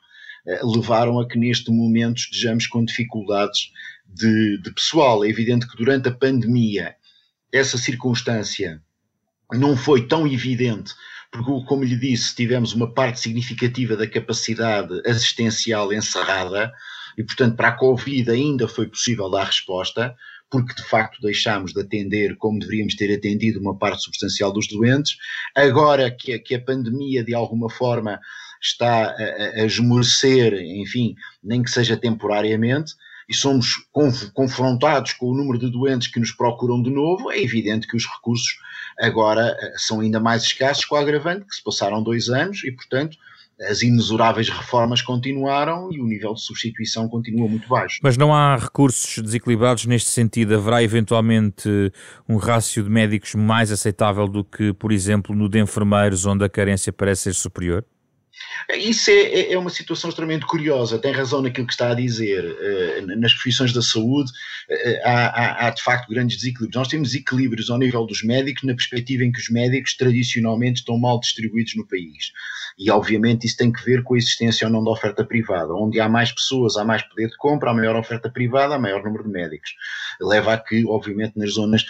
eh, 0.46 0.62
levaram 0.64 1.20
a 1.20 1.28
que 1.28 1.38
neste 1.38 1.72
momento 1.72 2.18
estejamos 2.18 2.68
com 2.68 2.84
dificuldades 2.84 3.72
de, 4.06 4.58
de 4.62 4.72
pessoal. 4.72 5.24
É 5.24 5.30
evidente 5.30 5.68
que 5.68 5.78
durante 5.78 6.10
a 6.10 6.14
pandemia 6.14 6.96
essa 7.52 7.78
circunstância 7.78 8.82
não 9.52 9.78
foi 9.78 10.08
tão 10.08 10.28
evidente 10.28 10.94
porque, 11.34 11.66
como 11.66 11.84
lhe 11.84 11.98
disse, 11.98 12.36
tivemos 12.36 12.74
uma 12.74 12.94
parte 12.94 13.20
significativa 13.20 13.98
da 13.98 14.08
capacidade 14.08 15.02
assistencial 15.04 15.92
encerrada 15.92 16.72
e, 17.18 17.24
portanto, 17.24 17.56
para 17.56 17.70
a 17.70 17.76
Covid 17.76 18.30
ainda 18.30 18.68
foi 18.68 18.88
possível 18.88 19.30
dar 19.32 19.46
resposta, 19.46 20.16
porque 20.54 20.76
de 20.76 20.84
facto 20.84 21.20
deixámos 21.20 21.74
de 21.74 21.82
atender 21.82 22.38
como 22.38 22.60
deveríamos 22.60 22.94
ter 22.96 23.12
atendido 23.12 23.60
uma 23.60 23.76
parte 23.76 24.04
substancial 24.04 24.54
dos 24.54 24.68
doentes. 24.68 25.18
Agora 25.56 26.12
que 26.12 26.32
a, 26.32 26.40
que 26.40 26.54
a 26.54 26.62
pandemia, 26.62 27.24
de 27.24 27.34
alguma 27.34 27.72
forma, 27.72 28.20
está 28.62 29.06
a, 29.06 29.62
a 29.62 29.66
esmorecer, 29.66 30.54
enfim, 30.54 31.16
nem 31.44 31.64
que 31.64 31.72
seja 31.72 31.98
temporariamente, 31.98 32.94
e 33.28 33.34
somos 33.34 33.78
confrontados 34.32 35.14
com 35.14 35.32
o 35.32 35.36
número 35.36 35.58
de 35.58 35.72
doentes 35.72 36.08
que 36.08 36.20
nos 36.20 36.32
procuram 36.32 36.84
de 36.84 36.92
novo, 36.92 37.32
é 37.32 37.42
evidente 37.42 37.88
que 37.88 37.98
os 37.98 38.06
recursos 38.06 38.60
agora 39.00 39.58
eh, 39.60 39.74
são 39.78 40.02
ainda 40.02 40.20
mais 40.20 40.44
escassos, 40.44 40.86
com 40.86 40.96
a 40.96 41.00
agravante 41.00 41.48
que 41.48 41.56
se 41.56 41.64
passaram 41.64 42.04
dois 42.04 42.30
anos 42.30 42.64
e, 42.64 42.72
portanto, 42.72 43.18
as 43.70 43.82
inexoráveis 43.82 44.50
reformas 44.50 45.02
continuaram 45.02 45.92
e 45.92 46.00
o 46.00 46.06
nível 46.06 46.34
de 46.34 46.42
substituição 46.42 47.08
continua 47.08 47.48
muito 47.48 47.68
baixo. 47.68 48.00
Mas 48.02 48.18
não 48.18 48.34
há 48.34 48.56
recursos 48.56 49.22
desequilibrados 49.22 49.86
neste 49.86 50.10
sentido? 50.10 50.56
Haverá 50.56 50.84
eventualmente 50.84 51.70
um 52.28 52.38
rácio 52.38 52.84
de 52.84 52.90
médicos 52.90 53.36
mais 53.36 53.72
aceitável 53.72 54.28
do 54.28 54.44
que, 54.44 54.74
por 54.74 54.92
exemplo, 54.92 55.36
no 55.36 55.48
de 55.48 55.60
enfermeiros, 55.60 56.26
onde 56.26 56.44
a 56.44 56.50
carência 56.50 56.92
parece 56.92 57.24
ser 57.24 57.34
superior? 57.34 57.86
Isso 58.76 59.10
é, 59.10 59.14
é, 59.14 59.54
é, 59.54 59.58
uma 59.58 59.70
situação 59.70 60.10
extremamente 60.10 60.46
curiosa, 60.46 60.98
tem 60.98 61.12
razão 61.12 61.42
naquilo 61.42 61.68
que 61.68 61.74
está 61.74 61.92
a 61.92 61.94
dizer. 61.94 62.44
Eh, 62.44 63.02
nas 63.18 63.34
profissões 63.34 63.74
da 63.74 63.82
saúde 63.82 64.32
eh, 64.70 65.02
há, 65.04 65.28
há, 65.28 65.68
há, 65.68 65.70
de 65.70 65.82
facto 65.82 66.10
grandes 66.10 66.38
desequilíbrios. 66.38 66.76
Nós 66.76 66.88
temos 66.88 67.14
equilíbrios 67.14 67.70
ao 67.70 67.78
nível 67.78 68.06
dos 68.06 68.24
médicos, 68.24 68.64
na 68.64 68.74
perspectiva 68.74 69.24
em 69.24 69.32
que 69.32 69.40
os 69.40 69.50
médicos 69.50 69.96
tradicionalmente 69.96 70.80
estão 70.80 70.98
mal 70.98 71.20
distribuídos 71.20 71.76
no 71.76 71.86
país. 71.88 72.32
E 72.78 72.90
obviamente 72.90 73.46
isso 73.46 73.58
tem 73.58 73.72
que 73.72 73.84
ver 73.84 74.02
com 74.04 74.16
a 74.16 74.18
existência 74.18 74.66
ou 74.66 74.74
não 74.74 74.84
da 74.84 74.92
oferta 74.92 75.24
privada. 75.24 75.74
Onde 75.74 76.00
há 76.00 76.10
mais 76.10 76.32
pessoas, 76.32 76.78
há 76.78 76.84
mais 76.86 77.04
poder 77.04 77.30
de 77.30 77.38
compra, 77.38 77.72
há 77.72 77.74
maior 77.74 77.96
oferta 77.96 78.30
privada, 78.30 78.76
há 78.76 78.80
maior 78.80 79.04
número 79.04 79.24
de 79.24 79.30
médicos. 79.30 79.72
Leva 80.22 80.54
a 80.54 80.58
que, 80.58 80.86
obviamente, 80.86 81.38
nas 81.38 81.54
zonas 81.54 81.84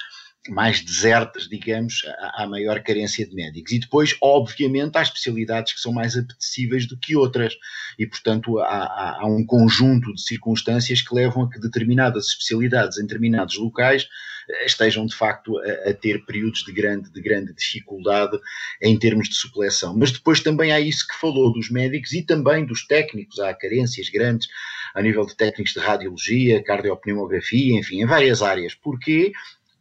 mais 0.49 0.81
desertas, 0.81 1.47
digamos, 1.47 2.01
há 2.35 2.45
maior 2.45 2.81
carência 2.81 3.25
de 3.25 3.33
médicos. 3.33 3.71
E 3.71 3.79
depois, 3.79 4.15
obviamente, 4.21 4.97
há 4.97 5.01
especialidades 5.01 5.73
que 5.73 5.79
são 5.79 5.93
mais 5.93 6.17
apetecíveis 6.17 6.85
do 6.85 6.97
que 6.97 7.15
outras. 7.15 7.53
E, 7.97 8.05
portanto, 8.05 8.59
há, 8.59 8.65
há, 8.65 9.21
há 9.21 9.25
um 9.25 9.45
conjunto 9.45 10.13
de 10.13 10.21
circunstâncias 10.21 11.01
que 11.01 11.15
levam 11.15 11.43
a 11.43 11.49
que 11.49 11.59
determinadas 11.59 12.27
especialidades 12.27 12.97
em 12.97 13.03
determinados 13.03 13.57
locais 13.57 14.07
eh, 14.49 14.65
estejam 14.65 15.05
de 15.05 15.15
facto 15.15 15.57
a, 15.59 15.89
a, 15.89 15.93
ter 15.93 16.25
períodos 16.25 16.63
de 16.63 16.73
grande, 16.73 17.09
de 17.09 17.21
grande 17.21 17.53
dificuldade 17.53 18.37
em 18.81 18.97
termos 18.97 19.29
de 19.29 19.35
supleção. 19.35 19.95
Mas 19.95 20.11
depois 20.11 20.41
também 20.41 20.71
há 20.73 20.79
isso 20.79 21.07
que 21.07 21.15
falou 21.15 21.53
dos 21.53 21.69
médicos 21.69 22.11
e 22.13 22.21
também 22.21 22.65
dos 22.65 22.85
técnicos, 22.85 23.39
há 23.39 23.53
carências 23.53 24.09
grandes 24.09 24.47
a 24.93 25.01
nível 25.01 25.25
de 25.25 25.35
técnicos 25.35 25.73
de 25.73 25.79
radiologia, 25.79 26.63
cardiopneumografia, 26.63 27.79
enfim, 27.79 28.01
em 28.01 28.05
várias 28.05 28.41
áreas. 28.41 28.75
Porquê? 28.75 29.31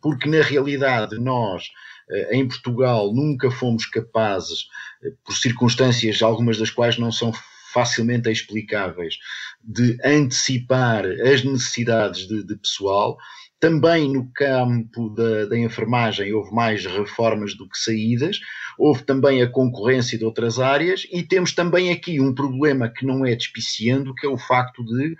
Porque 0.02 0.28
na 0.28 0.42
realidade 0.42 1.18
nós, 1.18 1.70
eh, 2.10 2.36
em 2.36 2.46
Portugal, 2.46 3.14
nunca 3.14 3.50
fomos 3.50 3.86
capazes, 3.86 4.66
eh, 5.02 5.10
por 5.24 5.34
circunstâncias, 5.36 6.20
algumas 6.20 6.58
das 6.58 6.70
quais 6.70 6.98
não 6.98 7.12
são 7.12 7.32
facilmente 7.72 8.30
explicáveis, 8.30 9.14
de 9.62 9.96
antecipar 10.04 11.06
as 11.06 11.42
necessidades 11.42 12.26
de, 12.26 12.44
de 12.44 12.56
pessoal. 12.56 13.16
Também 13.58 14.12
no 14.12 14.30
campo 14.34 15.08
da, 15.10 15.46
da, 15.46 15.56
enfermagem 15.56 16.32
houve 16.34 16.52
mais 16.52 16.84
reformas 16.84 17.56
do 17.56 17.68
que 17.68 17.78
saídas, 17.78 18.40
houve 18.76 19.04
também 19.04 19.40
a 19.40 19.48
concorrência 19.48 20.18
de 20.18 20.24
outras 20.24 20.58
áreas 20.58 21.06
e 21.12 21.22
temos 21.22 21.52
também 21.52 21.92
aqui 21.92 22.20
um 22.20 22.34
problema 22.34 22.88
que 22.88 23.06
não 23.06 23.24
é 23.24 23.36
despiciando, 23.36 24.14
que 24.14 24.26
é 24.26 24.28
o 24.28 24.36
facto 24.36 24.84
de 24.84 25.16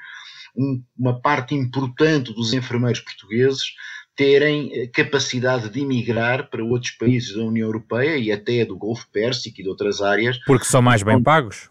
um, 0.57 0.83
uma 0.99 1.21
parte 1.21 1.55
importante 1.55 2.35
dos 2.35 2.53
enfermeiros 2.53 3.01
portugueses 3.01 3.75
terem 4.17 4.71
eh, 4.73 4.87
capacidade 4.89 5.71
de 5.71 5.81
emigrar 5.81 6.49
para 6.51 6.65
outros 6.65 6.93
países 6.93 7.35
da 7.35 7.43
União 7.43 7.67
Europeia 7.67 8.17
e 8.17 8.31
até 8.31 8.65
do 8.65 8.77
Golfo 8.77 9.09
Pérsico 9.11 9.61
e 9.61 9.63
de 9.63 9.69
outras 9.69 10.01
áreas. 10.01 10.39
Porque 10.45 10.65
são 10.65 10.83
mais 10.83 11.03
bem 11.03 11.23
pagos? 11.23 11.71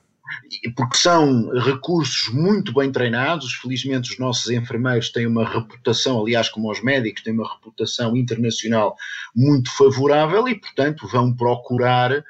Porque 0.75 0.97
são 0.97 1.49
recursos 1.59 2.33
muito 2.33 2.73
bem 2.73 2.91
treinados. 2.91 3.53
Felizmente, 3.53 4.11
os 4.11 4.17
nossos 4.17 4.49
enfermeiros 4.49 5.11
têm 5.11 5.27
uma 5.27 5.47
reputação, 5.47 6.21
aliás, 6.21 6.49
como 6.49 6.71
os 6.71 6.81
médicos, 6.81 7.21
têm 7.21 7.33
uma 7.33 7.51
reputação 7.53 8.15
internacional 8.15 8.95
muito 9.35 9.69
favorável 9.75 10.47
e, 10.47 10.55
portanto, 10.55 11.07
vão 11.07 11.35
procurar 11.35 12.11
uh, 12.11 12.23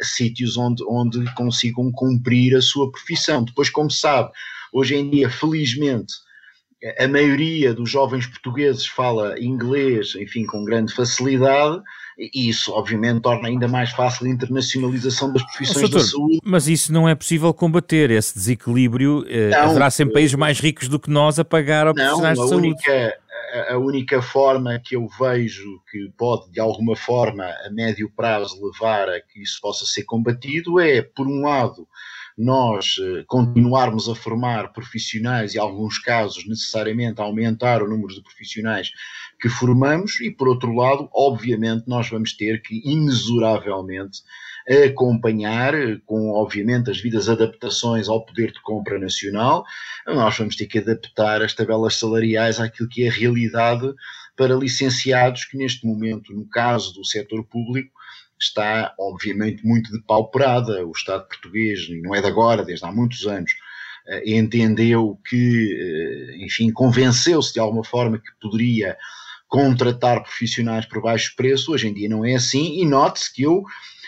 sítios 0.00 0.56
onde, 0.56 0.82
onde 0.88 1.34
consigam 1.34 1.90
cumprir 1.90 2.56
a 2.56 2.62
sua 2.62 2.90
profissão. 2.90 3.44
Depois, 3.44 3.68
como 3.68 3.90
sabe, 3.90 4.30
hoje 4.72 4.94
em 4.94 5.10
dia, 5.10 5.28
felizmente, 5.28 6.14
a 6.98 7.06
maioria 7.06 7.74
dos 7.74 7.90
jovens 7.90 8.26
portugueses 8.26 8.86
fala 8.86 9.38
inglês, 9.38 10.14
enfim, 10.16 10.46
com 10.46 10.64
grande 10.64 10.94
facilidade, 10.94 11.82
e 12.18 12.48
isso, 12.48 12.72
obviamente, 12.72 13.20
torna 13.20 13.48
ainda 13.48 13.66
mais 13.66 13.90
fácil 13.90 14.26
a 14.26 14.30
internacionalização 14.30 15.32
das 15.32 15.42
profissões 15.42 15.90
Doutor, 15.90 15.98
da 15.98 16.04
saúde. 16.04 16.38
Mas 16.44 16.68
isso 16.68 16.92
não 16.92 17.08
é 17.08 17.14
possível 17.14 17.52
combater, 17.54 18.10
esse 18.10 18.34
desequilíbrio. 18.34 19.24
Eh, 19.28 19.50
não, 19.50 19.70
haverá 19.70 19.90
sempre 19.90 20.14
países 20.14 20.34
mais 20.34 20.60
ricos 20.60 20.88
do 20.88 20.98
que 20.98 21.10
nós 21.10 21.38
a 21.38 21.44
pagar 21.44 21.86
a 21.86 21.94
profissionais 21.94 22.38
de 22.38 22.48
saúde. 22.48 22.68
Única, 22.68 23.14
a 23.68 23.78
única 23.78 24.22
forma 24.22 24.78
que 24.78 24.96
eu 24.96 25.08
vejo 25.18 25.80
que 25.90 26.10
pode, 26.16 26.50
de 26.50 26.60
alguma 26.60 26.94
forma, 26.94 27.44
a 27.44 27.70
médio 27.70 28.10
prazo 28.14 28.60
levar 28.62 29.08
a 29.08 29.20
que 29.20 29.42
isso 29.42 29.58
possa 29.60 29.86
ser 29.86 30.04
combatido 30.04 30.78
é, 30.78 31.02
por 31.02 31.26
um 31.26 31.42
lado, 31.42 31.86
nós 32.40 32.96
eh, 32.98 33.24
continuarmos 33.26 34.08
a 34.08 34.14
formar 34.14 34.72
profissionais 34.72 35.54
e, 35.54 35.58
em 35.58 35.60
alguns 35.60 35.98
casos, 35.98 36.46
necessariamente 36.48 37.20
aumentar 37.20 37.82
o 37.82 37.88
número 37.88 38.14
de 38.14 38.22
profissionais 38.22 38.90
que 39.38 39.48
formamos, 39.48 40.20
e 40.20 40.30
por 40.30 40.48
outro 40.48 40.74
lado, 40.74 41.08
obviamente, 41.12 41.84
nós 41.86 42.08
vamos 42.08 42.32
ter 42.34 42.62
que 42.62 42.80
inexoravelmente 42.84 44.22
acompanhar, 44.86 45.74
com 46.06 46.30
obviamente 46.30 46.90
as 46.90 47.00
vidas 47.00 47.28
adaptações 47.28 48.08
ao 48.08 48.24
poder 48.24 48.52
de 48.52 48.62
compra 48.62 48.98
nacional, 48.98 49.64
nós 50.06 50.36
vamos 50.36 50.56
ter 50.56 50.66
que 50.66 50.78
adaptar 50.78 51.42
as 51.42 51.54
tabelas 51.54 51.96
salariais 51.96 52.60
àquilo 52.60 52.88
que 52.88 53.04
é 53.04 53.08
a 53.08 53.12
realidade 53.12 53.92
para 54.36 54.54
licenciados 54.54 55.44
que 55.44 55.56
neste 55.56 55.86
momento, 55.86 56.32
no 56.32 56.48
caso 56.48 56.94
do 56.94 57.04
setor 57.04 57.44
público, 57.44 57.99
está, 58.40 58.94
obviamente, 58.98 59.64
muito 59.64 59.92
depauperada. 59.92 60.86
O 60.86 60.92
Estado 60.92 61.26
português, 61.28 61.88
não 62.02 62.14
é 62.14 62.20
de 62.20 62.26
agora, 62.26 62.64
desde 62.64 62.84
há 62.86 62.92
muitos 62.92 63.26
anos, 63.26 63.52
eh, 64.08 64.32
entendeu 64.38 65.18
que, 65.28 65.76
eh, 65.78 66.44
enfim, 66.44 66.72
convenceu-se 66.72 67.52
de 67.52 67.60
alguma 67.60 67.84
forma 67.84 68.18
que 68.18 68.30
poderia 68.40 68.96
contratar 69.48 70.22
profissionais 70.22 70.86
por 70.86 71.02
baixo 71.02 71.34
preço. 71.36 71.72
Hoje 71.72 71.88
em 71.88 71.94
dia 71.94 72.08
não 72.08 72.24
é 72.24 72.34
assim, 72.34 72.80
e 72.80 72.86
note-se 72.86 73.32
que 73.32 73.42
eu. 73.42 73.62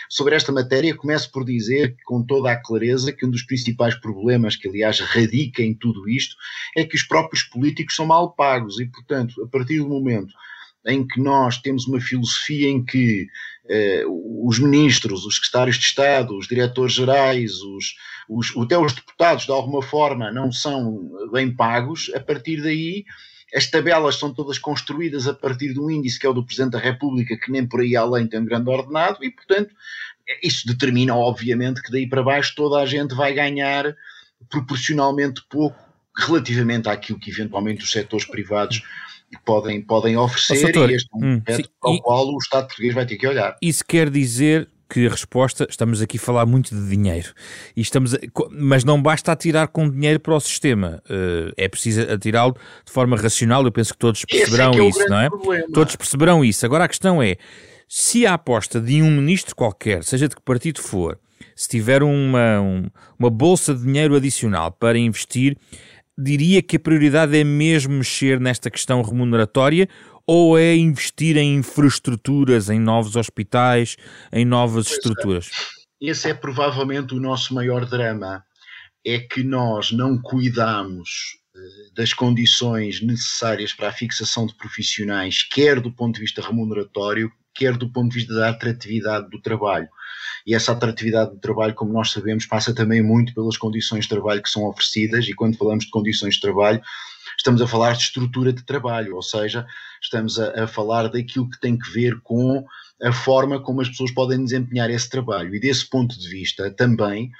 Sobre 0.09 0.35
esta 0.35 0.51
matéria, 0.51 0.95
começo 0.95 1.31
por 1.31 1.43
dizer 1.43 1.95
com 2.05 2.23
toda 2.23 2.51
a 2.51 2.61
clareza 2.61 3.11
que 3.11 3.25
um 3.25 3.31
dos 3.31 3.43
principais 3.43 3.95
problemas 3.95 4.55
que, 4.55 4.67
aliás, 4.67 4.99
radica 4.99 5.63
em 5.63 5.73
tudo 5.73 6.07
isto 6.07 6.35
é 6.77 6.85
que 6.85 6.95
os 6.95 7.03
próprios 7.03 7.43
políticos 7.43 7.95
são 7.95 8.05
mal 8.05 8.31
pagos 8.33 8.79
e, 8.79 8.85
portanto, 8.85 9.43
a 9.43 9.47
partir 9.47 9.79
do 9.79 9.89
momento 9.89 10.33
em 10.85 11.05
que 11.05 11.19
nós 11.19 11.57
temos 11.57 11.87
uma 11.87 11.99
filosofia 11.99 12.69
em 12.69 12.83
que 12.83 13.27
eh, 13.69 14.03
os 14.07 14.59
ministros, 14.59 15.25
os 15.25 15.35
secretários 15.35 15.77
de 15.77 15.85
Estado, 15.85 16.37
os 16.37 16.47
diretores 16.47 16.93
gerais, 16.93 17.61
os, 17.61 17.95
os, 18.27 18.55
até 18.57 18.77
os 18.77 18.93
deputados, 18.93 19.45
de 19.45 19.51
alguma 19.51 19.81
forma, 19.81 20.31
não 20.31 20.51
são 20.51 21.09
bem 21.31 21.53
pagos, 21.55 22.11
a 22.13 22.19
partir 22.19 22.61
daí 22.61 23.05
as 23.55 23.69
tabelas 23.69 24.15
são 24.15 24.33
todas 24.33 24.57
construídas 24.57 25.27
a 25.27 25.33
partir 25.33 25.73
de 25.73 25.79
um 25.79 25.89
índice 25.89 26.19
que 26.19 26.25
é 26.25 26.29
o 26.29 26.33
do 26.33 26.43
Presidente 26.43 26.71
da 26.71 26.79
República, 26.79 27.37
que 27.37 27.51
nem 27.51 27.65
por 27.65 27.81
aí 27.81 27.95
além 27.95 28.27
tem 28.27 28.39
um 28.39 28.45
grande 28.45 28.69
ordenado, 28.69 29.23
e, 29.23 29.29
portanto, 29.29 29.73
isso 30.41 30.65
determina, 30.65 31.15
obviamente, 31.15 31.81
que 31.81 31.91
daí 31.91 32.07
para 32.07 32.23
baixo 32.23 32.55
toda 32.55 32.79
a 32.81 32.85
gente 32.85 33.13
vai 33.13 33.33
ganhar 33.33 33.95
proporcionalmente 34.49 35.41
pouco 35.49 35.77
relativamente 36.17 36.89
àquilo 36.89 37.19
que 37.19 37.29
eventualmente 37.29 37.83
os 37.83 37.91
setores 37.91 38.25
privados 38.25 38.81
podem, 39.45 39.81
podem 39.81 40.17
oferecer 40.17 40.77
oh, 40.77 40.85
e 40.85 40.93
este 40.93 41.09
é 41.13 41.17
um 41.17 41.33
hum, 41.35 41.41
ao 41.81 42.01
qual 42.01 42.27
o 42.27 42.37
Estado 42.37 42.67
português 42.67 42.93
vai 42.93 43.05
ter 43.05 43.17
que 43.17 43.27
olhar. 43.27 43.55
Isso 43.61 43.83
quer 43.85 44.09
dizer 44.09 44.69
que 44.89 45.07
a 45.07 45.09
resposta, 45.09 45.65
estamos 45.67 46.01
aqui 46.01 46.17
a 46.17 46.19
falar 46.19 46.45
muito 46.45 46.75
de 46.75 46.87
dinheiro, 46.87 47.33
e 47.75 47.81
estamos 47.81 48.13
a, 48.13 48.19
mas 48.51 48.83
não 48.83 49.01
basta 49.01 49.31
atirar 49.31 49.67
com 49.69 49.89
dinheiro 49.89 50.19
para 50.19 50.35
o 50.35 50.39
sistema, 50.39 51.01
uh, 51.09 51.51
é 51.57 51.67
preciso 51.67 52.01
atirá-lo 52.01 52.55
de 52.85 52.91
forma 52.91 53.17
racional, 53.17 53.65
eu 53.65 53.71
penso 53.71 53.93
que 53.93 53.99
todos 53.99 54.23
perceberão 54.23 54.71
é 54.73 54.77
é 54.77 54.87
isso, 54.89 55.09
não 55.09 55.19
é? 55.19 55.29
Problema. 55.29 55.67
Todos 55.73 55.95
perceberão 55.95 56.45
isso. 56.45 56.63
Agora 56.63 56.83
a 56.83 56.87
questão 56.87 57.23
é, 57.23 57.37
se 57.87 58.27
a 58.27 58.35
aposta 58.35 58.79
de 58.79 59.01
um 59.01 59.09
ministro 59.09 59.55
qualquer, 59.55 60.03
seja 60.03 60.27
de 60.27 60.35
que 60.35 60.41
partido 60.43 60.79
for, 60.79 61.17
se 61.55 61.67
tiver 61.67 62.03
uma, 62.03 62.61
um, 62.61 62.87
uma 63.17 63.29
bolsa 63.29 63.73
de 63.73 63.83
dinheiro 63.83 64.15
adicional 64.15 64.71
para 64.71 64.97
investir, 64.97 65.57
diria 66.17 66.61
que 66.61 66.77
a 66.77 66.79
prioridade 66.79 67.37
é 67.37 67.43
mesmo 67.43 67.93
mexer 67.93 68.39
nesta 68.39 68.69
questão 68.69 69.01
remuneratória 69.01 69.87
ou 70.25 70.57
é 70.57 70.75
investir 70.75 71.37
em 71.37 71.55
infraestruturas, 71.55 72.69
em 72.69 72.79
novos 72.79 73.15
hospitais, 73.15 73.97
em 74.31 74.45
novas 74.45 74.85
pois 74.85 74.97
estruturas? 74.97 75.49
É. 75.49 75.83
Esse 76.09 76.29
é 76.29 76.33
provavelmente 76.33 77.13
o 77.13 77.19
nosso 77.19 77.53
maior 77.53 77.85
drama. 77.85 78.43
É 79.05 79.19
que 79.19 79.43
nós 79.43 79.91
não 79.91 80.21
cuidamos 80.21 81.37
eh, 81.55 81.59
das 81.95 82.13
condições 82.13 83.01
necessárias 83.01 83.73
para 83.73 83.89
a 83.89 83.93
fixação 83.93 84.45
de 84.45 84.55
profissionais, 84.55 85.43
quer 85.43 85.79
do 85.81 85.91
ponto 85.91 86.15
de 86.15 86.21
vista 86.21 86.41
remuneratório, 86.41 87.31
quer 87.53 87.77
do 87.77 87.89
ponto 87.89 88.11
de 88.11 88.19
vista 88.19 88.33
da 88.33 88.49
atratividade 88.49 89.29
do 89.29 89.41
trabalho. 89.41 89.87
E 90.45 90.53
essa 90.53 90.71
atratividade 90.71 91.31
do 91.31 91.39
trabalho, 91.39 91.73
como 91.73 91.93
nós 91.93 92.11
sabemos, 92.11 92.45
passa 92.45 92.73
também 92.73 93.01
muito 93.01 93.33
pelas 93.33 93.57
condições 93.57 94.05
de 94.05 94.09
trabalho 94.09 94.41
que 94.41 94.49
são 94.49 94.65
oferecidas, 94.65 95.27
e 95.27 95.33
quando 95.33 95.57
falamos 95.57 95.85
de 95.85 95.91
condições 95.91 96.35
de 96.35 96.41
trabalho, 96.41 96.81
estamos 97.37 97.61
a 97.61 97.67
falar 97.67 97.93
de 97.93 98.03
estrutura 98.03 98.51
de 98.51 98.63
trabalho, 98.63 99.15
ou 99.15 99.21
seja, 99.21 99.65
estamos 100.01 100.39
a, 100.39 100.63
a, 100.63 100.67
falar 100.67 101.07
daquilo 101.07 101.49
que 101.49 101.59
tem 101.59 101.77
que 101.77 101.89
ver 101.91 102.19
com 102.21 102.65
a 103.01 103.11
forma 103.11 103.59
como 103.59 103.81
as 103.81 103.89
pessoas 103.89 104.11
podem 104.11 104.43
desempenhar 104.43 104.89
esse 104.89 105.09
trabalho. 105.09 105.55
E 105.55 105.59
desse 105.59 105.89
ponto 105.89 106.17
de 106.19 106.29
vista, 106.29 106.69
também 106.71 107.31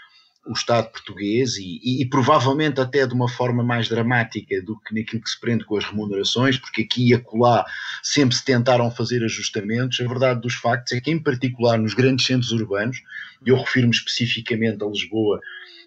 o 0.46 0.52
Estado 0.52 0.90
português 0.92 1.56
e, 1.56 1.80
e, 1.84 2.02
e, 2.02 2.06
provavelmente 2.06 2.82
até 2.82 3.08
de 3.08 3.14
uma 3.14 3.30
forma 3.30 3.64
mais 3.64 3.88
dramática 3.88 4.62
do 4.62 4.78
que 4.80 4.94
naquilo 4.94 5.22
que 5.22 5.30
se 5.30 5.40
prende 5.40 5.64
com 5.64 5.78
as 5.78 5.86
remunerações, 5.86 6.58
porque 6.58 6.82
aqui 6.82 7.10
e 7.10 7.14
acolá 7.14 7.66
sempre 8.02 8.36
se 8.36 8.44
tentaram 8.44 8.92
fazer 8.92 9.24
ajustamentos. 9.24 10.02
A 10.02 10.08
verdade 10.08 10.42
dos 10.42 10.56
factos 10.56 10.92
é 10.94 11.00
que, 11.00 11.12
em 11.12 11.20
particular 11.20 11.78
nos 11.78 11.94
grandes 11.94 12.26
centros 12.26 12.52
urbanos, 12.52 12.98
eu 13.46 13.56
refiro-me 13.56 13.94
especificamente 13.94 14.84
a 14.84 14.88
Lisboa 14.88 15.40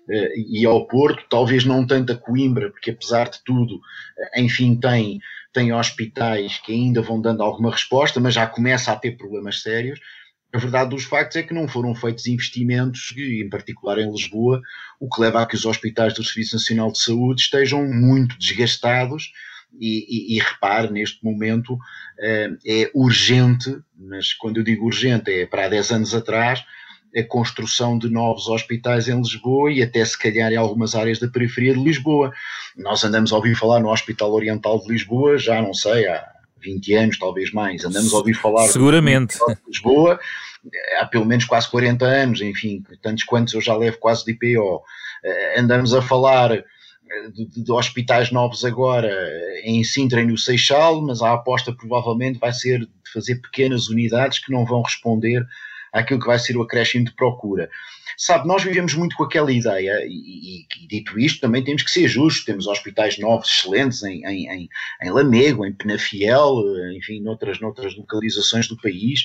eh, 0.09 0.33
e 0.37 0.65
ao 0.65 0.87
Porto, 0.87 1.25
talvez 1.29 1.65
não 1.65 1.87
tanto 1.87 2.13
a 2.13 2.17
Coimbra, 2.17 2.71
porque 2.71 2.91
apesar 2.91 3.29
de 3.29 3.43
tudo, 3.45 3.79
eh, 4.19 4.41
enfim, 4.41 4.75
tem, 4.77 5.21
tem 5.53 5.73
hospitais 5.73 6.59
que 6.59 6.73
ainda 6.73 7.03
vão 7.03 7.21
dando 7.21 7.43
alguma 7.43 7.71
resposta, 7.71 8.21
mas 8.21 8.35
já 8.35 8.47
começa 8.47 8.91
a 8.91 8.97
ter 8.97 9.19
problemas 9.19 9.61
sérios 9.61 10.01
a 10.53 10.59
verdade 10.59 10.91
dos 10.91 11.05
factos 11.05 11.37
é 11.37 11.43
que 11.43 11.53
não 11.53 11.69
foram 11.69 11.95
feitos 11.95 12.27
investimentos, 12.27 13.13
em 13.17 13.49
particular 13.49 13.99
em 13.99 14.11
Lisboa, 14.11 14.63
o 14.99 15.09
que 15.09 15.21
leva 15.21 15.43
a 15.43 15.47
que 15.47 15.55
os 15.55 15.67
hospitais 15.67 16.15
do 16.15 16.25
Serviço 16.25 16.57
Nacional 16.57 16.91
de 16.93 16.99
Saúde 16.99 17.43
estejam 17.43 17.85
muito 17.87 18.39
desgastados. 18.39 19.33
E, 19.79 20.35
e, 20.35 20.37
e 20.37 20.39
repare, 20.41 20.91
neste 20.91 21.23
momento 21.23 21.77
é, 22.19 22.49
é 22.67 22.91
urgente, 22.95 23.77
mas 23.95 24.33
quando 24.33 24.57
eu 24.57 24.63
digo 24.63 24.87
urgente 24.87 25.31
é 25.31 25.45
para 25.45 25.67
há 25.67 25.69
10 25.69 25.91
anos 25.91 26.15
atrás, 26.15 26.65
a 27.15 27.23
construção 27.25 27.99
de 27.99 28.09
novos 28.09 28.49
hospitais 28.49 29.09
em 29.09 29.17
Lisboa 29.17 29.73
e 29.73 29.83
até 29.83 30.05
se 30.05 30.19
calhar 30.19 30.53
em 30.53 30.57
algumas 30.57 30.95
áreas 30.95 31.19
da 31.19 31.29
periferia 31.29 31.75
de 31.75 31.83
Lisboa. 31.83 32.33
Nós 32.77 33.05
andamos 33.05 33.33
a 33.33 33.37
ouvir 33.37 33.55
falar 33.55 33.81
no 33.81 33.91
Hospital 33.91 34.33
Oriental 34.33 34.81
de 34.81 34.89
Lisboa, 34.89 35.37
já 35.37 35.61
não 35.61 35.75
sei, 35.75 36.07
há 36.07 36.36
20 36.67 36.95
anos, 36.95 37.19
talvez 37.19 37.53
mais. 37.53 37.85
Andamos 37.85 38.13
a 38.13 38.17
ouvir 38.17 38.35
falar 38.35 38.67
Seguramente. 38.69 39.39
de 39.39 39.57
Lisboa 39.67 40.19
há 41.01 41.07
pelo 41.07 41.25
menos 41.25 41.45
quase 41.45 41.71
40 41.71 42.05
anos, 42.05 42.41
enfim, 42.41 42.83
tantos 43.03 43.25
quantos 43.25 43.55
eu 43.55 43.61
já 43.61 43.77
levo 43.77 43.99
quase 43.99 44.25
de 44.25 44.33
IPO. 44.33 44.83
Eh, 45.25 45.61
andamos 45.61 45.95
a 45.95 46.03
falar 46.03 46.53
eh, 46.53 46.65
de, 47.33 47.63
de, 47.63 47.73
hospitais 47.73 48.31
novos 48.31 48.65
agora 48.65 49.11
em 49.63 49.83
Sintra 49.85 50.21
e 50.21 50.27
no 50.27 50.37
Seixal, 50.37 51.01
mas 51.03 51.23
a 51.23 51.33
aposta 51.33 51.73
provavelmente 51.73 52.39
vai 52.39 52.53
ser 52.53 52.81
de 52.81 53.13
fazer 53.13 53.37
pequenas 53.37 53.89
unidades 53.89 54.39
que 54.39 54.53
não 54.53 54.65
vão 54.65 54.83
responder 54.83 55.45
àquilo 55.93 56.21
que 56.21 56.27
vai 56.27 56.39
ser 56.39 56.57
o 56.57 56.63
acréscimo 56.63 57.05
de 57.05 57.15
procura. 57.15 57.71
Sabe, 58.17 58.49
nós 58.49 58.63
vivemos 58.63 58.95
muito 58.95 59.15
com 59.15 59.25
aquela 59.25 59.53
ideia, 59.53 60.01
e, 60.07 60.11
e, 60.11 60.67
e, 60.83 60.87
dito 60.89 61.19
isto, 61.19 61.41
também 61.41 61.63
temos 61.63 61.83
que 61.83 61.91
ser 61.91 62.09
justos. 62.09 62.45
Temos 62.45 62.67
hospitais 62.67 63.19
novos, 63.19 63.49
excelentes, 63.49 64.03
em, 64.03 64.25
em, 64.25 64.49
em, 64.51 64.69
em 65.03 65.11
Lamego, 65.11 65.67
em 65.67 65.73
Penafiel, 65.73 66.63
enfim, 66.97 67.21
noutras, 67.21 67.61
noutras 67.61 67.95
localizações 67.97 68.69
do 68.69 68.77
país. 68.77 69.25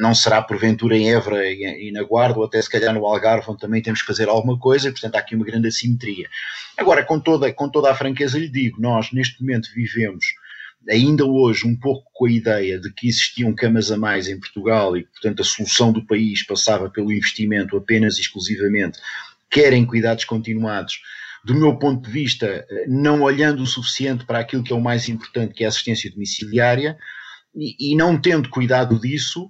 Não 0.00 0.14
será 0.14 0.42
porventura 0.42 0.96
em 0.96 1.12
Évora 1.12 1.48
e, 1.48 1.88
e 1.88 1.92
na 1.92 2.02
Guarda, 2.02 2.38
ou 2.38 2.44
até 2.44 2.60
se 2.60 2.70
calhar 2.70 2.92
no 2.92 3.06
Algarve, 3.06 3.48
onde 3.48 3.60
também 3.60 3.80
temos 3.80 4.00
que 4.00 4.06
fazer 4.06 4.28
alguma 4.28 4.58
coisa, 4.58 4.88
e 4.88 4.92
portanto 4.92 5.14
há 5.14 5.18
aqui 5.18 5.36
uma 5.36 5.44
grande 5.44 5.68
assimetria. 5.68 6.28
Agora, 6.76 7.04
com 7.04 7.20
toda, 7.20 7.52
com 7.52 7.68
toda 7.68 7.90
a 7.90 7.94
franqueza 7.94 8.38
lhe 8.38 8.48
digo, 8.48 8.80
nós 8.80 9.12
neste 9.12 9.40
momento 9.40 9.68
vivemos 9.74 10.26
ainda 10.88 11.24
hoje 11.24 11.66
um 11.66 11.76
pouco 11.76 12.10
com 12.12 12.26
a 12.26 12.30
ideia 12.30 12.78
de 12.78 12.92
que 12.92 13.08
existiam 13.08 13.54
camas 13.54 13.90
a 13.90 13.96
mais 13.96 14.28
em 14.28 14.38
Portugal 14.38 14.96
e 14.96 15.02
que, 15.02 15.10
portanto, 15.10 15.40
a 15.40 15.44
solução 15.44 15.92
do 15.92 16.06
país 16.06 16.44
passava 16.44 16.88
pelo 16.88 17.12
investimento 17.12 17.76
apenas 17.76 18.18
e 18.18 18.20
exclusivamente, 18.20 18.98
quer 19.50 19.72
em 19.72 19.84
cuidados 19.84 20.24
continuados, 20.24 21.00
do 21.44 21.54
meu 21.54 21.76
ponto 21.76 22.06
de 22.06 22.10
vista, 22.10 22.66
não 22.88 23.22
olhando 23.22 23.62
o 23.62 23.66
suficiente 23.66 24.24
para 24.24 24.40
aquilo 24.40 24.64
que 24.64 24.72
é 24.72 24.76
o 24.76 24.80
mais 24.80 25.08
importante, 25.08 25.54
que 25.54 25.62
é 25.62 25.66
a 25.66 25.68
assistência 25.68 26.10
domiciliária, 26.10 26.98
e, 27.54 27.92
e 27.92 27.96
não 27.96 28.20
tendo 28.20 28.48
cuidado 28.48 29.00
disso, 29.00 29.48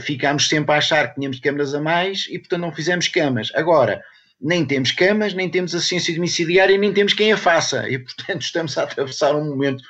ficámos 0.00 0.48
sempre 0.48 0.74
a 0.74 0.78
achar 0.78 1.08
que 1.08 1.14
tínhamos 1.16 1.40
câmaras 1.40 1.74
a 1.74 1.80
mais 1.80 2.26
e, 2.28 2.38
portanto, 2.38 2.60
não 2.60 2.72
fizemos 2.72 3.08
camas. 3.08 3.50
Agora, 3.54 4.02
nem 4.40 4.64
temos 4.64 4.92
camas, 4.92 5.34
nem 5.34 5.48
temos 5.48 5.74
assistência 5.74 6.14
domiciliária, 6.14 6.78
nem 6.78 6.92
temos 6.92 7.12
quem 7.12 7.32
a 7.32 7.36
faça, 7.36 7.88
e, 7.88 7.98
portanto, 7.98 8.42
estamos 8.42 8.76
a 8.78 8.84
atravessar 8.84 9.34
um 9.34 9.44
momento 9.44 9.82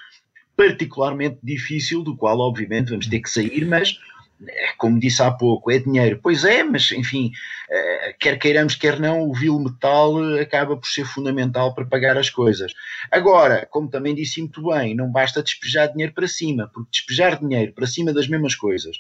particularmente 0.61 1.39
difícil, 1.43 2.03
do 2.03 2.15
qual 2.15 2.39
obviamente 2.39 2.91
vamos 2.91 3.07
ter 3.07 3.21
que 3.21 3.31
sair, 3.31 3.65
mas 3.65 3.99
eh, 4.47 4.75
como 4.77 5.01
disse 5.01 5.23
há 5.23 5.31
pouco, 5.31 5.71
é 5.71 5.79
dinheiro. 5.79 6.21
Pois 6.23 6.45
é, 6.45 6.63
mas 6.63 6.93
enfim, 6.93 7.33
eh, 7.71 8.15
quer 8.21 8.39
queiramos, 8.39 8.75
quer 8.75 9.01
não, 9.01 9.23
o 9.23 9.33
vil 9.33 9.59
metal 9.59 10.23
eh, 10.23 10.43
acaba 10.43 10.77
por 10.77 10.87
ser 10.87 11.07
fundamental 11.07 11.75
para 11.75 11.87
pagar 11.87 12.19
as 12.19 12.29
coisas. 12.29 12.75
Agora, 13.11 13.67
como 13.71 13.89
também 13.89 14.15
disse 14.15 14.39
muito 14.43 14.63
bem, 14.69 14.95
não 14.95 15.11
basta 15.11 15.43
despejar 15.43 15.91
dinheiro 15.93 16.13
para 16.13 16.29
cima, 16.29 16.71
porque 16.75 16.91
despejar 16.93 17.41
dinheiro 17.41 17.73
para 17.73 17.87
cima 17.87 18.13
das 18.13 18.29
mesmas 18.29 18.55
coisas, 18.55 18.99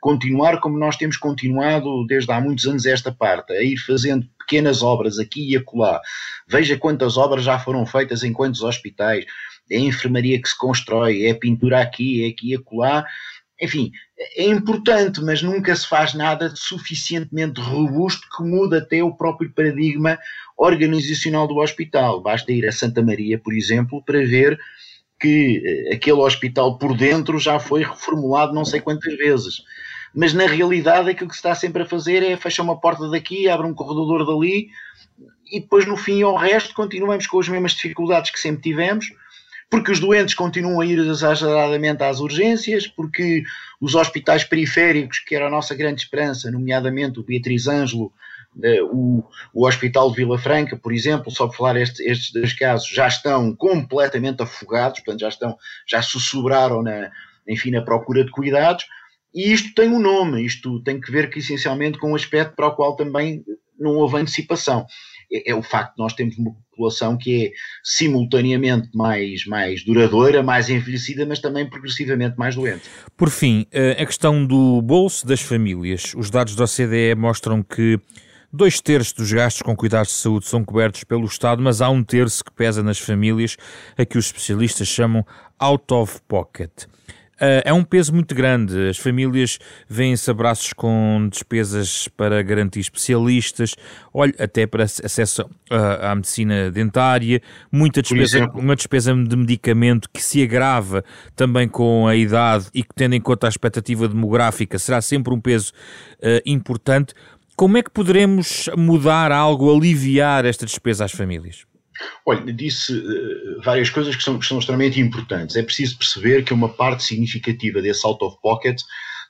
continuar 0.00 0.60
como 0.60 0.78
nós 0.78 0.96
temos 0.96 1.16
continuado 1.16 2.06
desde 2.06 2.30
há 2.30 2.40
muitos 2.40 2.68
anos 2.68 2.86
esta 2.86 3.10
parte, 3.10 3.52
a 3.52 3.60
ir 3.60 3.78
fazendo 3.78 4.28
pequenas 4.38 4.80
obras 4.80 5.18
aqui 5.18 5.50
e 5.50 5.56
acolá. 5.56 6.00
Veja 6.46 6.78
quantas 6.78 7.16
obras 7.16 7.42
já 7.42 7.58
foram 7.58 7.84
feitas 7.84 8.22
em 8.22 8.32
quantos 8.32 8.62
hospitais 8.62 9.24
é 9.70 9.76
a 9.76 9.80
enfermaria 9.80 10.40
que 10.40 10.48
se 10.48 10.58
constrói, 10.58 11.24
é 11.24 11.30
a 11.30 11.38
pintura 11.38 11.80
aqui, 11.80 12.24
é 12.24 12.28
aqui 12.28 12.50
e 12.50 12.56
acolá. 12.56 13.04
Enfim, 13.60 13.92
é 14.36 14.44
importante, 14.44 15.20
mas 15.22 15.42
nunca 15.42 15.74
se 15.76 15.86
faz 15.86 16.14
nada 16.14 16.52
suficientemente 16.56 17.60
robusto 17.60 18.26
que 18.36 18.42
mude 18.42 18.76
até 18.76 19.02
o 19.02 19.14
próprio 19.14 19.52
paradigma 19.52 20.18
organizacional 20.56 21.46
do 21.46 21.58
hospital. 21.58 22.22
Basta 22.22 22.52
ir 22.52 22.66
a 22.66 22.72
Santa 22.72 23.02
Maria, 23.02 23.38
por 23.38 23.52
exemplo, 23.52 24.02
para 24.04 24.18
ver 24.18 24.58
que 25.20 25.62
eh, 25.64 25.94
aquele 25.94 26.18
hospital 26.20 26.78
por 26.78 26.96
dentro 26.96 27.38
já 27.38 27.58
foi 27.58 27.82
reformulado 27.82 28.54
não 28.54 28.64
sei 28.64 28.80
quantas 28.80 29.14
vezes. 29.16 29.62
Mas 30.14 30.32
na 30.32 30.46
realidade 30.46 31.10
aquilo 31.10 31.28
que 31.28 31.34
se 31.34 31.40
está 31.40 31.54
sempre 31.54 31.82
a 31.82 31.86
fazer 31.86 32.22
é 32.22 32.36
fechar 32.36 32.62
uma 32.62 32.80
porta 32.80 33.08
daqui, 33.08 33.48
abre 33.48 33.66
um 33.66 33.74
corredor 33.74 34.26
dali 34.26 34.68
e 35.52 35.60
depois 35.60 35.86
no 35.86 35.96
fim 35.96 36.22
ao 36.22 36.36
resto 36.36 36.74
continuamos 36.74 37.26
com 37.26 37.38
as 37.38 37.48
mesmas 37.48 37.72
dificuldades 37.72 38.30
que 38.30 38.40
sempre 38.40 38.62
tivemos 38.62 39.06
porque 39.70 39.92
os 39.92 40.00
doentes 40.00 40.34
continuam 40.34 40.80
a 40.80 40.86
ir 40.86 40.98
exageradamente 40.98 42.02
às 42.02 42.18
urgências, 42.18 42.88
porque 42.88 43.44
os 43.80 43.94
hospitais 43.94 44.42
periféricos, 44.42 45.20
que 45.20 45.36
era 45.36 45.46
a 45.46 45.50
nossa 45.50 45.76
grande 45.76 46.02
esperança, 46.02 46.50
nomeadamente 46.50 47.20
o 47.20 47.22
Beatriz 47.22 47.68
Ângelo, 47.68 48.12
eh, 48.60 48.82
o, 48.82 49.22
o 49.54 49.66
Hospital 49.66 50.10
de 50.10 50.16
Vila 50.16 50.36
Franca, 50.36 50.76
por 50.76 50.92
exemplo, 50.92 51.30
só 51.30 51.46
por 51.46 51.56
falar 51.56 51.76
este, 51.76 52.02
estes 52.02 52.32
dois 52.32 52.52
casos, 52.52 52.88
já 52.88 53.06
estão 53.06 53.54
completamente 53.54 54.42
afogados, 54.42 54.98
portanto 55.00 55.20
já 55.20 55.28
estão, 55.28 55.56
já 55.86 56.02
sussurraram 56.02 56.82
na, 56.82 57.12
enfim, 57.46 57.70
na 57.70 57.80
procura 57.80 58.24
de 58.24 58.30
cuidados, 58.32 58.84
e 59.32 59.52
isto 59.52 59.72
tem 59.72 59.88
um 59.88 60.00
nome, 60.00 60.44
isto 60.44 60.82
tem 60.82 61.00
que 61.00 61.12
ver 61.12 61.30
que, 61.30 61.38
essencialmente 61.38 61.96
com 61.96 62.10
um 62.10 62.16
aspecto 62.16 62.56
para 62.56 62.66
o 62.66 62.74
qual 62.74 62.96
também 62.96 63.44
não 63.78 63.92
houve 63.92 64.16
antecipação 64.16 64.84
é, 65.32 65.50
é, 65.50 65.54
o 65.54 65.62
facto 65.62 65.96
de 65.96 66.02
nós 66.02 66.12
termos 66.12 66.36
uma 66.38 66.54
população 66.70 67.16
que 67.16 67.46
é 67.46 67.52
simultaneamente 67.84 68.88
mais, 68.94 69.44
mais 69.46 69.84
duradoura, 69.84 70.42
mais 70.42 70.68
envelhecida, 70.68 71.26
mas 71.26 71.38
também 71.38 71.68
progressivamente 71.68 72.36
mais 72.38 72.54
doente. 72.54 72.82
Por 73.16 73.30
fim, 73.30 73.66
eh, 73.70 73.96
a 74.00 74.06
questão 74.06 74.44
do 74.46 74.80
bolso 74.80 75.26
das 75.26 75.40
famílias. 75.40 76.14
Os 76.16 76.30
dados 76.30 76.54
da 76.54 76.64
OCDE 76.64 77.14
mostram 77.16 77.62
que 77.62 78.00
Dois 78.52 78.80
terços 78.80 79.12
dos 79.12 79.32
gastos 79.32 79.62
com 79.62 79.76
cuidados 79.76 80.10
de 80.10 80.18
saúde 80.18 80.48
são 80.48 80.64
cobertos 80.64 81.04
pelo 81.04 81.24
Estado, 81.24 81.62
mas 81.62 81.80
há 81.80 81.88
um 81.88 82.02
terço 82.02 82.44
que 82.44 82.50
pesa 82.50 82.82
nas 82.82 82.98
famílias, 82.98 83.56
a 83.96 84.04
que 84.04 84.18
os 84.18 84.26
especialistas 84.26 84.88
chamam 84.88 85.24
out 85.56 85.94
of 85.94 86.20
pocket. 86.26 86.86
Uh, 87.40 87.64
é 87.64 87.72
um 87.72 87.82
peso 87.82 88.12
muito 88.12 88.34
grande. 88.34 88.90
As 88.90 88.98
famílias 88.98 89.58
vêm-se 89.88 90.30
abraços 90.30 90.74
com 90.74 91.26
despesas 91.30 92.06
para 92.08 92.42
garantir 92.42 92.80
especialistas, 92.80 93.74
olha, 94.12 94.34
até 94.38 94.66
para 94.66 94.84
acesso 94.84 95.42
uh, 95.42 96.02
à 96.02 96.14
medicina 96.14 96.70
dentária, 96.70 97.40
muita 97.72 98.02
despesa, 98.02 98.46
uma 98.54 98.76
despesa 98.76 99.14
de 99.14 99.36
medicamento 99.36 100.10
que 100.12 100.22
se 100.22 100.42
agrava 100.42 101.02
também 101.34 101.66
com 101.66 102.06
a 102.06 102.14
idade 102.14 102.66
e 102.74 102.82
que, 102.82 102.94
tendo 102.94 103.14
em 103.14 103.20
conta 103.22 103.46
a 103.46 103.48
expectativa 103.48 104.06
demográfica, 104.06 104.78
será 104.78 105.00
sempre 105.00 105.32
um 105.32 105.40
peso 105.40 105.72
uh, 106.18 106.42
importante. 106.44 107.14
Como 107.56 107.78
é 107.78 107.82
que 107.82 107.90
poderemos 107.90 108.68
mudar 108.76 109.32
algo, 109.32 109.74
aliviar 109.74 110.44
esta 110.44 110.66
despesa 110.66 111.06
às 111.06 111.12
famílias? 111.12 111.69
Olha, 112.24 112.52
disse 112.52 112.92
uh, 112.92 113.60
várias 113.62 113.90
coisas 113.90 114.14
que 114.14 114.22
são, 114.22 114.38
que 114.38 114.46
são 114.46 114.58
extremamente 114.58 115.00
importantes. 115.00 115.56
É 115.56 115.62
preciso 115.62 115.98
perceber 115.98 116.44
que 116.44 116.54
uma 116.54 116.68
parte 116.68 117.02
significativa 117.02 117.82
desse 117.82 118.06
out 118.06 118.22
of 118.24 118.36
pocket 118.42 118.80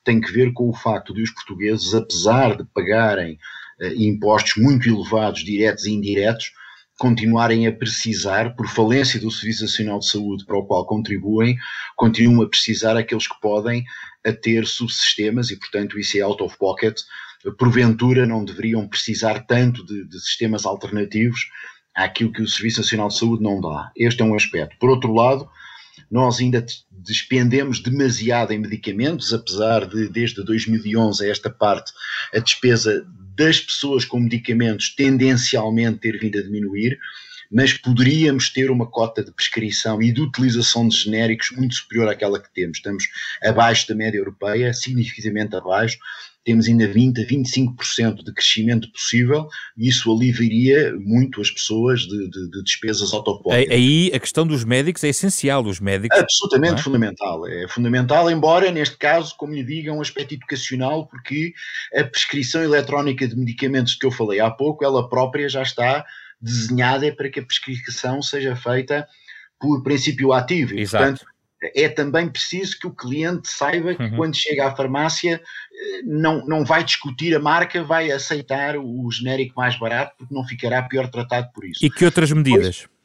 tem 0.05 0.21
que 0.21 0.33
ver 0.33 0.53
com 0.53 0.69
o 0.69 0.75
facto 0.75 1.13
de 1.13 1.23
os 1.23 1.31
portugueses, 1.31 1.95
apesar 1.95 2.57
de 2.57 2.65
pagarem 2.75 3.39
uh, 3.81 3.95
impostos 3.97 4.63
muito 4.63 4.89
elevados, 4.89 5.45
diretos 5.45 5.85
e 5.87 5.93
indiretos, 5.93 6.53
continuarem 7.01 7.67
a 7.67 7.73
precisar, 7.73 8.55
por 8.55 8.69
falência 8.69 9.19
do 9.19 9.31
Serviço 9.31 9.63
Nacional 9.63 10.01
de 10.01 10.07
Saúde 10.07 10.45
para 10.45 10.59
o 10.59 10.67
qual 10.67 10.85
contribuem, 10.85 11.57
continuam 11.97 12.43
a 12.43 12.49
precisar 12.49 12.95
aqueles 12.95 13.27
que 13.27 13.41
podem 13.41 13.83
a 14.23 14.33
ter 14.33 14.67
subsistemas 14.67 15.51
e, 15.51 15.59
portanto, 15.59 15.99
isso 15.99 16.19
é 16.19 16.21
out 16.21 16.43
of 16.43 16.59
pocket. 16.59 17.01
Porventura 17.59 18.27
não 18.27 18.45
deveriam 18.45 18.87
precisar 18.87 19.47
tanto 19.47 19.83
de, 19.87 20.07
de 20.07 20.21
sistemas 20.21 20.67
alternativos 20.67 21.47
àquilo 21.95 22.33
que 22.33 22.43
o 22.43 22.49
Serviço 22.49 22.81
Nacional 22.81 23.09
de 23.09 23.19
Saúde 23.19 23.43
não 23.43 23.61
dá. 23.61 23.91
Este 23.97 24.23
é 24.23 24.25
um 24.25 24.35
aspecto. 24.35 24.77
Por 24.79 24.91
outro 24.91 25.13
lado, 25.13 25.49
nós 26.11 26.41
ainda 26.41 26.65
despendemos 26.91 27.81
demasiado 27.81 28.53
em 28.53 28.59
medicamentos, 28.59 29.33
apesar 29.33 29.87
de 29.87 30.09
desde 30.09 30.45
2011 30.45 31.25
a 31.25 31.31
esta 31.31 31.51
parte 31.51 31.93
a 32.35 32.39
despesa 32.39 33.07
das 33.37 33.61
pessoas 33.61 34.05
com 34.05 34.21
medicamentos 34.21 34.95
tendencialmente 34.95 35.99
ter 35.99 36.19
vindo 36.19 36.39
a 36.39 36.43
diminuir, 36.43 36.99
mas 37.51 37.73
poderíamos 37.73 38.51
ter 38.51 38.71
uma 38.71 38.87
cota 38.87 39.25
de 39.25 39.33
prescrição 39.33 40.01
e 40.01 40.13
de 40.13 40.21
utilização 40.21 40.87
de 40.87 40.97
genéricos 40.97 41.51
muito 41.51 41.75
superior 41.75 42.09
àquela 42.09 42.41
que 42.41 42.53
temos. 42.53 42.79
Estamos 42.79 43.05
abaixo 43.43 43.89
da 43.89 43.95
média 43.95 44.19
europeia, 44.19 44.73
significativamente 44.73 45.57
abaixo, 45.57 45.99
temos 46.45 46.67
ainda 46.67 46.89
20 46.89 47.21
a 47.21 47.27
25% 47.27 48.25
de 48.25 48.33
crescimento 48.33 48.91
possível 48.91 49.47
e 49.77 49.89
isso 49.89 50.11
aliviaria 50.11 50.95
muito 50.99 51.41
as 51.41 51.51
pessoas 51.51 52.01
de, 52.01 52.31
de, 52.31 52.51
de 52.51 52.63
despesas 52.65 53.13
autopólicas. 53.13 53.73
Aí 53.73 54.11
a 54.15 54.19
questão 54.19 54.47
dos 54.47 54.65
médicos 54.65 55.05
é 55.05 55.09
essencial, 55.09 55.65
os 55.65 55.81
médicos. 55.81 56.19
Absolutamente 56.19 56.81
é? 56.81 56.83
fundamental. 56.83 57.47
É 57.47 57.69
fundamental, 57.69 58.31
embora 58.31 58.71
neste 58.71 58.97
caso, 58.97 59.35
como 59.37 59.53
lhe 59.53 59.63
diga, 59.63 59.91
é 59.91 59.93
um 59.93 60.01
aspecto 60.01 60.35
educacional, 60.35 61.07
porque 61.07 61.53
a 61.95 62.05
prescrição 62.05 62.63
eletrónica 62.63 63.29
de 63.29 63.37
medicamentos 63.37 63.95
que 63.95 64.07
eu 64.07 64.11
falei 64.11 64.41
há 64.41 64.51
pouco, 64.51 64.85
ela 64.85 65.09
própria 65.09 65.49
já 65.49 65.63
está 65.63 66.05
desenhada 66.41 67.13
para 67.15 67.29
que 67.29 67.41
a 67.41 67.45
prescrição 67.45 68.23
seja 68.23 68.57
feita 68.57 69.07
por 69.61 69.83
princípio 69.83 70.33
ativo. 70.33 70.75
E, 70.75 70.81
Exato. 70.81 71.05
Portanto, 71.05 71.27
é 71.77 71.89
também 71.89 72.29
preciso 72.29 72.79
que 72.79 72.87
o 72.87 72.91
cliente 72.91 73.49
saiba 73.49 73.95
que 73.95 74.03
uhum. 74.03 74.17
quando 74.17 74.35
chega 74.35 74.67
à 74.67 74.75
farmácia 74.75 75.43
eh, 75.73 76.03
não, 76.05 76.47
não 76.47 76.65
vai 76.65 76.83
discutir 76.83 77.35
a 77.35 77.39
marca, 77.39 77.85
vai 77.85 78.11
aceitar 78.11 78.79
o 78.79 79.11
genérico 79.11 79.55
mais 79.57 79.79
barato 79.79 80.15
porque 80.17 80.35
não 80.35 80.45
ficará 80.45 80.83
pior 80.83 81.09
tratado 81.11 81.51
por 81.53 81.65
isso. 81.65 81.85
E 81.85 81.91
que 81.91 82.05
outras 82.05 82.33
medidas? 82.33 82.79
Pois, 82.79 83.00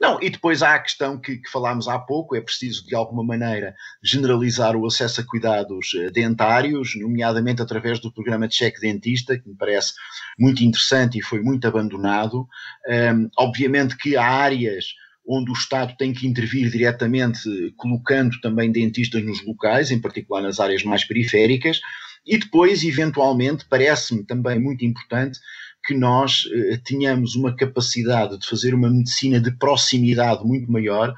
não, 0.00 0.20
e 0.22 0.30
depois 0.30 0.62
há 0.62 0.74
a 0.74 0.78
questão 0.78 1.18
que, 1.18 1.38
que, 1.38 1.50
falámos 1.50 1.88
há 1.88 1.98
pouco, 1.98 2.36
é 2.36 2.40
preciso 2.40 2.86
de 2.86 2.94
alguma 2.94 3.24
maneira 3.24 3.74
generalizar 4.02 4.76
o 4.76 4.86
acesso 4.86 5.20
a 5.20 5.24
cuidados 5.24 5.94
eh, 5.96 6.10
dentários, 6.10 6.94
nomeadamente 6.96 7.62
através 7.62 8.00
do 8.00 8.12
programa 8.12 8.48
de 8.48 8.54
cheque 8.54 8.80
dentista, 8.80 9.38
que 9.38 9.48
me 9.48 9.56
parece 9.56 9.92
muito 10.38 10.62
interessante 10.62 11.18
e 11.18 11.22
foi 11.22 11.40
muito 11.40 11.66
abandonado. 11.66 12.46
Um, 12.88 13.28
obviamente 13.38 13.96
que 13.96 14.16
há 14.16 14.26
áreas 14.26 14.86
onde 15.26 15.50
o 15.50 15.54
Estado 15.54 15.94
tem 15.96 16.12
que 16.12 16.26
intervir 16.26 16.70
diretamente, 16.70 17.48
colocando 17.76 18.38
também 18.40 18.70
dentistas 18.70 19.24
nos 19.24 19.44
locais, 19.44 19.90
em 19.90 20.00
particular 20.00 20.42
nas 20.42 20.60
áreas 20.60 20.84
mais 20.84 21.04
periféricas, 21.04 21.80
e 22.26 22.38
depois, 22.38 22.82
eventualmente, 22.82 23.66
parece-me 23.68 24.24
também 24.24 24.58
muito 24.58 24.84
importante 24.84 25.38
que 25.84 25.94
nós 25.94 26.44
eh, 26.52 26.80
tenhamos 26.84 27.36
uma 27.36 27.54
capacidade 27.54 28.38
de 28.38 28.46
fazer 28.46 28.74
uma 28.74 28.90
medicina 28.90 29.38
de 29.38 29.50
proximidade 29.52 30.44
muito 30.44 30.70
maior, 30.70 31.14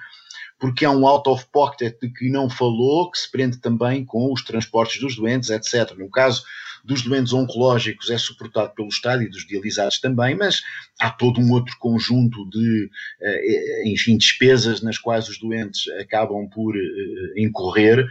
porque 0.59 0.85
há 0.85 0.91
um 0.91 1.07
out 1.07 1.29
of 1.29 1.47
pocket 1.53 1.97
de 2.01 2.11
que 2.11 2.29
não 2.29 2.51
falou, 2.51 3.11
que 3.11 3.19
se 3.19 3.31
prende 3.31 3.59
também 3.59 4.05
com 4.05 4.33
os 4.33 4.43
transportes 4.43 5.01
dos 5.01 5.17
doentes, 5.17 5.51
etc. 5.51 5.97
No 5.97 6.11
caso 6.11 6.43
dos 6.85 7.03
doentes 7.03 7.33
oncológicos 7.33 8.11
é 8.11 8.17
suportado 8.17 8.73
pelo 8.75 8.89
Estado 8.89 9.23
e 9.23 9.29
dos 9.29 9.47
dializados 9.47 9.99
também, 9.99 10.37
mas 10.37 10.63
há 11.01 11.11
todo 11.11 11.41
um 11.41 11.53
outro 11.53 11.77
conjunto 11.79 12.49
de, 12.49 12.89
eh, 13.21 13.83
enfim, 13.87 14.17
despesas 14.17 14.81
nas 14.81 14.97
quais 14.97 15.29
os 15.29 15.39
doentes 15.39 15.89
acabam 16.01 16.49
por 16.49 16.77
eh, 16.77 16.81
incorrer 17.37 18.07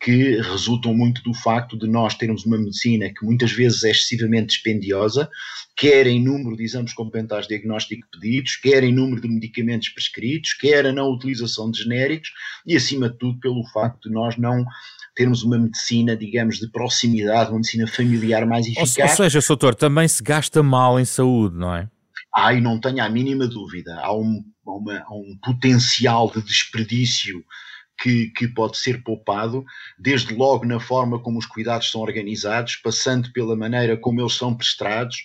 que 0.00 0.40
resultam 0.40 0.94
muito 0.94 1.22
do 1.22 1.34
facto 1.34 1.76
de 1.76 1.88
nós 1.88 2.14
termos 2.14 2.46
uma 2.46 2.56
medicina 2.56 3.08
que 3.08 3.24
muitas 3.24 3.50
vezes 3.50 3.82
é 3.82 3.90
excessivamente 3.90 4.48
dispendiosa, 4.48 5.28
quer 5.76 6.06
em 6.06 6.22
número 6.22 6.56
de 6.56 6.64
exames 6.64 6.92
complementares 6.92 7.48
de 7.48 7.54
diagnóstico 7.54 8.06
pedidos, 8.12 8.56
quer 8.56 8.84
em 8.84 8.94
número 8.94 9.20
de 9.20 9.28
medicamentos 9.28 9.88
prescritos, 9.88 10.52
quer 10.52 10.86
a 10.86 10.92
não 10.92 11.10
utilização 11.10 11.70
de 11.70 11.82
genéricos 11.82 12.30
e, 12.64 12.76
acima 12.76 13.08
de 13.08 13.18
tudo, 13.18 13.40
pelo 13.40 13.64
facto 13.72 14.08
de 14.08 14.14
nós 14.14 14.36
não 14.36 14.64
termos 15.16 15.42
uma 15.42 15.58
medicina, 15.58 16.16
digamos, 16.16 16.58
de 16.58 16.70
proximidade, 16.70 17.50
uma 17.50 17.56
medicina 17.56 17.86
familiar 17.88 18.46
mais 18.46 18.66
eficaz. 18.66 18.98
Ou, 18.98 19.04
ou 19.04 19.30
seja, 19.30 19.40
doutor, 19.48 19.74
também 19.74 20.06
se 20.06 20.22
gasta 20.22 20.62
mal 20.62 21.00
em 21.00 21.04
saúde, 21.04 21.56
não 21.56 21.74
é? 21.74 21.88
Ah, 22.32 22.54
e 22.54 22.60
não 22.60 22.78
tenho 22.78 23.02
a 23.02 23.08
mínima 23.08 23.48
dúvida. 23.48 23.98
Há 24.00 24.14
um, 24.16 24.44
uma, 24.64 24.98
há 24.98 25.12
um 25.12 25.36
potencial 25.42 26.30
de 26.30 26.40
desperdício 26.42 27.44
que, 28.00 28.28
que, 28.30 28.46
pode 28.46 28.76
ser 28.78 29.02
poupado, 29.02 29.64
desde 29.98 30.34
logo 30.34 30.64
na 30.64 30.78
forma 30.78 31.18
como 31.18 31.38
os 31.38 31.46
cuidados 31.46 31.90
são 31.90 32.00
organizados, 32.00 32.76
passando 32.76 33.32
pela 33.32 33.56
maneira 33.56 33.96
como 33.96 34.20
eles 34.20 34.34
são 34.34 34.54
prestados, 34.54 35.24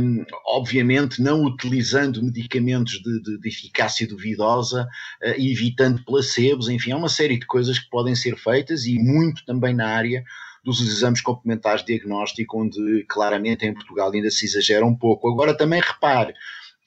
um, 0.00 0.24
obviamente 0.46 1.22
não 1.22 1.42
utilizando 1.44 2.22
medicamentos 2.22 3.00
de, 3.02 3.22
de, 3.22 3.40
de 3.40 3.48
eficácia 3.48 4.06
duvidosa, 4.06 4.86
uh, 5.22 5.40
evitando 5.40 6.04
placebos, 6.04 6.68
enfim, 6.68 6.92
há 6.92 6.96
uma 6.96 7.08
série 7.08 7.38
de 7.38 7.46
coisas 7.46 7.78
que 7.78 7.88
podem 7.88 8.14
ser 8.14 8.36
feitas 8.36 8.84
e 8.84 8.98
muito 8.98 9.44
também 9.46 9.74
na 9.74 9.88
área 9.88 10.22
dos 10.62 10.80
exames 10.80 11.20
complementares 11.20 11.80
de 11.80 11.96
diagnóstico, 11.96 12.62
onde 12.62 13.04
claramente 13.08 13.66
em 13.66 13.74
Portugal 13.74 14.12
ainda 14.12 14.30
se 14.30 14.44
exagera 14.44 14.86
um 14.86 14.94
pouco. 14.94 15.28
Agora 15.28 15.56
também 15.56 15.80
repare, 15.80 16.34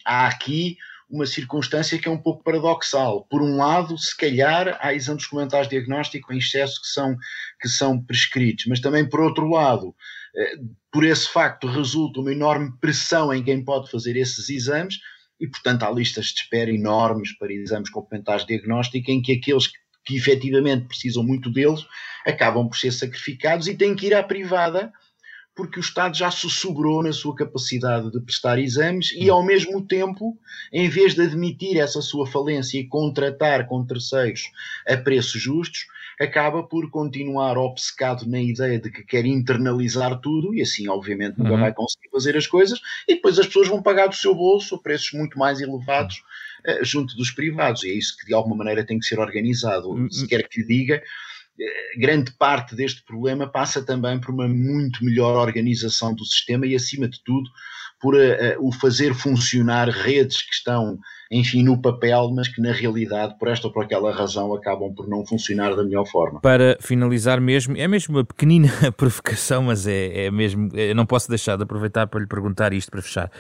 há 0.06 0.28
aqui 0.28 0.78
uma 1.10 1.26
circunstância 1.26 2.00
que 2.00 2.08
é 2.08 2.12
um 2.12 2.18
pouco 2.18 2.44
paradoxal. 2.44 3.26
Por 3.30 3.42
um 3.42 3.58
lado, 3.58 3.98
se 3.98 4.16
calhar 4.16 4.78
há 4.82 4.94
exames 4.94 5.26
complementares 5.26 5.70
de 5.70 5.78
diagnóstico 5.78 6.34
em 6.34 6.38
excesso 6.38 6.82
que 6.82 6.88
são, 6.88 7.16
que 7.62 7.70
são 7.70 8.04
prescritos, 8.04 8.66
mas 8.68 8.80
também 8.80 9.08
por 9.08 9.20
outro 9.20 9.48
lado, 9.50 9.96
eh, 10.36 10.56
por 10.92 11.04
esse 11.04 11.30
facto 11.30 11.68
resulta 11.68 12.20
uma 12.20 12.32
enorme 12.32 12.72
pressão 12.82 13.34
em 13.34 13.44
quem 13.44 13.64
pode 13.64 13.90
fazer 13.90 14.18
esses 14.18 14.50
exames 14.50 15.00
e, 15.40 15.48
portanto, 15.48 15.84
há 15.84 15.92
listas 15.92 16.28
de 16.28 16.42
espera 16.42 16.72
enormes 16.72 17.38
para 17.38 17.54
exames 17.54 17.90
complementares 17.90 18.46
de 18.46 18.56
diagnóstico 18.56 19.12
em 19.12 19.22
que 19.22 19.34
aqueles 19.34 19.68
que, 19.68 19.78
que 20.06 20.16
efetivamente 20.16 20.88
precisam 20.88 21.24
muito 21.24 21.52
deles 21.52 21.86
acabam 22.26 22.68
por 22.68 22.78
ser 22.78 22.92
sacrificados 22.92 23.68
e 23.68 23.76
têm 23.76 23.96
que 23.96 24.08
ir 24.08 24.14
à 24.16 24.24
privada 24.24 24.92
porque 25.56 25.80
o 25.80 25.82
Estado 25.82 26.18
já 26.18 26.30
se 26.30 26.50
sobrou 26.50 27.02
na 27.02 27.14
sua 27.14 27.34
capacidade 27.34 28.12
de 28.12 28.20
prestar 28.20 28.60
exames 28.60 29.14
e, 29.16 29.30
ao 29.30 29.44
mesmo 29.44 29.82
tempo, 29.82 30.38
em 30.72 30.90
vez 30.90 31.16
de 31.16 31.22
admitir 31.22 31.78
essa 31.78 32.02
sua 32.02 32.28
falência 32.28 32.78
e 32.78 32.86
contratar 32.86 33.66
com 33.66 33.86
terceiros 33.86 34.52
a 34.86 34.98
preços 34.98 35.42
justos, 35.42 35.88
acaba 36.20 36.64
por 36.64 36.90
continuar 36.90 37.58
obcecado 37.58 38.26
na 38.26 38.40
ideia 38.40 38.80
de 38.80 38.90
que 38.90 39.04
quer 39.04 39.26
internalizar 39.26 40.20
tudo 40.20 40.54
e 40.54 40.62
assim, 40.62 40.88
obviamente, 40.88 41.38
nunca 41.38 41.54
uhum. 41.54 41.60
vai 41.60 41.74
conseguir 41.74 42.10
fazer 42.10 42.38
as 42.38 42.48
coisas 42.48 42.80
e 43.08 43.16
depois 43.16 43.40
as 43.40 43.48
pessoas 43.48 43.68
vão 43.68 43.82
pagar 43.82 44.08
do 44.08 44.16
seu 44.16 44.34
bolso 44.34 44.76
a 44.76 44.80
preços 44.80 45.14
muito 45.14 45.38
mais 45.38 45.62
elevados 45.62 46.24
uh, 46.68 46.84
junto 46.84 47.16
dos 47.16 47.32
privados. 47.32 47.84
E 47.84 47.90
é 47.90 47.94
isso 47.94 48.18
que, 48.18 48.26
de 48.26 48.34
alguma 48.34 48.56
maneira, 48.56 48.86
tem 48.86 49.00
que 49.00 49.06
ser 49.06 49.20
organizado. 49.20 49.90
Uhum. 49.90 50.10
Se 50.10 50.28
quer 50.28 50.48
que 50.48 50.62
lhe 50.62 50.68
diga 50.68 50.96
eh, 50.96 51.02
grande 51.98 52.32
parte 52.38 52.76
deste 52.76 53.04
problema 53.04 53.48
passa 53.48 53.84
também 53.84 54.20
por 54.20 54.32
uma 54.32 54.48
muito 54.48 55.04
melhor 55.04 55.36
organização 55.36 56.14
do 56.14 56.26
sistema 56.26 56.66
e, 56.66 56.76
acima 56.76 57.08
de 57.08 57.22
tudo, 57.24 57.50
por 58.02 58.14
uh, 58.14 58.18
uh, 58.18 58.68
o 58.68 58.72
fazer 58.72 59.14
funcionar 59.14 59.90
redes 59.90 60.42
que 60.42 60.54
estão, 60.54 60.98
enfim, 61.32 61.64
no 61.64 61.82
papel, 61.82 62.30
mas 62.36 62.48
que 62.48 62.62
na 62.62 62.72
realidade, 62.72 63.38
por 63.40 63.48
esta 63.48 63.68
ou 63.68 63.74
por 63.74 63.86
aquela 63.86 64.14
razão, 64.14 64.54
acabam 64.54 64.94
por 64.94 65.08
não 65.08 65.26
funcionar 65.26 65.76
da 65.76 65.84
melhor 65.84 66.06
forma. 66.06 66.42
Para 66.42 66.78
finalizar 66.82 67.40
mesmo, 67.40 67.76
é 67.78 67.88
mesmo 67.88 68.18
uma 68.18 68.26
pequenina 68.26 68.70
provocação, 68.98 69.64
mas 69.64 69.88
é, 69.88 70.26
é 70.26 70.32
mesmo, 70.32 70.70
não 70.96 71.06
posso 71.06 71.30
deixar 71.30 71.56
de 71.56 71.64
aproveitar 71.64 72.08
para 72.08 72.20
lhe 72.20 72.28
perguntar 72.28 72.74
isto 72.74 72.92
para 72.92 73.02
fechar 73.02 73.32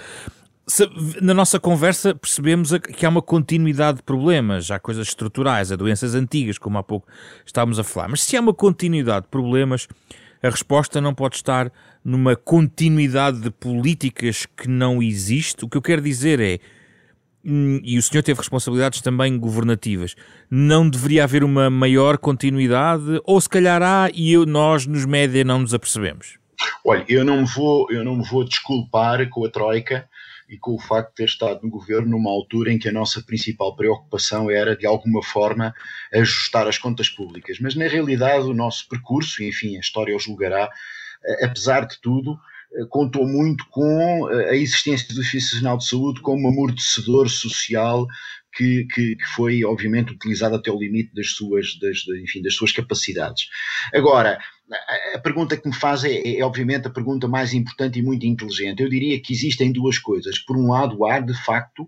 na 1.21 1.33
nossa 1.33 1.59
conversa 1.59 2.15
percebemos 2.15 2.71
que 2.79 3.05
há 3.05 3.09
uma 3.09 3.21
continuidade 3.21 3.97
de 3.97 4.03
problemas, 4.03 4.71
há 4.71 4.79
coisas 4.79 5.07
estruturais, 5.07 5.71
há 5.71 5.75
doenças 5.75 6.15
antigas, 6.15 6.57
como 6.57 6.77
há 6.77 6.83
pouco 6.83 7.07
estávamos 7.45 7.77
a 7.77 7.83
falar. 7.83 8.07
Mas 8.07 8.23
se 8.23 8.35
há 8.35 8.41
uma 8.41 8.53
continuidade 8.53 9.25
de 9.25 9.29
problemas, 9.29 9.87
a 10.41 10.49
resposta 10.49 10.99
não 10.99 11.13
pode 11.13 11.35
estar 11.35 11.71
numa 12.03 12.35
continuidade 12.35 13.41
de 13.41 13.51
políticas 13.51 14.47
que 14.57 14.67
não 14.67 15.01
existe. 15.03 15.63
O 15.63 15.69
que 15.69 15.77
eu 15.77 15.81
quero 15.81 16.01
dizer 16.01 16.39
é, 16.39 16.59
hum, 17.43 17.79
e 17.83 17.97
o 17.97 18.01
senhor 18.01 18.23
teve 18.23 18.39
responsabilidades 18.39 19.01
também 19.01 19.37
governativas, 19.37 20.15
não 20.49 20.89
deveria 20.89 21.25
haver 21.25 21.43
uma 21.43 21.69
maior 21.69 22.17
continuidade, 22.17 23.21
ou 23.23 23.39
se 23.39 23.49
calhar 23.49 23.83
há 23.83 24.09
e 24.13 24.33
eu, 24.33 24.47
nós 24.47 24.87
nos 24.87 25.05
média 25.05 25.43
não 25.43 25.59
nos 25.59 25.75
apercebemos? 25.75 26.39
Olha, 26.83 27.05
eu 27.07 27.23
não 27.23 27.41
me 27.41 27.47
vou, 27.47 27.91
eu 27.91 28.03
não 28.03 28.15
me 28.15 28.27
vou 28.27 28.43
desculpar 28.43 29.27
com 29.29 29.45
a 29.45 29.49
Troika 29.49 30.07
e 30.47 30.57
com 30.57 30.75
o 30.75 30.79
facto 30.79 31.09
de 31.09 31.15
ter 31.15 31.25
estado 31.25 31.61
no 31.63 31.69
governo 31.69 32.11
numa 32.11 32.29
altura 32.29 32.71
em 32.71 32.77
que 32.77 32.89
a 32.89 32.91
nossa 32.91 33.21
principal 33.21 33.75
preocupação 33.75 34.49
era, 34.49 34.75
de 34.75 34.85
alguma 34.85 35.23
forma, 35.23 35.73
ajustar 36.13 36.67
as 36.67 36.77
contas 36.77 37.09
públicas. 37.09 37.59
Mas, 37.59 37.75
na 37.75 37.87
realidade, 37.87 38.45
o 38.45 38.53
nosso 38.53 38.87
percurso, 38.87 39.43
enfim, 39.43 39.75
a 39.75 39.79
história 39.79 40.15
o 40.15 40.19
julgará, 40.19 40.69
eh, 41.25 41.45
apesar 41.45 41.87
de 41.87 41.99
tudo, 41.99 42.37
eh, 42.73 42.85
contou 42.89 43.27
muito 43.27 43.65
com 43.69 44.29
eh, 44.31 44.51
a 44.51 44.55
existência 44.55 45.13
do 45.13 45.21
Ofício 45.21 45.55
Nacional 45.55 45.77
de 45.77 45.87
Saúde 45.87 46.21
como 46.21 46.47
amortecedor 46.47 47.29
social 47.29 48.05
que, 48.55 48.85
que, 48.85 49.15
que, 49.15 49.25
foi, 49.35 49.63
obviamente, 49.63 50.13
utilizado 50.13 50.55
até 50.55 50.71
o 50.71 50.79
limite 50.79 51.13
das 51.13 51.31
suas, 51.31 51.77
das, 51.79 52.07
enfim, 52.23 52.41
das 52.41 52.55
suas 52.55 52.71
capacidades. 52.71 53.49
Agora, 53.93 54.39
a, 55.13 55.19
pergunta 55.19 55.57
que 55.57 55.67
me 55.67 55.75
faz 55.75 56.03
é, 56.03 56.11
é, 56.11 56.39
é, 56.39 56.45
obviamente, 56.45 56.87
a 56.87 56.91
pergunta 56.91 57.27
mais 57.27 57.53
importante 57.53 57.99
e 57.99 58.01
muito 58.01 58.25
inteligente. 58.25 58.81
Eu 58.81 58.89
diria 58.89 59.21
que 59.21 59.33
existem 59.33 59.71
duas 59.71 59.99
coisas. 59.99 60.39
Por 60.39 60.57
um 60.57 60.71
lado, 60.71 61.05
há, 61.05 61.19
de 61.19 61.33
facto, 61.43 61.87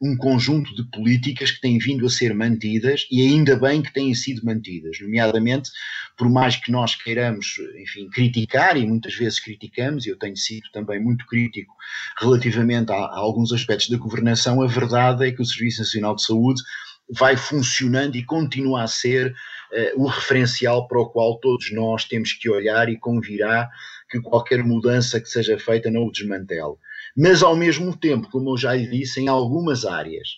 um 0.00 0.16
conjunto 0.16 0.74
de 0.76 0.84
políticas 0.90 1.50
que 1.50 1.60
têm 1.60 1.78
vindo 1.78 2.06
a 2.06 2.10
ser 2.10 2.32
mantidas 2.32 3.06
e 3.10 3.20
ainda 3.20 3.56
bem 3.56 3.82
que 3.82 3.92
têm 3.92 4.14
sido 4.14 4.44
mantidas, 4.44 4.98
nomeadamente, 5.00 5.70
por 6.16 6.30
mais 6.30 6.56
que 6.56 6.70
nós 6.70 6.94
queiramos, 6.94 7.56
enfim, 7.80 8.08
criticar, 8.08 8.76
e 8.76 8.86
muitas 8.86 9.14
vezes 9.14 9.40
criticamos, 9.40 10.06
e 10.06 10.10
eu 10.10 10.18
tenho 10.18 10.36
sido 10.36 10.70
também 10.72 11.02
muito 11.02 11.26
crítico 11.26 11.74
relativamente 12.20 12.92
a, 12.92 12.96
a 12.96 13.18
alguns 13.18 13.52
aspectos 13.52 13.88
da 13.88 13.96
governação, 13.96 14.62
a 14.62 14.66
verdade 14.66 15.26
é 15.26 15.32
que 15.32 15.42
o 15.42 15.46
Serviço 15.46 15.80
Nacional 15.80 16.14
de 16.14 16.22
Saúde 16.22 16.62
vai 17.10 17.36
funcionando 17.36 18.16
e 18.16 18.24
continua 18.24 18.82
a 18.82 18.86
ser 18.86 19.32
uh, 19.32 20.02
o 20.02 20.06
referencial 20.06 20.86
para 20.86 21.00
o 21.00 21.08
qual 21.08 21.38
todos 21.40 21.72
nós 21.72 22.04
temos 22.04 22.32
que 22.34 22.50
olhar 22.50 22.88
e 22.88 22.98
convirá 22.98 23.68
que 24.10 24.20
qualquer 24.20 24.62
mudança 24.62 25.20
que 25.20 25.28
seja 25.28 25.58
feita 25.58 25.90
não 25.90 26.04
o 26.04 26.12
desmantele 26.12 26.76
mas 27.18 27.42
ao 27.42 27.56
mesmo 27.56 27.96
tempo, 27.96 28.30
como 28.30 28.50
eu 28.50 28.56
já 28.56 28.74
lhe 28.74 28.86
disse, 28.86 29.20
em 29.20 29.26
algumas 29.26 29.84
áreas 29.84 30.28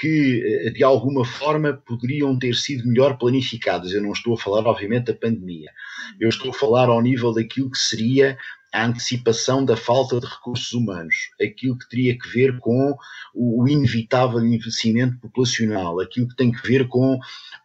que 0.00 0.42
eh, 0.44 0.70
de 0.70 0.82
alguma 0.82 1.24
forma 1.24 1.72
poderiam 1.86 2.36
ter 2.36 2.54
sido 2.56 2.88
melhor 2.88 3.16
planificadas. 3.16 3.92
Eu 3.92 4.02
não 4.02 4.12
estou 4.12 4.34
a 4.34 4.36
falar, 4.36 4.66
obviamente, 4.66 5.06
da 5.06 5.14
pandemia. 5.14 5.70
Eu 6.18 6.28
estou 6.28 6.50
a 6.50 6.54
falar 6.54 6.88
ao 6.88 7.00
nível 7.00 7.32
daquilo 7.32 7.70
que 7.70 7.78
seria 7.78 8.36
a 8.72 8.86
antecipação 8.86 9.64
da 9.64 9.76
falta 9.76 10.20
de 10.20 10.26
recursos 10.26 10.72
humanos, 10.72 11.14
aquilo 11.42 11.76
que 11.76 11.88
teria 11.88 12.16
que 12.16 12.28
ver 12.28 12.58
com 12.58 12.96
o 13.34 13.66
inevitável 13.68 14.38
envelhecimento 14.44 15.18
populacional, 15.18 16.00
aquilo 16.00 16.28
que 16.28 16.36
tem 16.36 16.52
que 16.52 16.66
ver 16.66 16.86
com 16.86 17.18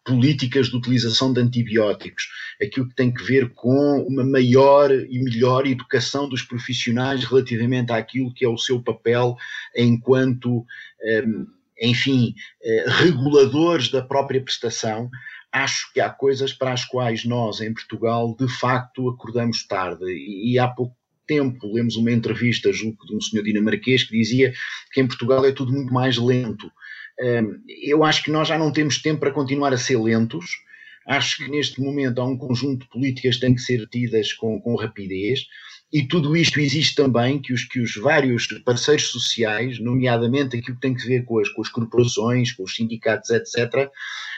políticas 0.04 0.68
de 0.68 0.76
utilização 0.76 1.32
de 1.32 1.42
antibióticos, 1.42 2.28
aquilo 2.62 2.88
que 2.90 2.96
tem 2.96 3.14
que 3.14 3.24
ver 3.24 3.54
com 3.54 4.06
uma 4.08 4.24
maior 4.24 4.92
e 4.92 5.20
melhor 5.24 5.68
educação 5.68 6.28
dos 6.28 6.42
profissionais 6.42 7.24
relativamente 7.24 7.92
àquilo 7.92 8.34
que 8.34 8.46
é 8.46 8.50
o 8.50 8.58
seu 8.58 8.82
papel 8.82 9.36
enquanto, 9.76 10.66
hum, 11.26 11.48
enfim, 11.80 12.34
eh, 12.64 12.86
reguladores 12.88 13.90
da 13.90 14.02
própria 14.02 14.42
prestação 14.42 15.10
acho 15.56 15.94
que 15.94 16.02
há 16.02 16.10
coisas 16.10 16.52
para 16.52 16.74
as 16.74 16.84
quais 16.84 17.24
nós, 17.24 17.62
em 17.62 17.74
Portugal, 17.74 18.36
de 18.38 18.48
facto 18.48 19.10
acordamos 19.10 19.66
tarde. 19.66 20.04
E, 20.06 20.60
há 20.60 20.68
pouco 20.68 20.94
tempo 21.26 21.74
lemos 21.74 21.96
uma 21.96 22.12
entrevista, 22.12 22.74
julgo, 22.74 23.06
de 23.06 23.16
um 23.16 23.22
senhor 23.22 23.42
dinamarquês 23.42 24.04
que 24.04 24.18
dizia 24.18 24.54
que 24.92 25.00
em 25.00 25.08
Portugal 25.08 25.46
é 25.46 25.54
tudo 25.54 25.72
muito 25.72 25.94
mais 25.94 26.18
lento. 26.18 26.70
Hum, 27.20 27.62
eu 27.82 28.04
acho 28.04 28.24
que 28.24 28.32
nós 28.32 28.50
já 28.50 28.58
não 28.58 28.70
temos 28.70 29.02
tempo 29.02 29.22
para 29.22 29.32
continuar 29.32 29.72
a 29.74 29.78
ser 29.78 29.98
lentos. 29.98 30.46
Acho 31.08 31.38
que 31.38 31.50
neste 31.50 31.80
momento 31.80 32.20
há 32.20 32.26
um 32.26 32.38
conjunto 32.38 32.84
de 32.84 32.90
políticas 32.90 33.36
que 33.36 33.42
têm 33.42 33.56
que 33.56 33.62
ser 33.62 33.88
tidas 33.88 34.34
com, 34.34 34.60
com 34.60 34.76
rapidez. 34.76 35.48
E 35.96 36.06
tudo 36.06 36.36
isto 36.36 36.60
existe 36.60 36.94
também 36.94 37.40
que 37.40 37.54
os, 37.54 37.64
que 37.64 37.80
os 37.80 37.96
vários 37.96 38.48
parceiros 38.66 39.08
sociais, 39.12 39.80
nomeadamente 39.80 40.58
aquilo 40.58 40.76
que 40.76 40.82
tem 40.82 40.94
que 40.94 41.08
ver 41.08 41.24
com 41.24 41.40
as, 41.40 41.48
com 41.48 41.62
as 41.62 41.70
corporações, 41.70 42.52
com 42.52 42.64
os 42.64 42.76
sindicatos, 42.76 43.30
etc., 43.30 43.90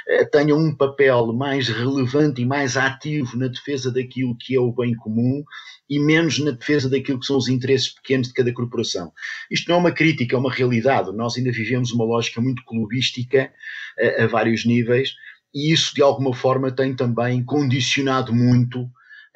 eh, 0.07 0.25
tenham 0.25 0.55
um 0.59 0.75
papel 0.75 1.33
mais 1.33 1.67
relevante 1.67 2.43
e 2.43 2.45
mais 2.45 2.77
ativo 2.77 3.35
na 3.35 3.47
defesa 3.47 3.91
daquilo 3.91 4.37
que 4.39 4.53
é 4.53 4.59
o 4.59 4.71
bem 4.71 4.93
comum 4.93 5.43
e 5.89 5.97
menos 5.97 6.37
na 6.37 6.51
defesa 6.51 6.87
daquilo 6.87 7.19
que 7.19 7.25
são 7.25 7.37
os 7.37 7.47
interesses 7.47 7.89
pequenos 7.89 8.27
de 8.27 8.35
cada 8.35 8.53
corporação. 8.53 9.11
Isto 9.49 9.69
não 9.69 9.77
é 9.77 9.79
uma 9.79 9.91
crítica, 9.91 10.35
é 10.35 10.39
uma 10.39 10.53
realidade. 10.53 11.11
Nós 11.11 11.37
ainda 11.37 11.51
vivemos 11.51 11.91
uma 11.91 12.05
lógica 12.05 12.39
muito 12.39 12.63
clubística 12.65 13.51
a, 13.97 14.03
eh, 14.03 14.23
a 14.25 14.27
vários 14.27 14.63
níveis 14.63 15.15
e 15.55 15.73
isso 15.73 15.95
de 15.95 16.03
alguma 16.03 16.35
forma 16.35 16.69
tem 16.69 16.95
também 16.95 17.43
condicionado 17.43 18.31
muito 18.31 18.87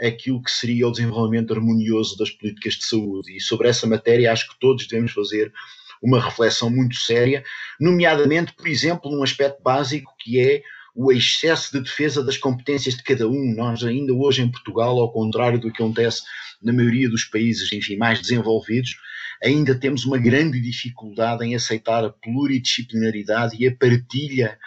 aquilo 0.01 0.41
que 0.41 0.51
seria 0.51 0.87
o 0.87 0.91
desenvolvimento 0.91 1.53
harmonioso 1.53 2.17
das 2.17 2.29
políticas 2.29 2.73
de 2.75 2.85
saúde. 2.85 3.35
E 3.35 3.39
sobre 3.39 3.67
essa 3.67 3.85
matéria 3.85 4.31
acho 4.31 4.49
que 4.49 4.59
todos 4.59 4.87
devemos 4.87 5.11
fazer 5.11 5.53
uma 6.01 6.19
reflexão 6.19 6.69
muito 6.69 6.95
séria, 6.95 7.43
nomeadamente, 7.79 8.53
por 8.53 8.67
exemplo, 8.67 9.11
num 9.11 9.21
aspecto 9.21 9.61
básico 9.61 10.11
que 10.19 10.39
é 10.39 10.63
o 10.95 11.11
excesso 11.11 11.71
de 11.71 11.83
defesa 11.83 12.23
das 12.23 12.37
competências 12.37 12.95
de 12.95 13.03
cada 13.03 13.27
um. 13.27 13.53
Nós 13.55 13.83
ainda 13.83 14.11
hoje 14.13 14.41
em 14.41 14.51
Portugal, 14.51 14.99
ao 14.99 15.11
contrário 15.11 15.59
do 15.59 15.71
que 15.71 15.81
acontece 15.81 16.23
na 16.61 16.73
maioria 16.73 17.09
dos 17.09 17.23
países, 17.23 17.71
enfim, 17.71 17.95
mais 17.95 18.19
desenvolvidos, 18.19 18.97
ainda 19.43 19.75
temos 19.75 20.05
uma 20.05 20.17
grande 20.17 20.59
dificuldade 20.59 21.45
em 21.45 21.55
aceitar 21.55 22.03
a 22.03 22.09
pluridisciplinaridade 22.09 23.55
e 23.59 23.67
a 23.67 23.75
partilha 23.75 24.57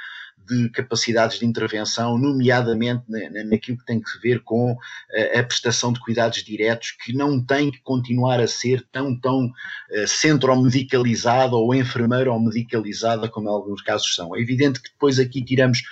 de 0.48 0.68
capacidades 0.70 1.38
de 1.38 1.46
intervenção, 1.46 2.18
nomeadamente 2.18 3.04
naquilo 3.08 3.78
que 3.78 3.84
tem 3.84 4.00
que 4.00 4.18
ver 4.22 4.40
com 4.40 4.76
a 5.38 5.42
prestação 5.42 5.92
de 5.92 6.00
cuidados 6.00 6.42
diretos, 6.42 6.92
que 6.92 7.12
não 7.12 7.42
tem 7.42 7.70
que 7.70 7.80
continuar 7.82 8.40
a 8.40 8.46
ser 8.46 8.84
tão, 8.92 9.18
tão 9.18 9.50
eh, 9.90 10.06
centro-medicalizada 10.06 11.54
ou 11.54 11.74
enfermeiro-medicalizada 11.74 13.28
como 13.28 13.48
em 13.48 13.52
alguns 13.52 13.82
casos 13.82 14.14
são. 14.14 14.34
É 14.34 14.40
evidente 14.40 14.80
que 14.80 14.90
depois 14.90 15.18
aqui 15.18 15.42
tiramos 15.44 15.82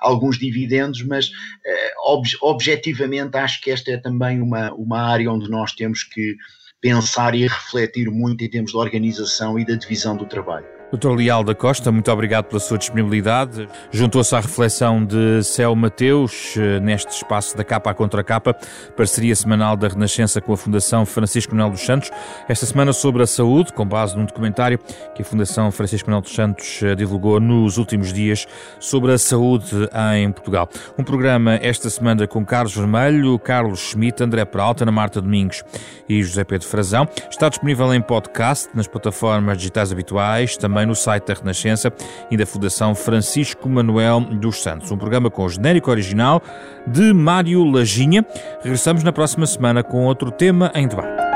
alguns 0.00 0.38
dividendos, 0.38 1.02
mas 1.02 1.30
eh, 1.66 1.92
ob 2.04 2.26
objetivamente 2.40 3.36
acho 3.36 3.60
que 3.60 3.70
esta 3.70 3.90
é 3.90 3.96
também 3.96 4.40
uma, 4.40 4.72
uma 4.74 5.00
área 5.00 5.30
onde 5.30 5.50
nós 5.50 5.72
temos 5.72 6.02
que 6.02 6.36
pensar 6.80 7.34
e 7.34 7.42
refletir 7.42 8.10
muito 8.10 8.44
em 8.44 8.50
termos 8.50 8.70
de 8.70 8.76
organização 8.76 9.58
e 9.58 9.64
da 9.64 9.74
divisão 9.74 10.16
do 10.16 10.26
trabalho. 10.26 10.77
Doutor 10.90 11.14
Leal 11.14 11.44
da 11.44 11.54
Costa, 11.54 11.92
muito 11.92 12.10
obrigado 12.10 12.46
pela 12.46 12.58
sua 12.58 12.78
disponibilidade. 12.78 13.68
Juntou-se 13.90 14.34
à 14.34 14.40
reflexão 14.40 15.04
de 15.04 15.42
Céu 15.44 15.74
Mateus 15.74 16.54
eh, 16.56 16.80
neste 16.80 17.12
espaço 17.12 17.54
da 17.54 17.62
capa 17.62 17.90
à 17.90 17.94
contra 17.94 18.24
capa, 18.24 18.56
parceria 18.96 19.36
semanal 19.36 19.76
da 19.76 19.86
Renascença 19.86 20.40
com 20.40 20.50
a 20.54 20.56
Fundação 20.56 21.04
Francisco 21.04 21.54
Manuel 21.54 21.72
dos 21.72 21.82
Santos. 21.82 22.10
Esta 22.48 22.64
semana 22.64 22.94
sobre 22.94 23.22
a 23.22 23.26
saúde, 23.26 23.70
com 23.74 23.84
base 23.84 24.16
num 24.16 24.24
documentário 24.24 24.78
que 25.14 25.20
a 25.20 25.24
Fundação 25.26 25.70
Francisco 25.70 26.08
Manuel 26.08 26.22
dos 26.22 26.34
Santos 26.34 26.82
eh, 26.82 26.94
divulgou 26.94 27.38
nos 27.38 27.76
últimos 27.76 28.10
dias 28.10 28.46
sobre 28.80 29.12
a 29.12 29.18
saúde 29.18 29.90
em 30.16 30.32
Portugal. 30.32 30.70
Um 30.96 31.04
programa 31.04 31.56
esta 31.56 31.90
semana 31.90 32.26
com 32.26 32.46
Carlos 32.46 32.74
Vermelho, 32.74 33.38
Carlos 33.38 33.80
Schmidt, 33.80 34.22
André 34.22 34.42
Peralta, 34.46 34.84
Ana 34.84 34.92
Marta 34.92 35.20
Domingos 35.20 35.62
e 36.08 36.22
José 36.22 36.44
Pedro 36.44 36.66
Frazão. 36.66 37.06
Está 37.30 37.50
disponível 37.50 37.92
em 37.92 38.00
podcast 38.00 38.70
nas 38.74 38.86
plataformas 38.86 39.58
digitais 39.58 39.92
habituais, 39.92 40.56
também 40.56 40.77
também 40.78 40.86
no 40.86 40.94
site 40.94 41.26
da 41.26 41.34
Renascença 41.34 41.92
e 42.30 42.36
da 42.36 42.46
Fundação 42.46 42.94
Francisco 42.94 43.68
Manuel 43.68 44.20
dos 44.20 44.62
Santos. 44.62 44.90
Um 44.90 44.96
programa 44.96 45.30
com 45.30 45.44
o 45.44 45.48
genérico 45.48 45.90
original 45.90 46.40
de 46.86 47.12
Mário 47.12 47.64
Laginha. 47.64 48.24
Regressamos 48.62 49.02
na 49.02 49.12
próxima 49.12 49.46
semana 49.46 49.82
com 49.82 50.04
outro 50.04 50.30
tema 50.30 50.70
em 50.74 50.86
debate. 50.86 51.27